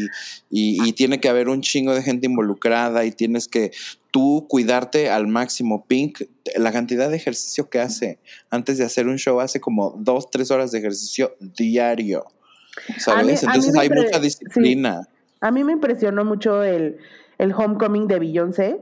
[0.50, 3.72] y, y, tiene que haber un chingo de gente involucrada y tienes que
[4.14, 5.86] tú cuidarte al máximo.
[5.88, 6.22] Pink,
[6.56, 8.20] la cantidad de ejercicio que hace
[8.52, 12.28] antes de hacer un show, hace como dos, tres horas de ejercicio diario.
[13.00, 13.42] ¿Sabes?
[13.42, 15.02] Entonces hay mucha disciplina.
[15.42, 16.98] A mí me impresionó mucho el,
[17.40, 18.82] el homecoming de Beyoncé.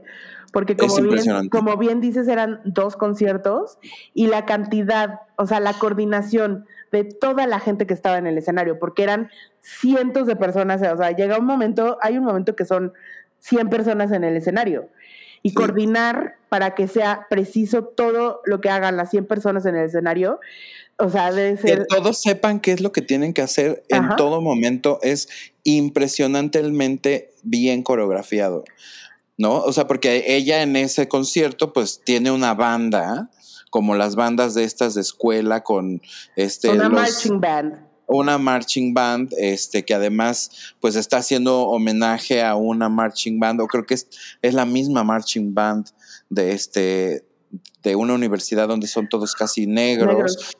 [0.52, 3.78] Porque como bien, como bien dices, eran dos conciertos
[4.12, 8.36] y la cantidad, o sea, la coordinación de toda la gente que estaba en el
[8.36, 9.30] escenario, porque eran
[9.62, 12.92] cientos de personas, o sea, llega un momento, hay un momento que son
[13.38, 14.90] 100 personas en el escenario
[15.42, 19.86] y coordinar para que sea preciso todo lo que hagan las 100 personas en el
[19.86, 20.38] escenario.
[20.98, 21.80] O sea, debe ser...
[21.80, 25.28] Que todos sepan qué es lo que tienen que hacer en todo momento es
[25.64, 28.64] impresionantemente bien coreografiado,
[29.36, 29.56] ¿no?
[29.56, 33.30] O sea, porque ella en ese concierto pues tiene una banda,
[33.70, 36.02] como las bandas de estas de escuela con
[36.36, 36.68] este...
[36.68, 42.88] Una marching band una marching band, este, que además, pues está haciendo homenaje a una
[42.88, 44.08] marching band, o creo que es,
[44.42, 45.88] es la misma marching band
[46.30, 47.24] de este,
[47.82, 50.54] de una universidad donde son todos casi negros.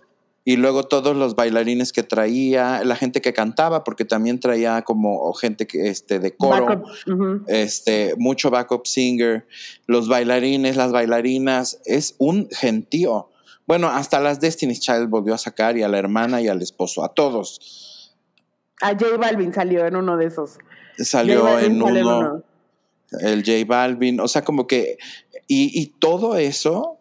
[0.44, 5.32] Y luego todos los bailarines que traía, la gente que cantaba, porque también traía como
[5.34, 6.82] gente que, este, de coro,
[7.46, 9.46] este, mucho backup singer,
[9.86, 13.28] los bailarines, las bailarinas, es un gentío.
[13.66, 17.04] Bueno, hasta las Destiny's Child volvió a sacar y a la hermana y al esposo,
[17.04, 18.12] a todos.
[18.80, 20.58] A J Balvin salió en uno de esos.
[20.98, 22.42] Salió en uno,
[23.20, 24.98] El J Balvin, o sea, como que.
[25.46, 26.98] Y, y todo eso,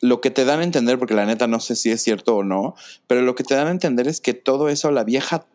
[0.00, 2.44] lo que te dan a entender, porque la neta no sé si es cierto o
[2.44, 2.74] no,
[3.06, 5.46] pero lo que te dan a entender es que todo eso, la vieja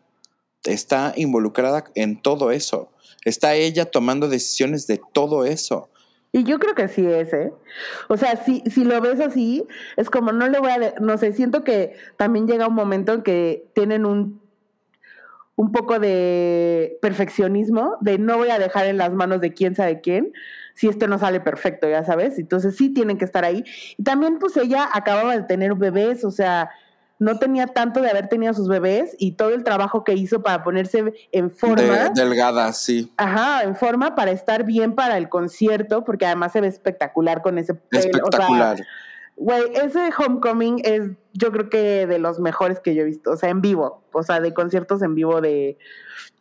[0.64, 2.90] está involucrada en todo eso.
[3.24, 5.89] Está ella tomando decisiones de todo eso.
[6.32, 7.52] Y yo creo que sí es, ¿eh?
[8.08, 9.66] O sea, si, si lo ves así,
[9.96, 13.22] es como no le voy a, no sé, siento que también llega un momento en
[13.22, 14.40] que tienen un,
[15.56, 20.00] un poco de perfeccionismo, de no voy a dejar en las manos de quién sabe
[20.00, 20.32] quién,
[20.74, 22.38] si esto no sale perfecto, ya sabes.
[22.38, 23.64] Entonces sí tienen que estar ahí.
[23.98, 26.70] Y también pues ella acababa de tener bebés, o sea,
[27.20, 30.64] no tenía tanto de haber tenido sus bebés y todo el trabajo que hizo para
[30.64, 32.08] ponerse en forma.
[32.14, 33.12] delgada, sí.
[33.18, 37.58] Ajá, en forma para estar bien para el concierto, porque además se ve espectacular con
[37.58, 38.02] ese pelo.
[38.02, 38.78] Espectacular.
[39.36, 43.36] Güey, ese Homecoming es yo creo que de los mejores que yo he visto, o
[43.36, 45.76] sea, en vivo, o sea, de conciertos en vivo de,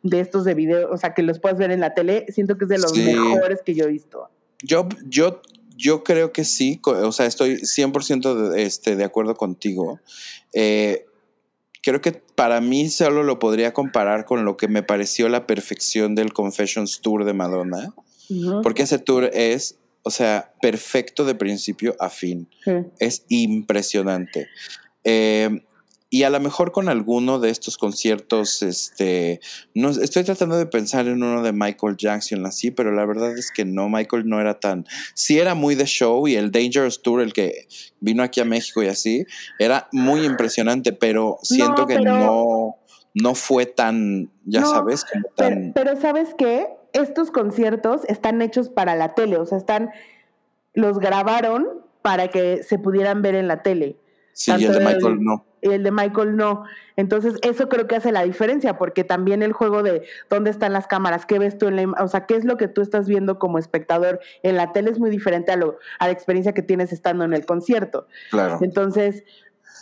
[0.04, 2.64] de estos de video, o sea, que los puedes ver en la tele, siento que
[2.66, 4.30] es de los mejores que yo he visto.
[4.64, 5.42] Yo, yo
[5.80, 10.00] yo creo que sí, o sea, estoy 100% de, este, de acuerdo contigo.
[10.54, 11.06] Eh,
[11.82, 16.16] creo que para mí solo lo podría comparar con lo que me pareció la perfección
[16.16, 17.94] del Confessions Tour de Madonna,
[18.62, 22.50] porque ese tour es, o sea, perfecto de principio a fin.
[23.00, 24.50] Es impresionante.
[25.06, 25.64] Eh,
[26.12, 29.42] y a lo mejor con alguno de estos conciertos, este,
[29.76, 33.52] no, estoy tratando de pensar en uno de Michael Jackson así, pero la verdad es
[33.52, 37.22] que no, Michael no era tan, sí era muy de show y el Dangerous Tour,
[37.22, 37.68] el que
[38.00, 39.26] vino aquí a México y así,
[39.60, 42.78] era muy impresionante, pero siento que no,
[43.14, 45.74] no fue tan, ya sabes, como tan...
[45.74, 49.92] Pero, pero sabes qué, estos conciertos están hechos para la tele, o sea, están,
[50.74, 51.68] los grabaron
[52.02, 53.98] para que se pudieran ver en la tele.
[54.40, 56.64] Sí, y el de Michael no y el de Michael no.
[56.96, 60.88] Entonces, eso creo que hace la diferencia, porque también el juego de dónde están las
[60.88, 63.40] cámaras, qué ves tú en la, o sea, qué es lo que tú estás viendo
[63.40, 66.92] como espectador en la tele es muy diferente a, lo, a la experiencia que tienes
[66.92, 68.08] estando en el concierto.
[68.32, 68.60] Claro.
[68.62, 69.24] Entonces,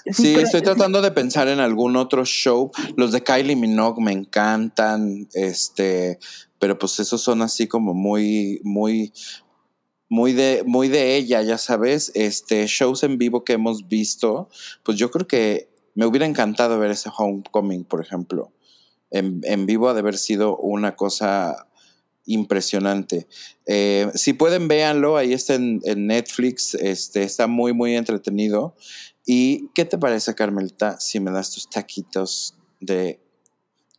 [0.09, 2.71] Sí, estoy tratando de pensar en algún otro show.
[2.95, 6.17] Los de Kylie Minogue me encantan, este,
[6.59, 9.11] pero pues esos son así como muy, muy,
[10.09, 14.49] muy de, muy de ella, ya sabes, este, shows en vivo que hemos visto,
[14.83, 18.51] pues yo creo que Me hubiera encantado ver ese Homecoming, por ejemplo.
[19.09, 21.67] En, en vivo ha de haber sido una cosa
[22.27, 23.27] impresionante.
[23.65, 28.75] Eh, si pueden, véanlo, ahí está en, Netflix, este, está muy, muy entretenido.
[29.25, 33.19] ¿Y qué te parece, Carmelita, si me das tus taquitos de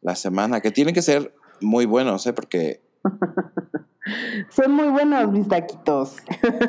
[0.01, 0.61] la semana?
[0.61, 2.33] Que tienen que ser muy buenos, ¿eh?
[2.33, 2.81] Porque...
[4.51, 6.17] Son muy buenos mis taquitos.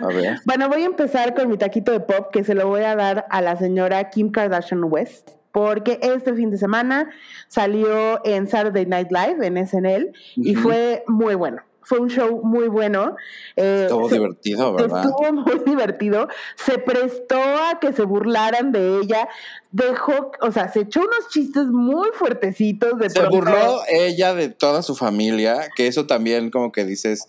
[0.02, 0.40] A ver.
[0.45, 3.26] bueno, voy a empezar con mi taquito de pop que se lo voy a dar
[3.30, 7.10] a la señora Kim Kardashian West porque este fin de semana
[7.48, 11.61] salió en Saturday Night Live en SNL y fue muy bueno.
[11.90, 13.16] Fue un show muy bueno.
[13.56, 15.06] Eh, estuvo divertido, ¿verdad?
[15.06, 16.28] Estuvo muy divertido.
[16.56, 19.28] Se prestó a que se burlaran de ella.
[19.72, 22.99] Dejó, o sea, se echó unos chistes muy fuertecitos.
[22.99, 27.28] De se burló ella de toda su familia, que eso también como que dices,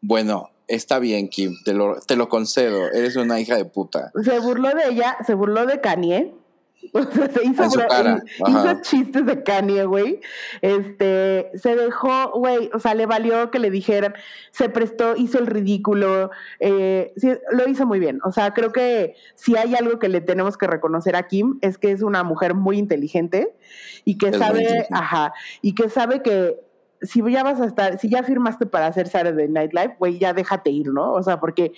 [0.00, 4.10] bueno, está bien, Kim, te lo, te lo concedo, eres una hija de puta.
[4.24, 6.32] Se burló de ella, se burló de Kanye,
[6.92, 10.20] O sea, se hizo, hizo chistes de Kanye, güey.
[10.62, 14.14] Este, se dejó, güey, o sea, le valió que le dijeran,
[14.52, 16.30] se prestó, hizo el ridículo,
[16.60, 17.12] eh,
[17.52, 18.20] lo hizo muy bien.
[18.24, 21.78] O sea, creo que si hay algo que le tenemos que reconocer a Kim es
[21.78, 23.54] que es una mujer muy inteligente
[24.04, 26.56] y que sabe, ajá, y que sabe que
[27.02, 30.32] si ya vas a estar, si ya firmaste para hacer Saturday Night Live, güey, ya
[30.32, 31.12] déjate ir, ¿no?
[31.12, 31.72] O sea, porque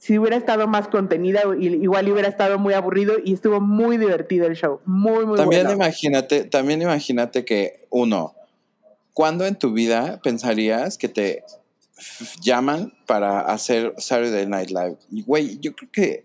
[0.00, 4.56] si hubiera estado más contenida, igual hubiera estado muy aburrido y estuvo muy divertido el
[4.56, 4.80] show.
[4.86, 8.34] Muy, muy también Imagínate, también imagínate que, uno,
[9.12, 11.44] ¿cuándo en tu vida pensarías que te
[12.40, 14.96] llaman para hacer Saturday Night Live?
[15.26, 16.24] Güey, yo creo que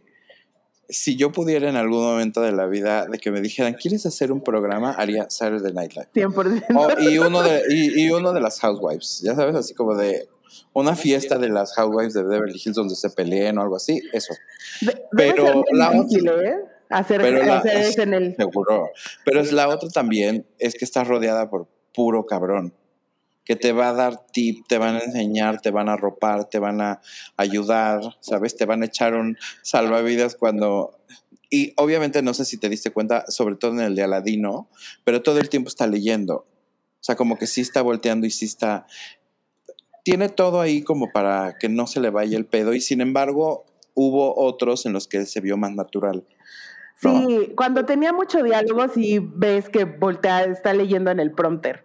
[0.87, 4.31] si yo pudiera en algún momento de la vida de que me dijeran, ¿quieres hacer
[4.31, 4.91] un programa?
[4.93, 6.07] Haría Saturday Night Live.
[6.13, 7.11] 100%.
[7.11, 10.29] y, uno de, y, y uno de las Housewives, ya sabes, así como de,
[10.73, 14.33] una fiesta de las Housewives de Beverly Hills donde se peleen o algo así, eso.
[15.11, 16.55] pero la otra, ¿eh?
[16.89, 18.35] Hacer, eso en el...
[18.35, 18.89] Seguro.
[19.23, 22.73] Pero es la otra también, es que estás rodeada por puro cabrón
[23.45, 26.57] que te va a dar tip, te van a enseñar, te van a ropar, te
[26.57, 26.99] van a
[27.37, 28.57] ayudar, ¿sabes?
[28.57, 30.99] Te van a echar un salvavidas cuando...
[31.51, 34.67] Y obviamente no sé si te diste cuenta, sobre todo en el de Aladino,
[35.03, 36.37] pero todo el tiempo está leyendo.
[36.37, 38.87] O sea, como que sí está volteando y sí está
[40.05, 43.65] tiene todo ahí como para que no se le vaya el pedo y sin embargo
[43.95, 46.23] hubo otros en los que se vio más natural.
[47.01, 51.83] Sí, cuando tenía mucho diálogo, sí ves que voltea, está leyendo en el prompter.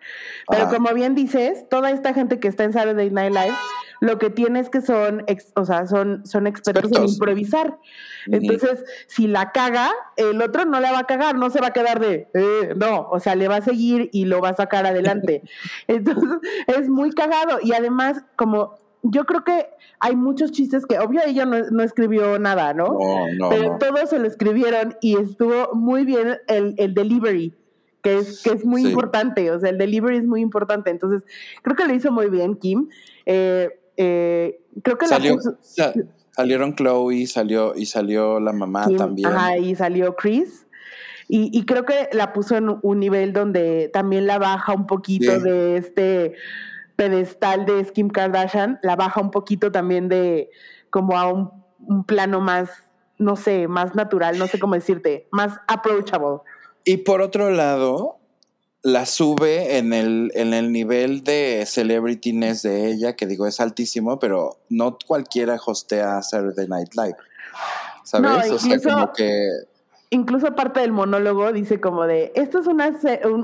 [0.49, 3.57] Pero como bien dices, toda esta gente que está en Saturday Night Live,
[4.01, 5.25] lo que tiene es que son,
[5.55, 7.79] o sea, son, son expertos, en improvisar.
[8.27, 11.73] Entonces, si la caga, el otro no la va a cagar, no se va a
[11.73, 14.87] quedar de, eh, no, o sea, le va a seguir y lo va a sacar
[14.87, 15.43] adelante.
[15.87, 17.59] Entonces, es muy cagado.
[17.63, 19.67] Y además, como yo creo que
[19.99, 22.99] hay muchos chistes que, obvio, ella no, escribió nada, ¿no?
[22.99, 23.49] No, no.
[23.51, 27.55] Pero todos se lo escribieron y estuvo muy bien el, el delivery,
[28.03, 29.51] que es, que es muy importante.
[29.51, 30.91] O sea, el delivery es muy importante.
[30.91, 31.23] Entonces,
[31.63, 32.89] creo que lo hizo muy bien Kim.
[33.27, 35.37] Eh, eh, creo que Salió,
[36.31, 39.29] salieron Chloe salió, y salió la mamá también.
[39.29, 40.67] Ajá, y salió Chris.
[41.29, 45.39] Y, y, creo que la puso en un nivel donde también la baja un poquito
[45.39, 46.35] de este
[46.97, 50.51] pedestal de Kim Kardashian, la baja un poquito también de
[50.89, 51.51] como a un,
[52.07, 52.71] plano más,
[53.19, 56.39] no sé, más natural, no sé cómo decirte, más approachable.
[56.85, 58.20] Y por otro lado,
[58.83, 64.19] la sube en el, en el nivel de celebrityness de ella, que digo es altísimo,
[64.19, 67.17] pero no cualquiera hostea Saturday Night Live.
[68.05, 68.51] ¿Sabes?
[68.51, 69.49] o sea, como que
[70.11, 72.93] incluso parte del monólogo dice como de, esto es una,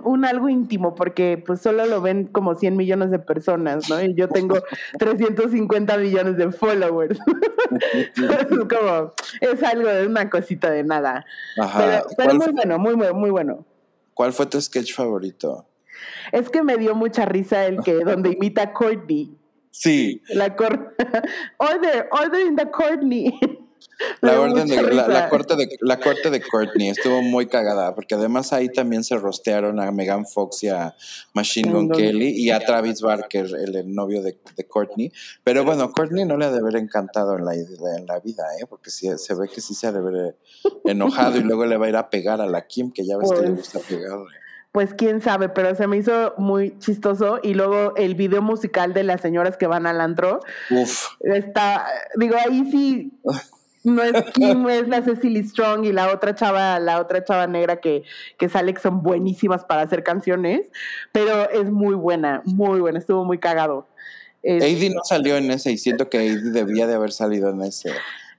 [0.04, 4.02] un, algo íntimo porque pues solo lo ven como 100 millones de personas, ¿no?
[4.02, 4.56] Y yo tengo
[4.98, 7.18] 350 millones de followers.
[7.70, 11.24] es como, es algo de una cosita de nada.
[11.58, 12.02] Ajá.
[12.16, 13.64] Pero, muy bueno, muy, muy bueno.
[14.16, 15.66] ¿Cuál fue tu sketch favorito?
[16.32, 19.36] Es que me dio mucha risa el que donde imita a Courtney.
[19.70, 20.22] Sí.
[20.30, 20.96] La cor
[21.58, 23.38] order, order in the Courtney.
[24.20, 28.52] La, orden de, la, corte de la corte de Courtney estuvo muy cagada, porque además
[28.52, 30.94] ahí también se rostearon a Megan Fox y a
[31.32, 35.12] Machine Gun Kelly y a Travis Barker, el, novio de, de, Courtney.
[35.44, 38.66] Pero bueno, Courtney no le ha de haber encantado en la, en la vida, ¿eh?
[38.68, 40.36] porque sí, se ve que sí se ha de haber
[40.84, 43.32] enojado y luego le va a ir a pegar a la Kim, que ya ves
[43.32, 44.18] que le gusta pues, pegar.
[44.72, 47.40] Pues quién sabe, pero se me hizo muy chistoso.
[47.42, 50.40] Y luego el video musical de las señoras que van al antro.
[50.70, 51.06] Uf.
[51.20, 51.86] Está,
[52.16, 53.12] digo, ahí sí
[53.86, 57.76] no es Kim, es la Cecily Strong y la otra chava, la otra chava negra
[57.76, 58.02] que,
[58.36, 60.66] que sale, que son buenísimas para hacer canciones,
[61.12, 63.86] pero es muy buena, muy buena, estuvo muy cagado.
[64.42, 67.90] Es, no salió en ese y siento que Aidy debía de haber salido en ese.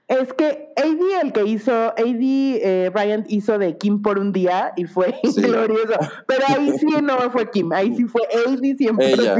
[0.08, 4.72] Es que AD, el que hizo, AD eh, Bryant hizo de Kim por un día
[4.74, 5.98] y fue glorioso.
[6.26, 9.02] Pero ahí sí no fue Kim, ahí sí fue AD 100%.
[9.02, 9.36] Ella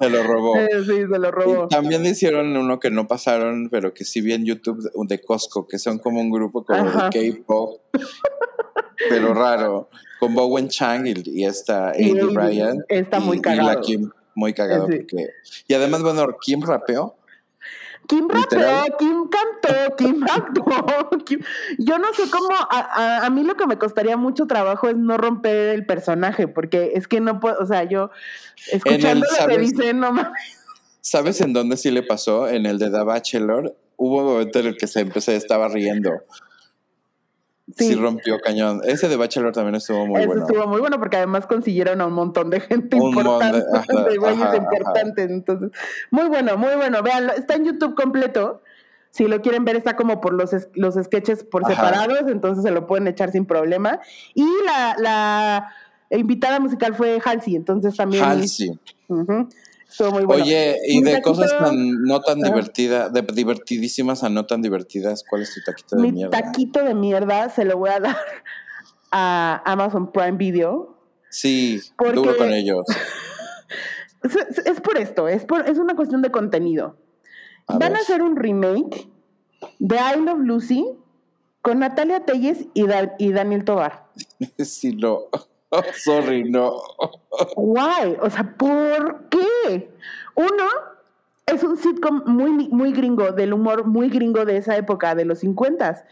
[0.00, 0.56] se lo robó.
[0.56, 1.68] Eh, sí, se lo robó.
[1.68, 5.78] también hicieron uno que no pasaron, pero que sí vi en YouTube de Costco, que
[5.78, 7.80] son como un grupo como de K-pop,
[9.08, 12.80] pero raro, con Bowen Chang y, esta AD Bryant.
[12.88, 13.70] Está muy cagado.
[13.70, 14.86] Y la Kim, muy cagado.
[14.86, 15.28] Porque,
[15.68, 17.14] y además, bueno, Kim rapeó
[18.10, 19.49] Kim rapeó, Kim cantó,
[21.78, 22.48] Yo no sé cómo.
[22.70, 26.92] A, a, mí lo que me costaría mucho trabajo es no romper el personaje, porque
[26.94, 27.58] es que no puedo.
[27.60, 28.10] O sea, yo
[28.72, 30.60] escuchando lo que dicen, no mames.
[31.00, 32.48] ¿Sabes en dónde sí le pasó?
[32.48, 33.76] En el de The Bachelor.
[33.96, 36.10] Hubo un momento en el que se empezó, estaba riendo.
[37.76, 37.94] Sí.
[37.94, 38.80] rompió cañón.
[38.84, 40.42] Ese de Bachelor también estuvo muy bueno.
[40.42, 45.30] Estuvo muy bueno porque además consiguieron a un montón de gente importante, de güeyes importantes.
[45.30, 45.70] Entonces,
[46.10, 47.02] muy bueno, muy bueno.
[47.02, 48.62] Vean, está en YouTube completo.
[49.10, 52.86] Si lo quieren ver, está como por los, los sketches por separados, entonces se lo
[52.86, 54.00] pueden echar sin problema.
[54.34, 58.24] Y la, la invitada musical fue Halsey, entonces también.
[58.24, 58.78] Halsey.
[60.28, 65.42] Oye, y de cosas tan, no tan divertidas, de divertidísimas a no tan divertidas, ¿cuál
[65.42, 66.30] es tu taquito de Mi mierda?
[66.30, 68.16] taquito de mierda se lo voy a dar
[69.10, 70.96] a Amazon Prime Video.
[71.28, 72.84] Sí, duro con ellos.
[74.64, 76.96] es, por esto, es, por, es una cuestión de contenido.
[77.78, 79.08] Van a hacer un remake
[79.78, 80.86] de I Love Lucy
[81.62, 82.84] con Natalia Telles y,
[83.18, 84.06] y Daniel Tobar.
[84.58, 85.26] sí, no.
[85.70, 86.80] Oh, sorry, no.
[87.56, 88.16] Why?
[88.20, 89.90] O sea, ¿por qué?
[90.34, 90.64] Uno,
[91.46, 95.40] es un sitcom muy, muy gringo, del humor muy gringo de esa época, de los
[95.40, 96.04] 50.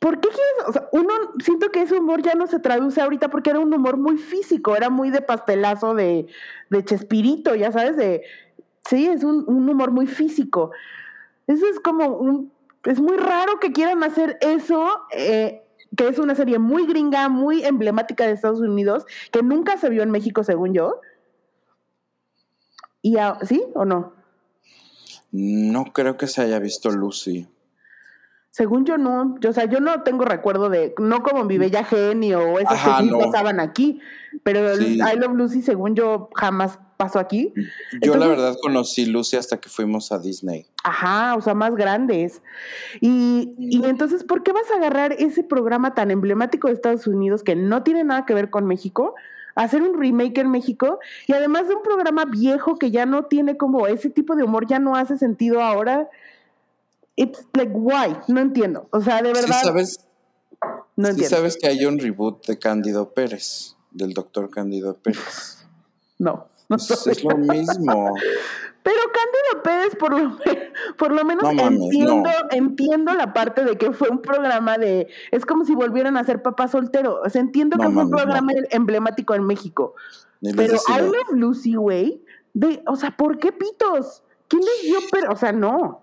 [0.00, 0.68] ¿Por qué quieres?
[0.68, 1.12] O sea, uno,
[1.42, 4.76] siento que ese humor ya no se traduce ahorita porque era un humor muy físico,
[4.76, 6.26] era muy de pastelazo, de,
[6.70, 8.22] de chespirito, ya sabes, de.
[8.88, 10.70] Sí, es un, un humor muy físico.
[11.46, 12.52] Eso es como un.
[12.84, 15.00] Es muy raro que quieran hacer eso.
[15.12, 15.64] Eh,
[15.96, 20.02] que es una serie muy gringa, muy emblemática de Estados Unidos, que nunca se vio
[20.02, 21.00] en México, según yo.
[23.02, 24.12] ¿Y ¿Sí o no?
[25.30, 27.48] No creo que se haya visto Lucy.
[28.50, 31.82] Según yo no, yo, o sea, yo no tengo recuerdo de, no como Mi Bella
[31.84, 34.00] Genio o esos que sí pasaban aquí,
[34.44, 37.52] pero I Love Lucy, según yo, jamás pasó aquí.
[38.02, 40.66] Yo la verdad conocí Lucy hasta que fuimos a Disney.
[40.82, 42.42] Ajá, o sea, más grandes.
[43.00, 47.42] Y, y entonces, ¿por qué vas a agarrar ese programa tan emblemático de Estados Unidos
[47.42, 49.14] que no tiene nada que ver con México?
[49.54, 53.56] hacer un remake en México y además de un programa viejo que ya no tiene
[53.56, 56.08] como ese tipo de humor, ya no hace sentido ahora.
[57.16, 58.16] It's like, why?
[58.26, 58.88] No entiendo.
[58.90, 59.58] O sea, de verdad.
[59.60, 59.98] Sí sabes,
[60.96, 61.22] no entiendo.
[61.22, 65.64] Sí sabes que hay un reboot de Cándido Pérez, del doctor Cándido Pérez.
[66.18, 66.48] No.
[66.68, 68.14] No pues es lo mismo.
[68.82, 70.38] Pero Cándido Pérez, por lo,
[70.98, 75.08] por lo menos entiendo, entiendo la parte de que fue un programa de.
[75.30, 77.20] Es como si volvieran a ser papá soltero.
[77.24, 79.94] O sea, entiendo que fue un programa emblemático en México.
[80.54, 82.22] Pero I Love Lucy, güey.
[82.86, 84.22] O sea, ¿por qué pitos?
[84.48, 84.98] ¿Quién les dio?
[85.10, 86.02] Pero, o sea, no.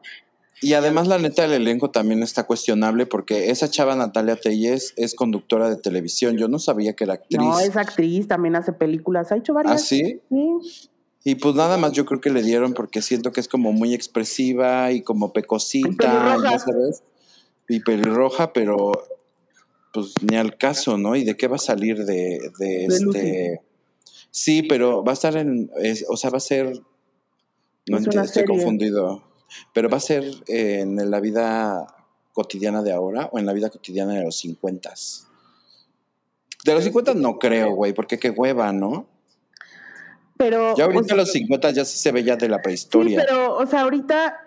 [0.62, 5.16] Y además, la neta, el elenco también está cuestionable porque esa chava Natalia Telles es
[5.16, 6.38] conductora de televisión.
[6.38, 7.40] Yo no sabía que era actriz.
[7.40, 9.32] No, es actriz, también hace películas.
[9.32, 9.76] Ha hecho varias.
[9.76, 10.22] ¿Ah, sí?
[10.30, 10.90] Sí.
[11.24, 13.94] Y pues nada más yo creo que le dieron porque siento que es como muy
[13.94, 17.04] expresiva y como pecosita, ya sabes.
[17.68, 18.92] Y pelirroja, pero
[19.94, 21.16] pues ni al caso, ¿no?
[21.16, 23.62] ¿Y de qué va a salir de, de, este?
[24.32, 25.70] Sí, pero va a estar en,
[26.10, 26.74] o sea, va a ser,
[27.88, 29.31] no entiendo, estoy confundido.
[29.74, 31.88] Pero va a ser en la vida
[32.34, 34.94] cotidiana de ahora o en la vida cotidiana de los 50.
[36.64, 39.08] De los 50 no creo, güey, porque qué hueva, ¿no?
[40.38, 40.76] Pero.
[40.76, 43.20] Ya ahorita los 50 ya se veía de la prehistoria.
[43.20, 44.40] Sí, pero, o sea, ahorita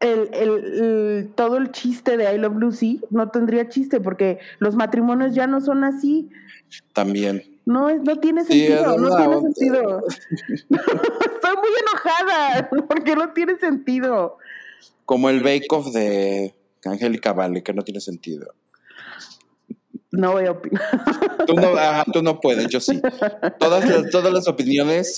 [0.00, 5.34] el, el, todo el chiste de I Love Lucy no tendría chiste porque los matrimonios
[5.34, 6.30] ya no son así.
[6.92, 7.51] También.
[7.64, 10.04] No, no tiene sentido, no, tiene sentido.
[10.08, 14.38] Estoy muy enojada porque no tiene sentido.
[15.04, 18.52] Como el Bake Off de Angélica Vale, que no tiene sentido.
[20.10, 20.82] No voy a opinar.
[21.46, 21.72] Tú no,
[22.12, 23.00] tú no puedes, yo sí.
[23.58, 25.16] Todas las, todas las opiniones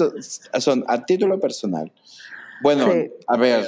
[0.59, 1.93] son, a título personal.
[2.62, 2.89] Bueno,
[3.27, 3.66] a ver,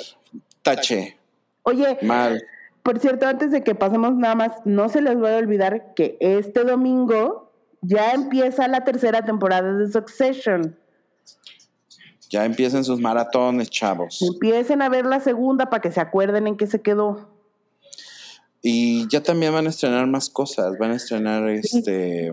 [0.63, 1.19] tache.
[1.63, 2.45] Oye, mal.
[2.85, 6.17] Por cierto, antes de que pasemos nada más, no se les voy a olvidar que
[6.21, 7.46] este domingo
[7.87, 10.77] ya empieza la tercera temporada de Succession.
[12.29, 14.21] Ya empiezan sus maratones, chavos.
[14.21, 17.31] Empiecen a ver la segunda para que se acuerden en qué se quedó.
[18.63, 22.33] Y ya también van a estrenar más cosas, van a estrenar este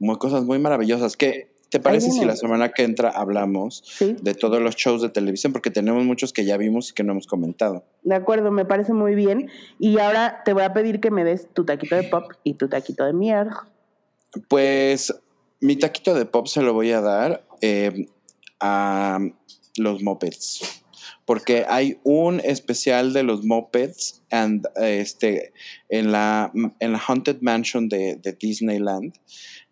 [0.00, 1.16] muy, cosas muy maravillosas.
[1.16, 5.52] Que ¿Te parece si la semana que entra hablamos de todos los shows de televisión?
[5.52, 7.84] Porque tenemos muchos que ya vimos y que no hemos comentado.
[8.02, 9.50] De acuerdo, me parece muy bien.
[9.78, 12.68] Y ahora te voy a pedir que me des tu taquito de pop y tu
[12.68, 13.68] taquito de mierda.
[14.48, 15.14] Pues
[15.60, 18.06] mi taquito de pop se lo voy a dar eh,
[18.60, 19.18] a
[19.76, 20.82] los mopeds.
[21.24, 24.22] Porque hay un especial de los mopeds
[24.76, 25.52] este,
[25.88, 26.50] en, la,
[26.80, 29.14] en la Haunted Mansion de, de Disneyland.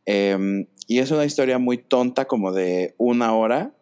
[0.05, 3.73] Em, y es una historia muy tonta, como de una hora,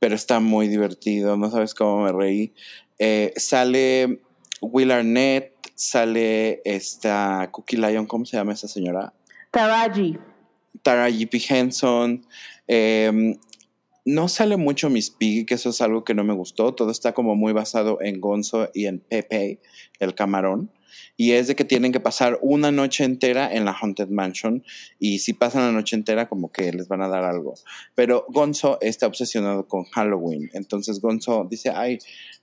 [0.00, 2.52] pero está muy divertido, no sabes cómo me reí.
[2.98, 4.20] Eh, sale
[4.60, 9.12] Will Arnett, sale esta Cookie Lion, ¿cómo se llama esa señora?
[9.54, 10.18] Taraji.
[10.82, 11.38] Taraji P.
[11.48, 12.26] Henson.
[12.66, 13.36] Em,
[14.04, 16.74] no sale mucho Miss Piggy, que eso es algo que no me gustó.
[16.74, 19.60] Todo está como muy basado en Gonzo y en Pepe,
[20.00, 20.70] el camarón
[21.16, 24.64] y es de que tienen que pasar una noche entera en la Haunted Mansion
[24.98, 27.54] y si pasan la noche entera como que les van a dar algo.
[27.94, 31.98] Pero Gonzo está obsesionado con Halloween, entonces Gonzo dice, ay,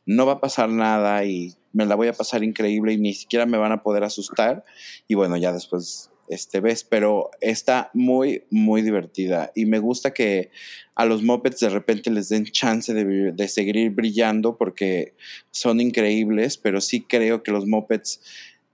[0.05, 3.45] no va a pasar nada y me la voy a pasar increíble y ni siquiera
[3.45, 4.63] me van a poder asustar
[5.07, 10.49] y bueno, ya después este ves, pero está muy, muy divertida y me gusta que
[10.95, 15.14] a los mopeds de repente les den chance de, de seguir brillando porque
[15.52, 18.22] son increíbles, pero sí creo que los mopeds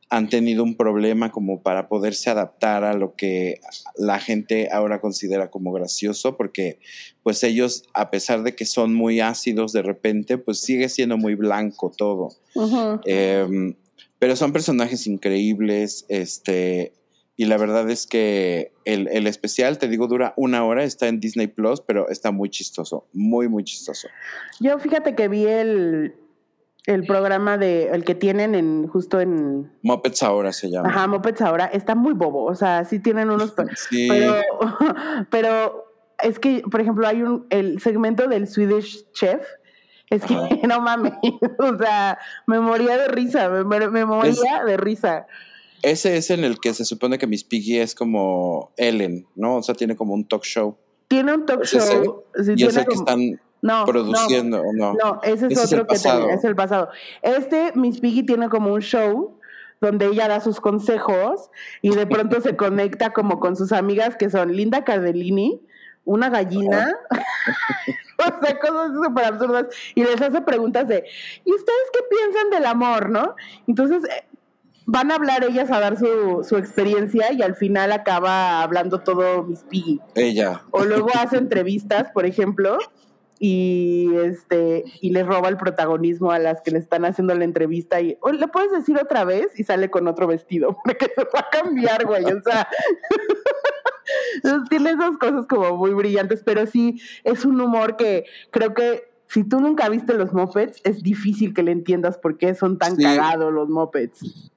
[0.10, 3.60] han tenido un problema como para poderse adaptar a lo que
[3.98, 6.80] la gente ahora considera como gracioso, porque
[7.24, 11.36] pues ellos, a pesar de que son muy ácidos de repente, pues sigue siendo muy
[11.36, 12.30] blanco todo.
[13.06, 13.76] Em,
[14.18, 16.94] pero son personajes increíbles, este,
[17.38, 21.20] y la verdad es que el, el, especial, te digo, dura una hora, está en
[21.20, 24.08] Disney Plus, pero está muy chistoso, muy, muy chistoso.
[24.60, 26.16] Yo fíjate que vi el,
[26.88, 30.90] el programa de el que tienen en justo en Muppets ahora se llama.
[30.90, 33.54] Ajá, Muppets ahora está muy bobo, o sea, sí tienen unos
[33.90, 34.08] sí.
[34.10, 34.42] pero
[35.30, 35.94] pero
[36.24, 39.46] es que por ejemplo hay un el segmento del Swedish Chef
[40.10, 40.34] es que
[40.68, 41.14] no mames,
[41.60, 45.28] o sea, me moría de risa, me, me moría de risa.
[45.82, 49.58] Ese es en el que se supone que Miss Piggy es como Ellen, ¿no?
[49.58, 50.78] O sea, tiene como un talk show.
[51.08, 52.24] Tiene un talk show.
[52.36, 54.94] Sí, y es el que están no, produciendo no, no.
[54.94, 56.90] No, ese es otro que tenía, es el pasado.
[57.22, 59.38] Este, Miss Piggy tiene como un show
[59.80, 61.50] donde ella da sus consejos
[61.82, 65.62] y de pronto se conecta como con sus amigas que son Linda Cardellini,
[66.06, 66.96] una gallina,
[68.20, 71.04] o sea, cosas súper absurdas, y les hace preguntas de,
[71.44, 73.36] ¿y ustedes qué piensan del amor, no?
[73.68, 74.26] Entonces, eh,
[74.88, 79.44] van a hablar ellas a dar su, su, experiencia y al final acaba hablando todo
[79.44, 80.00] Miss Piggy.
[80.16, 80.64] Ella.
[80.72, 82.80] O luego hace entrevistas, por ejemplo,
[83.38, 88.00] y este y le roba el protagonismo a las que le están haciendo la entrevista
[88.02, 91.50] y le puedes decir otra vez y sale con otro vestido porque se va a
[91.52, 92.68] cambiar güey o sea
[94.70, 99.44] tiene esas cosas como muy brillantes pero sí es un humor que creo que si
[99.44, 103.54] tú nunca viste los mopeds es difícil que le entiendas por qué son tan cagados
[103.54, 104.52] los mopeds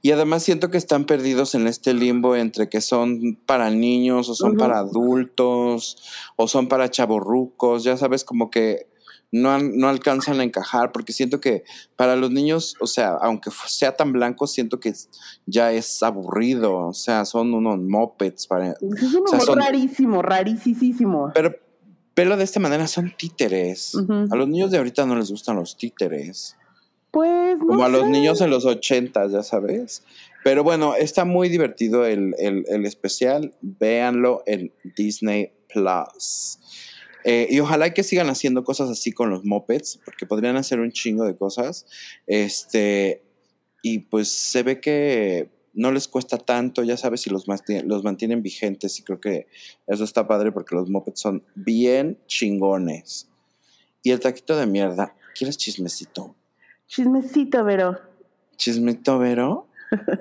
[0.00, 4.34] y además siento que están perdidos en este limbo entre que son para niños o
[4.34, 6.02] son para adultos
[6.36, 8.88] o son para chavorrucos, ya sabes, como que
[9.32, 11.64] no, no alcanzan a encajar, porque siento que
[11.96, 14.92] para los niños, o sea, aunque sea tan blanco, siento que
[15.46, 18.46] ya es aburrido, o sea, son unos mopeds.
[18.46, 21.30] Para, es un humor rarísimo, rarísimo.
[21.32, 21.56] Pero,
[22.12, 23.94] pero de esta manera son títeres.
[24.30, 26.56] A los niños de ahorita no les gustan los títeres.
[27.12, 27.58] Pues.
[27.58, 30.02] Como a los niños en los ochentas, ya sabes.
[30.42, 32.34] Pero bueno, está muy divertido el,
[32.86, 33.54] especial.
[33.60, 36.58] Véanlo en Disney Plus.
[37.24, 40.90] Eh, y ojalá que sigan haciendo cosas así con los mopeds, porque podrían hacer un
[40.90, 41.86] chingo de cosas.
[42.26, 43.22] Este,
[43.82, 47.44] y pues se ve que no les cuesta tanto, ya sabes, si los,
[47.84, 48.98] los mantienen vigentes.
[48.98, 49.48] Y creo que
[49.86, 53.28] eso está padre porque los mopeds son bien chingones.
[54.02, 56.34] Y el taquito de mierda, ¿quieres chismecito?
[56.92, 57.98] Chismecito, Vero.
[58.58, 59.66] Chismecito, Vero.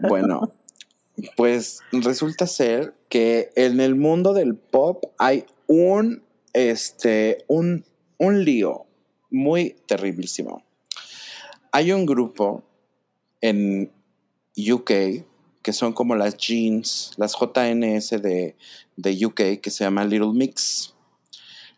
[0.08, 0.54] Bueno,
[1.36, 6.24] pues resulta ser que en el mundo del pop hay un,
[6.54, 7.84] este, un,
[8.18, 8.86] un lío
[9.30, 10.64] muy terriblísimo.
[11.74, 12.64] Hay un grupo
[13.42, 13.92] en
[14.56, 14.92] UK
[15.62, 18.56] que son como las jeans, las JNS de,
[18.96, 20.96] de UK que se llama Little Mix.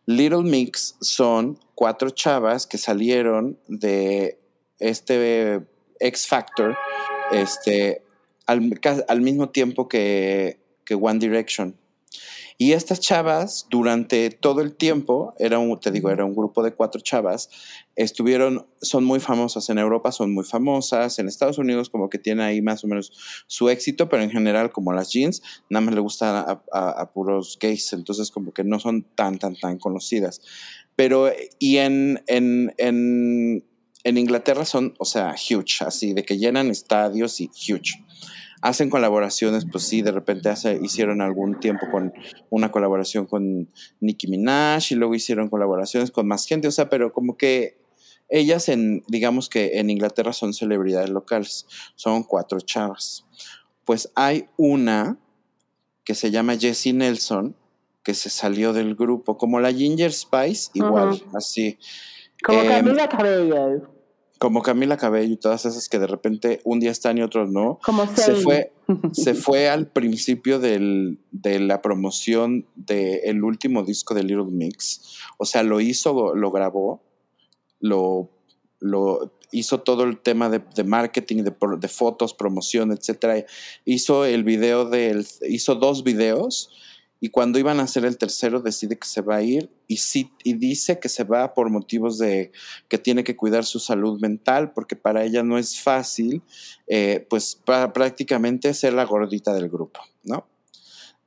[0.05, 4.37] Little Mix son cuatro chavas que salieron de
[4.83, 5.61] este
[5.99, 6.75] X Factor
[7.31, 8.03] este,
[8.45, 11.75] al, al mismo tiempo que, que, One Direction.
[12.59, 16.73] Y estas chavas, durante todo el tiempo, era un, te digo, era un grupo de
[16.73, 17.49] cuatro chavas,
[17.95, 22.43] estuvieron, son muy famosas en Europa, son muy famosas, en Estados Unidos como que tiene
[22.43, 23.11] ahí más o menos
[23.47, 27.91] su éxito, pero en general como las jeans, nada más le gustan a, puros gays,
[27.93, 30.41] entonces como que no son tan, tan, tan conocidas.
[30.95, 33.65] Pero, y en, en, en,
[34.03, 38.03] en Inglaterra son, o sea, huge, así, de que llenan estadios y huge
[38.63, 42.13] hacen colaboraciones, pues sí, de repente hace, hicieron algún tiempo con
[42.49, 43.69] una colaboración con
[43.99, 47.77] Nicki Minaj y luego hicieron colaboraciones con más gente, o sea, pero como que
[48.29, 53.25] ellas en, digamos que en Inglaterra son celebridades locales, son cuatro chavas.
[53.83, 55.19] Pues hay una
[56.05, 57.57] que se llama Jessie Nelson,
[58.01, 61.77] que se salió del grupo, como la Ginger Spice, igual, así.
[62.43, 63.93] Como em, Camila Cabello
[64.43, 67.79] como Camila Cabello y todas esas que de repente un día están y otros no.
[67.81, 68.73] Como se fue,
[69.13, 75.17] se fue al principio del, de la promoción del último disco de Little Mix.
[75.37, 77.01] O sea, lo hizo, lo grabó,
[77.79, 78.31] lo,
[78.81, 83.45] lo hizo todo el tema de, de marketing, de, de, fotos, promoción, etcétera.
[83.85, 86.69] Hizo el video del, hizo dos videos
[87.23, 90.33] y cuando iban a hacer el tercero decide que se va a ir y, sí,
[90.43, 92.51] y dice que se va por motivos de
[92.89, 96.41] que tiene que cuidar su salud mental porque para ella no es fácil
[96.85, 100.45] eh, pues para prácticamente ser la gordita del grupo, ¿no?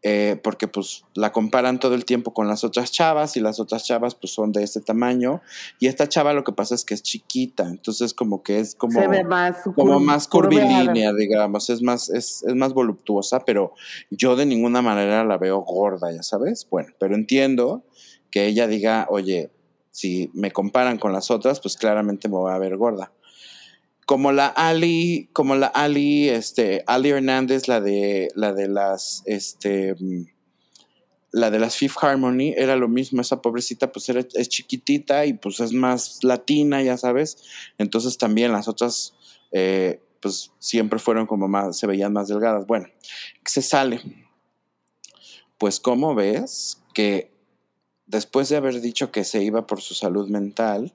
[0.09, 3.83] Eh, porque pues la comparan todo el tiempo con las otras chavas y las otras
[3.83, 5.43] chavas pues son de este tamaño.
[5.81, 9.01] Y esta chava lo que pasa es que es chiquita, entonces como que es como,
[9.25, 13.73] más, como más curvilínea, digamos, es más, es, es, más voluptuosa, pero
[14.09, 17.83] yo de ninguna manera la veo gorda, ya sabes, bueno, pero entiendo
[18.31, 19.51] que ella diga, oye,
[19.91, 23.11] si me comparan con las otras, pues claramente me voy a ver gorda
[24.07, 29.97] como la Ali, como la Ali, este, Ali Hernández, la de, la de las, este,
[31.33, 35.33] la de las Fifth Harmony, era lo mismo, esa pobrecita pues era, es chiquitita y
[35.33, 37.39] pues es más latina, ya sabes,
[37.79, 39.17] entonces también las otras,
[39.51, 42.65] eh, pues siempre fueron como más, se veían más delgadas.
[42.65, 42.87] Bueno,
[43.45, 44.01] se sale.
[45.59, 47.33] Pues como ves que
[48.07, 50.95] después de haber dicho que se iba por su salud mental,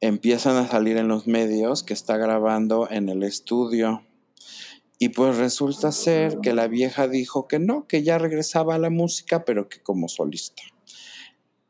[0.00, 4.02] empiezan a salir en los medios que está grabando en el estudio.
[4.98, 8.90] Y pues resulta ser que la vieja dijo que no, que ya regresaba a la
[8.90, 10.62] música, pero que como solista.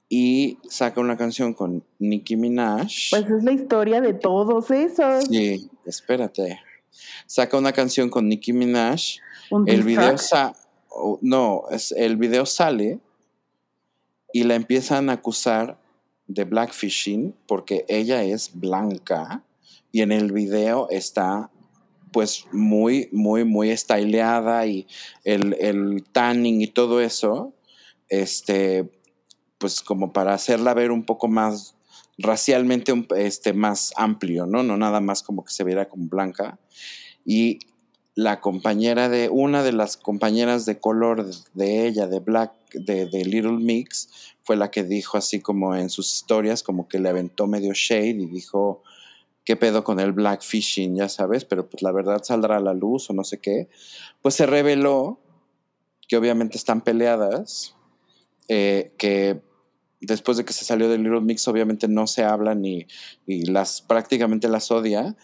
[0.08, 2.92] Y saca una canción con Nicki Minaj.
[3.10, 5.24] Pues es la historia de todos esos.
[5.24, 6.60] Sí, espérate.
[7.26, 9.00] Saca una canción con Nicki Minaj.
[9.66, 10.54] el video sa
[11.20, 13.00] no, es, el video sale
[14.32, 15.78] y la empiezan a acusar
[16.26, 19.44] de blackfishing porque ella es blanca
[19.92, 21.50] y en el video está
[22.12, 24.86] pues muy, muy, muy estileada y
[25.24, 27.54] el, el tanning y todo eso,
[28.08, 28.90] este,
[29.58, 31.76] pues como para hacerla ver un poco más
[32.18, 34.62] racialmente este, más amplio, ¿no?
[34.62, 36.58] No nada más como que se viera como blanca.
[37.24, 37.58] Y
[38.16, 43.24] la compañera de, una de las compañeras de color de ella, de Black, de, de
[43.26, 44.08] Little Mix,
[44.42, 48.22] fue la que dijo así como en sus historias, como que le aventó medio shade
[48.22, 48.82] y dijo,
[49.44, 50.96] ¿qué pedo con el blackfishing?
[50.96, 53.68] Ya sabes, pero pues la verdad saldrá a la luz o no sé qué.
[54.22, 55.20] Pues se reveló
[56.08, 57.74] que obviamente están peleadas,
[58.48, 59.42] eh, que
[60.00, 62.86] después de que se salió del Little Mix obviamente no se hablan y,
[63.26, 65.16] y las prácticamente las odia.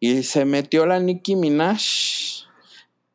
[0.00, 1.82] Y se metió la Nicki Minaj.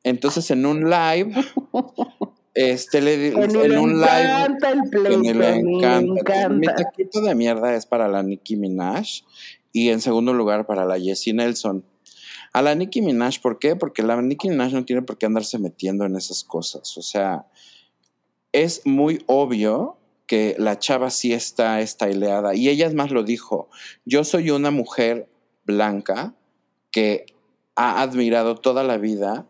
[0.03, 1.34] Entonces en un live
[2.56, 4.57] Este le en, en un live.
[4.94, 6.48] El le encanta.
[6.48, 9.06] Mi taquito de mierda es para la Nicki Minaj
[9.74, 11.84] y en segundo lugar para la Jessie Nelson.
[12.53, 13.76] A la Nicki Minaj, ¿por qué?
[13.76, 16.98] Porque la Nicki Minaj no tiene por qué andarse metiendo en esas cosas.
[16.98, 17.45] O sea,
[18.53, 22.56] es muy obvio que la chava sí está estileada.
[22.56, 23.70] Y ella más lo dijo.
[24.06, 25.28] Yo soy una mujer
[25.66, 26.34] blanca
[26.96, 27.26] que
[27.76, 29.46] ha admirado toda la vida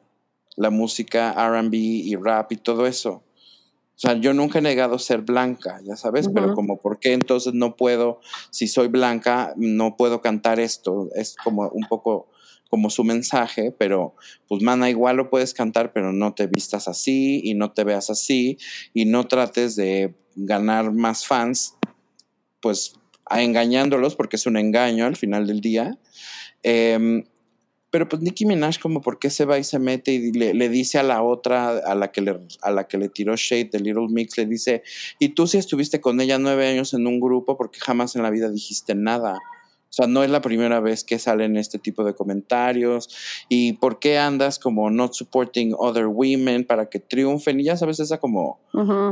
[0.56, 3.12] la música RB y rap y todo eso.
[3.12, 7.54] O sea, yo nunca he negado ser blanca, ya sabes, pero como, ¿por qué entonces
[7.54, 8.20] no puedo,
[8.50, 11.08] si soy blanca, no puedo cantar esto?
[11.14, 12.30] Es como un poco
[12.72, 14.16] como su mensaje, pero
[14.48, 18.10] pues mana, igual lo puedes cantar, pero no te vistas así y no te veas
[18.10, 18.58] así
[18.96, 21.76] y no trates de ganar más fans,
[22.60, 22.96] pues
[23.30, 26.00] engañándolos, porque es un engaño al final del día.
[26.64, 27.24] Eh,
[27.96, 30.98] pero pues Nicki Minaj como por qué se va y se mete y le, dice
[30.98, 34.10] a la otra, a la, que le, a la que le tiró shade de Little
[34.10, 34.84] Mix, le dice,
[35.18, 38.32] y tú si estuviste con ella nueve años en un grupo porque jamás en la
[38.32, 39.36] vida dijiste nada.
[39.36, 43.08] O sea, no es la primera vez que salen este tipo de comentarios.
[43.48, 47.62] ¿Y por qué andas como not supporting other women para que triunfen?
[47.62, 48.60] Y ya sabes, esa como,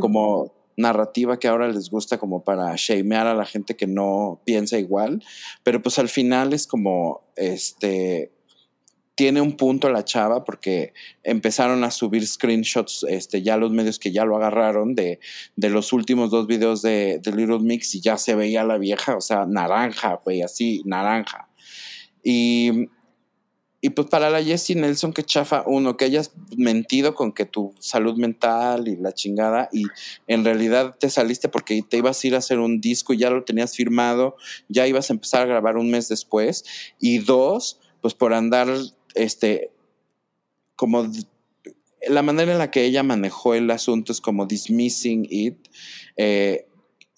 [0.02, 4.78] como narrativa que ahora les gusta como para shamear a la gente que no piensa
[4.78, 5.24] igual.
[5.64, 8.34] Pero pues al final es como, este,
[9.16, 14.12] tiene un punto la chava porque empezaron a subir screenshots, este, ya los medios que
[14.12, 15.20] ya lo agarraron de,
[15.56, 19.16] de los últimos dos videos de, de, Little Mix y ya se veía la vieja,
[19.16, 21.50] o sea, naranja, güey, así, naranja.
[22.24, 22.88] Y,
[23.82, 27.76] y pues para la Jessie Nelson, que chafa, uno, que hayas mentido con que tu
[27.80, 29.84] salud mental y la chingada, y
[30.26, 33.30] en realidad te saliste porque te ibas a ir a hacer un disco y ya
[33.30, 34.38] lo tenías firmado,
[34.70, 36.64] ya ibas a empezar a grabar un mes después,
[37.00, 38.70] y dos, pues por andar
[39.16, 39.72] este,
[40.76, 41.08] como
[42.08, 45.58] la manera en la que ella manejó el asunto es como dismissing it,
[46.18, 46.68] eh,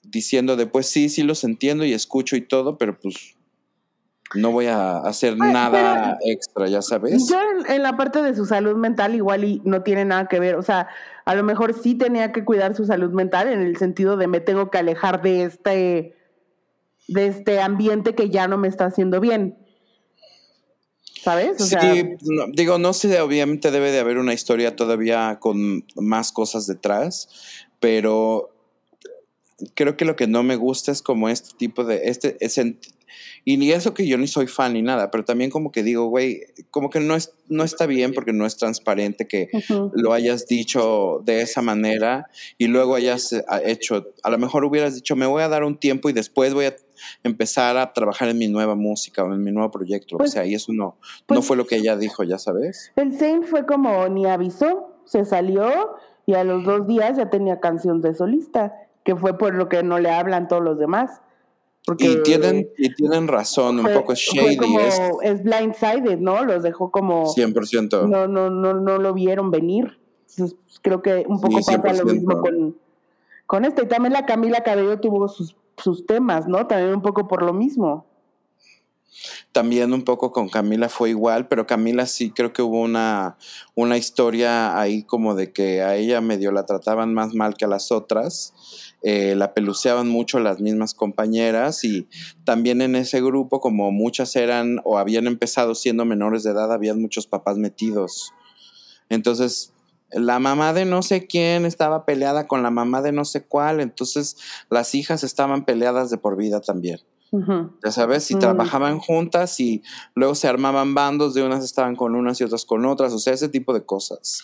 [0.04, 3.36] diciendo de pues sí, sí los entiendo y escucho y todo, pero pues
[4.34, 7.30] no voy a hacer nada extra, ya sabes.
[7.30, 10.56] Yo en, la parte de su salud mental igual y no tiene nada que ver,
[10.56, 10.88] o sea,
[11.26, 14.40] a lo mejor sí tenía que cuidar su salud mental en el sentido de me
[14.40, 16.16] tengo que alejar de este
[17.08, 19.58] de este ambiente que ya no me está haciendo bien.
[21.26, 21.58] ¿Sabes?
[21.58, 22.04] sí,
[22.54, 27.30] digo, no sé, obviamente debe de haber una historia todavía con más cosas detrás,
[27.80, 28.52] pero
[29.74, 32.38] creo que lo que no me gusta es como este tipo de, este,
[33.44, 36.06] y ni eso que yo ni soy fan ni nada, pero también como que digo,
[36.06, 39.50] güey, como que no, es, no está bien porque no es transparente que
[39.94, 42.28] lo hayas dicho de esa manera
[42.60, 45.78] y luego hayas eh, hecho, a lo mejor hubieras dicho, me voy a dar un
[45.80, 46.76] tiempo y después voy a
[47.24, 50.16] empezar a trabajar en mi nueva música o en mi nuevo proyecto.
[50.16, 52.92] o pues, sea, y eso no, no pues fue lo que ella dijo, ya sabes.
[52.96, 57.60] El Saint fue como ni avisó, se salió y a los dos días ya tenía
[57.60, 58.74] canción de solista,
[59.04, 61.22] que fue por lo que no le hablan todos los demás.
[61.86, 64.58] Porque y tienen, y tienen razón, un poco shady.
[64.58, 66.44] Como, es, blindsided, ¿no?
[66.44, 67.26] Los dejó como...
[67.26, 68.10] 100%.
[68.10, 70.00] No, no, no, no lo vieron venir.
[70.82, 72.76] creo que un poco pasa lo mismo con,
[73.46, 73.84] con este.
[73.84, 76.68] Y también la Camila Cabello tuvo sus sus temas, ¿no?
[76.68, 78.06] También un poco por lo mismo.
[79.52, 83.38] También un poco con Camila fue igual, pero Camila sí creo que hubo una,
[83.74, 87.70] una historia ahí como de que a ella medio la trataban más mal que a
[87.70, 88.54] las otras.
[89.02, 92.08] Eh, la peluceaban mucho las mismas compañeras y
[92.44, 97.00] también en ese grupo, como muchas eran o habían empezado siendo menores de edad, habían
[97.00, 98.34] muchos papás metidos.
[99.10, 99.75] Entonces,
[100.12, 103.80] la mamá de no sé quién estaba peleada con la mamá de no sé cuál,
[103.80, 104.38] entonces
[104.70, 107.00] las hijas estaban peleadas de por vida también.
[107.84, 108.40] Ya sabes, y mm.
[108.40, 109.84] trabajaban juntas y
[110.14, 113.34] luego se armaban bandos, de unas estaban con unas y otras con otras, o sea,
[113.34, 114.44] ese tipo de cosas.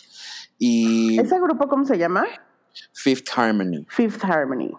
[0.58, 2.26] Y ¿Ese grupo cómo se llama?
[2.94, 3.86] Fifth Harmony.
[3.90, 4.72] Fifth Harmony.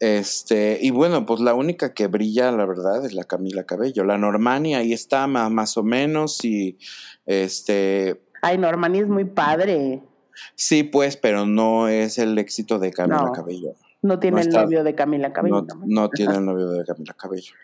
[0.00, 4.04] Este, y bueno, pues la única que brilla, la verdad, es la Camila Cabello.
[4.04, 6.78] La Normani ahí está, más, más o menos, y
[7.24, 10.02] este, Ay, Normani es muy padre.
[10.56, 13.74] Sí, pues, pero no es el éxito de Camila Cabello.
[14.02, 15.64] No tiene el novio de Camila Cabello.
[15.86, 17.54] No, tiene el novio de Camila Cabello.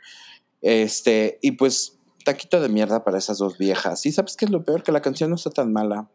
[0.63, 4.07] Este, y pues, taquito de mierda para esas dos viejas.
[4.07, 6.09] Y sabes qué es lo peor, que la canción no está tan mala.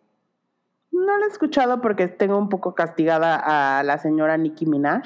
[0.91, 3.35] No la he escuchado porque tengo un poco castigada
[3.79, 5.03] a la señora Nicki Minaj.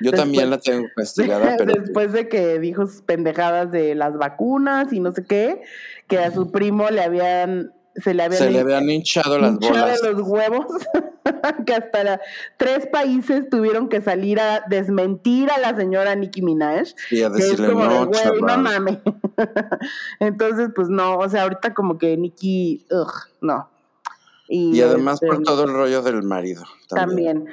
[0.00, 1.72] Yo también la tengo castigada, pero.
[1.74, 5.62] Después de que dijo sus pendejadas de las vacunas y no sé qué,
[6.06, 7.72] que a su primo le habían
[8.02, 10.00] se le habían, hinchado las bolas.
[10.02, 10.66] los huevos,
[11.66, 12.20] que hasta
[12.56, 16.88] tres países tuvieron que salir a desmentir a la señora Nicki Minaj.
[17.10, 18.98] Y a decirle, no, no mames.
[20.20, 23.68] Entonces, pues no, o sea, ahorita como que Nicki, ugh, no.
[24.48, 26.64] Y, además por este, todo el rollo del marido.
[26.88, 27.48] también.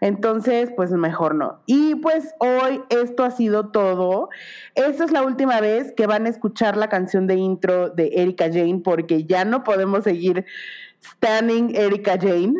[0.00, 1.60] Entonces, pues mejor no.
[1.66, 4.30] Y pues hoy esto ha sido todo.
[4.74, 8.46] Esta es la última vez que van a escuchar la canción de intro de Erika
[8.46, 10.46] Jane porque ya no podemos seguir
[11.02, 12.54] standing Erika Jane.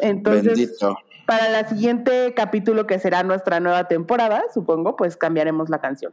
[0.00, 0.78] Entonces,
[1.26, 6.12] para el siguiente capítulo que será nuestra nueva temporada, supongo, pues cambiaremos la canción.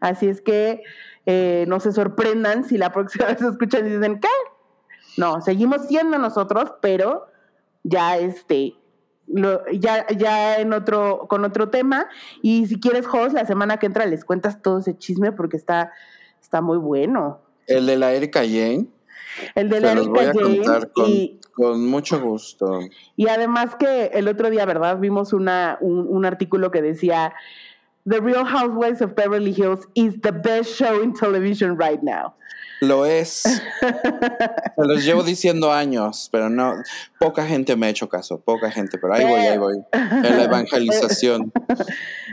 [0.00, 0.82] Así es que
[1.24, 4.28] eh, no se sorprendan si la próxima vez escuchan y dicen, ¿qué?
[5.16, 7.26] No, seguimos siendo nosotros, pero
[7.82, 8.74] ya este,
[9.72, 12.08] ya, ya en otro, con otro tema.
[12.42, 15.92] Y si quieres, Jos, la semana que entra les cuentas todo ese chisme porque está,
[16.40, 17.40] está muy bueno.
[17.66, 18.86] El de la Erika Jane.
[19.54, 20.88] El de la Erika Jane.
[20.94, 22.80] Con, con, mucho gusto.
[23.16, 24.98] Y además que el otro día, ¿verdad?
[24.98, 27.32] Vimos una, un, un artículo que decía
[28.04, 32.34] The Real Housewives of Beverly Hills is the best show in television right now.
[32.82, 33.42] Lo es.
[33.80, 36.74] Se los llevo diciendo años, pero no,
[37.20, 39.76] poca gente me ha hecho caso, poca gente, pero ahí voy, ahí voy.
[39.92, 41.52] En la evangelización.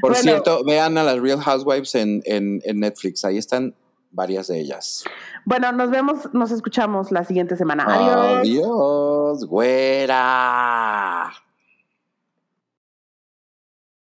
[0.02, 3.76] Por cierto, vean a las Real Housewives en, en, en Netflix, ahí están
[4.10, 5.04] varias de ellas.
[5.46, 7.86] Bueno, nos vemos, nos escuchamos la siguiente semana.
[7.88, 8.40] Adiós.
[8.40, 11.32] Adiós, güera.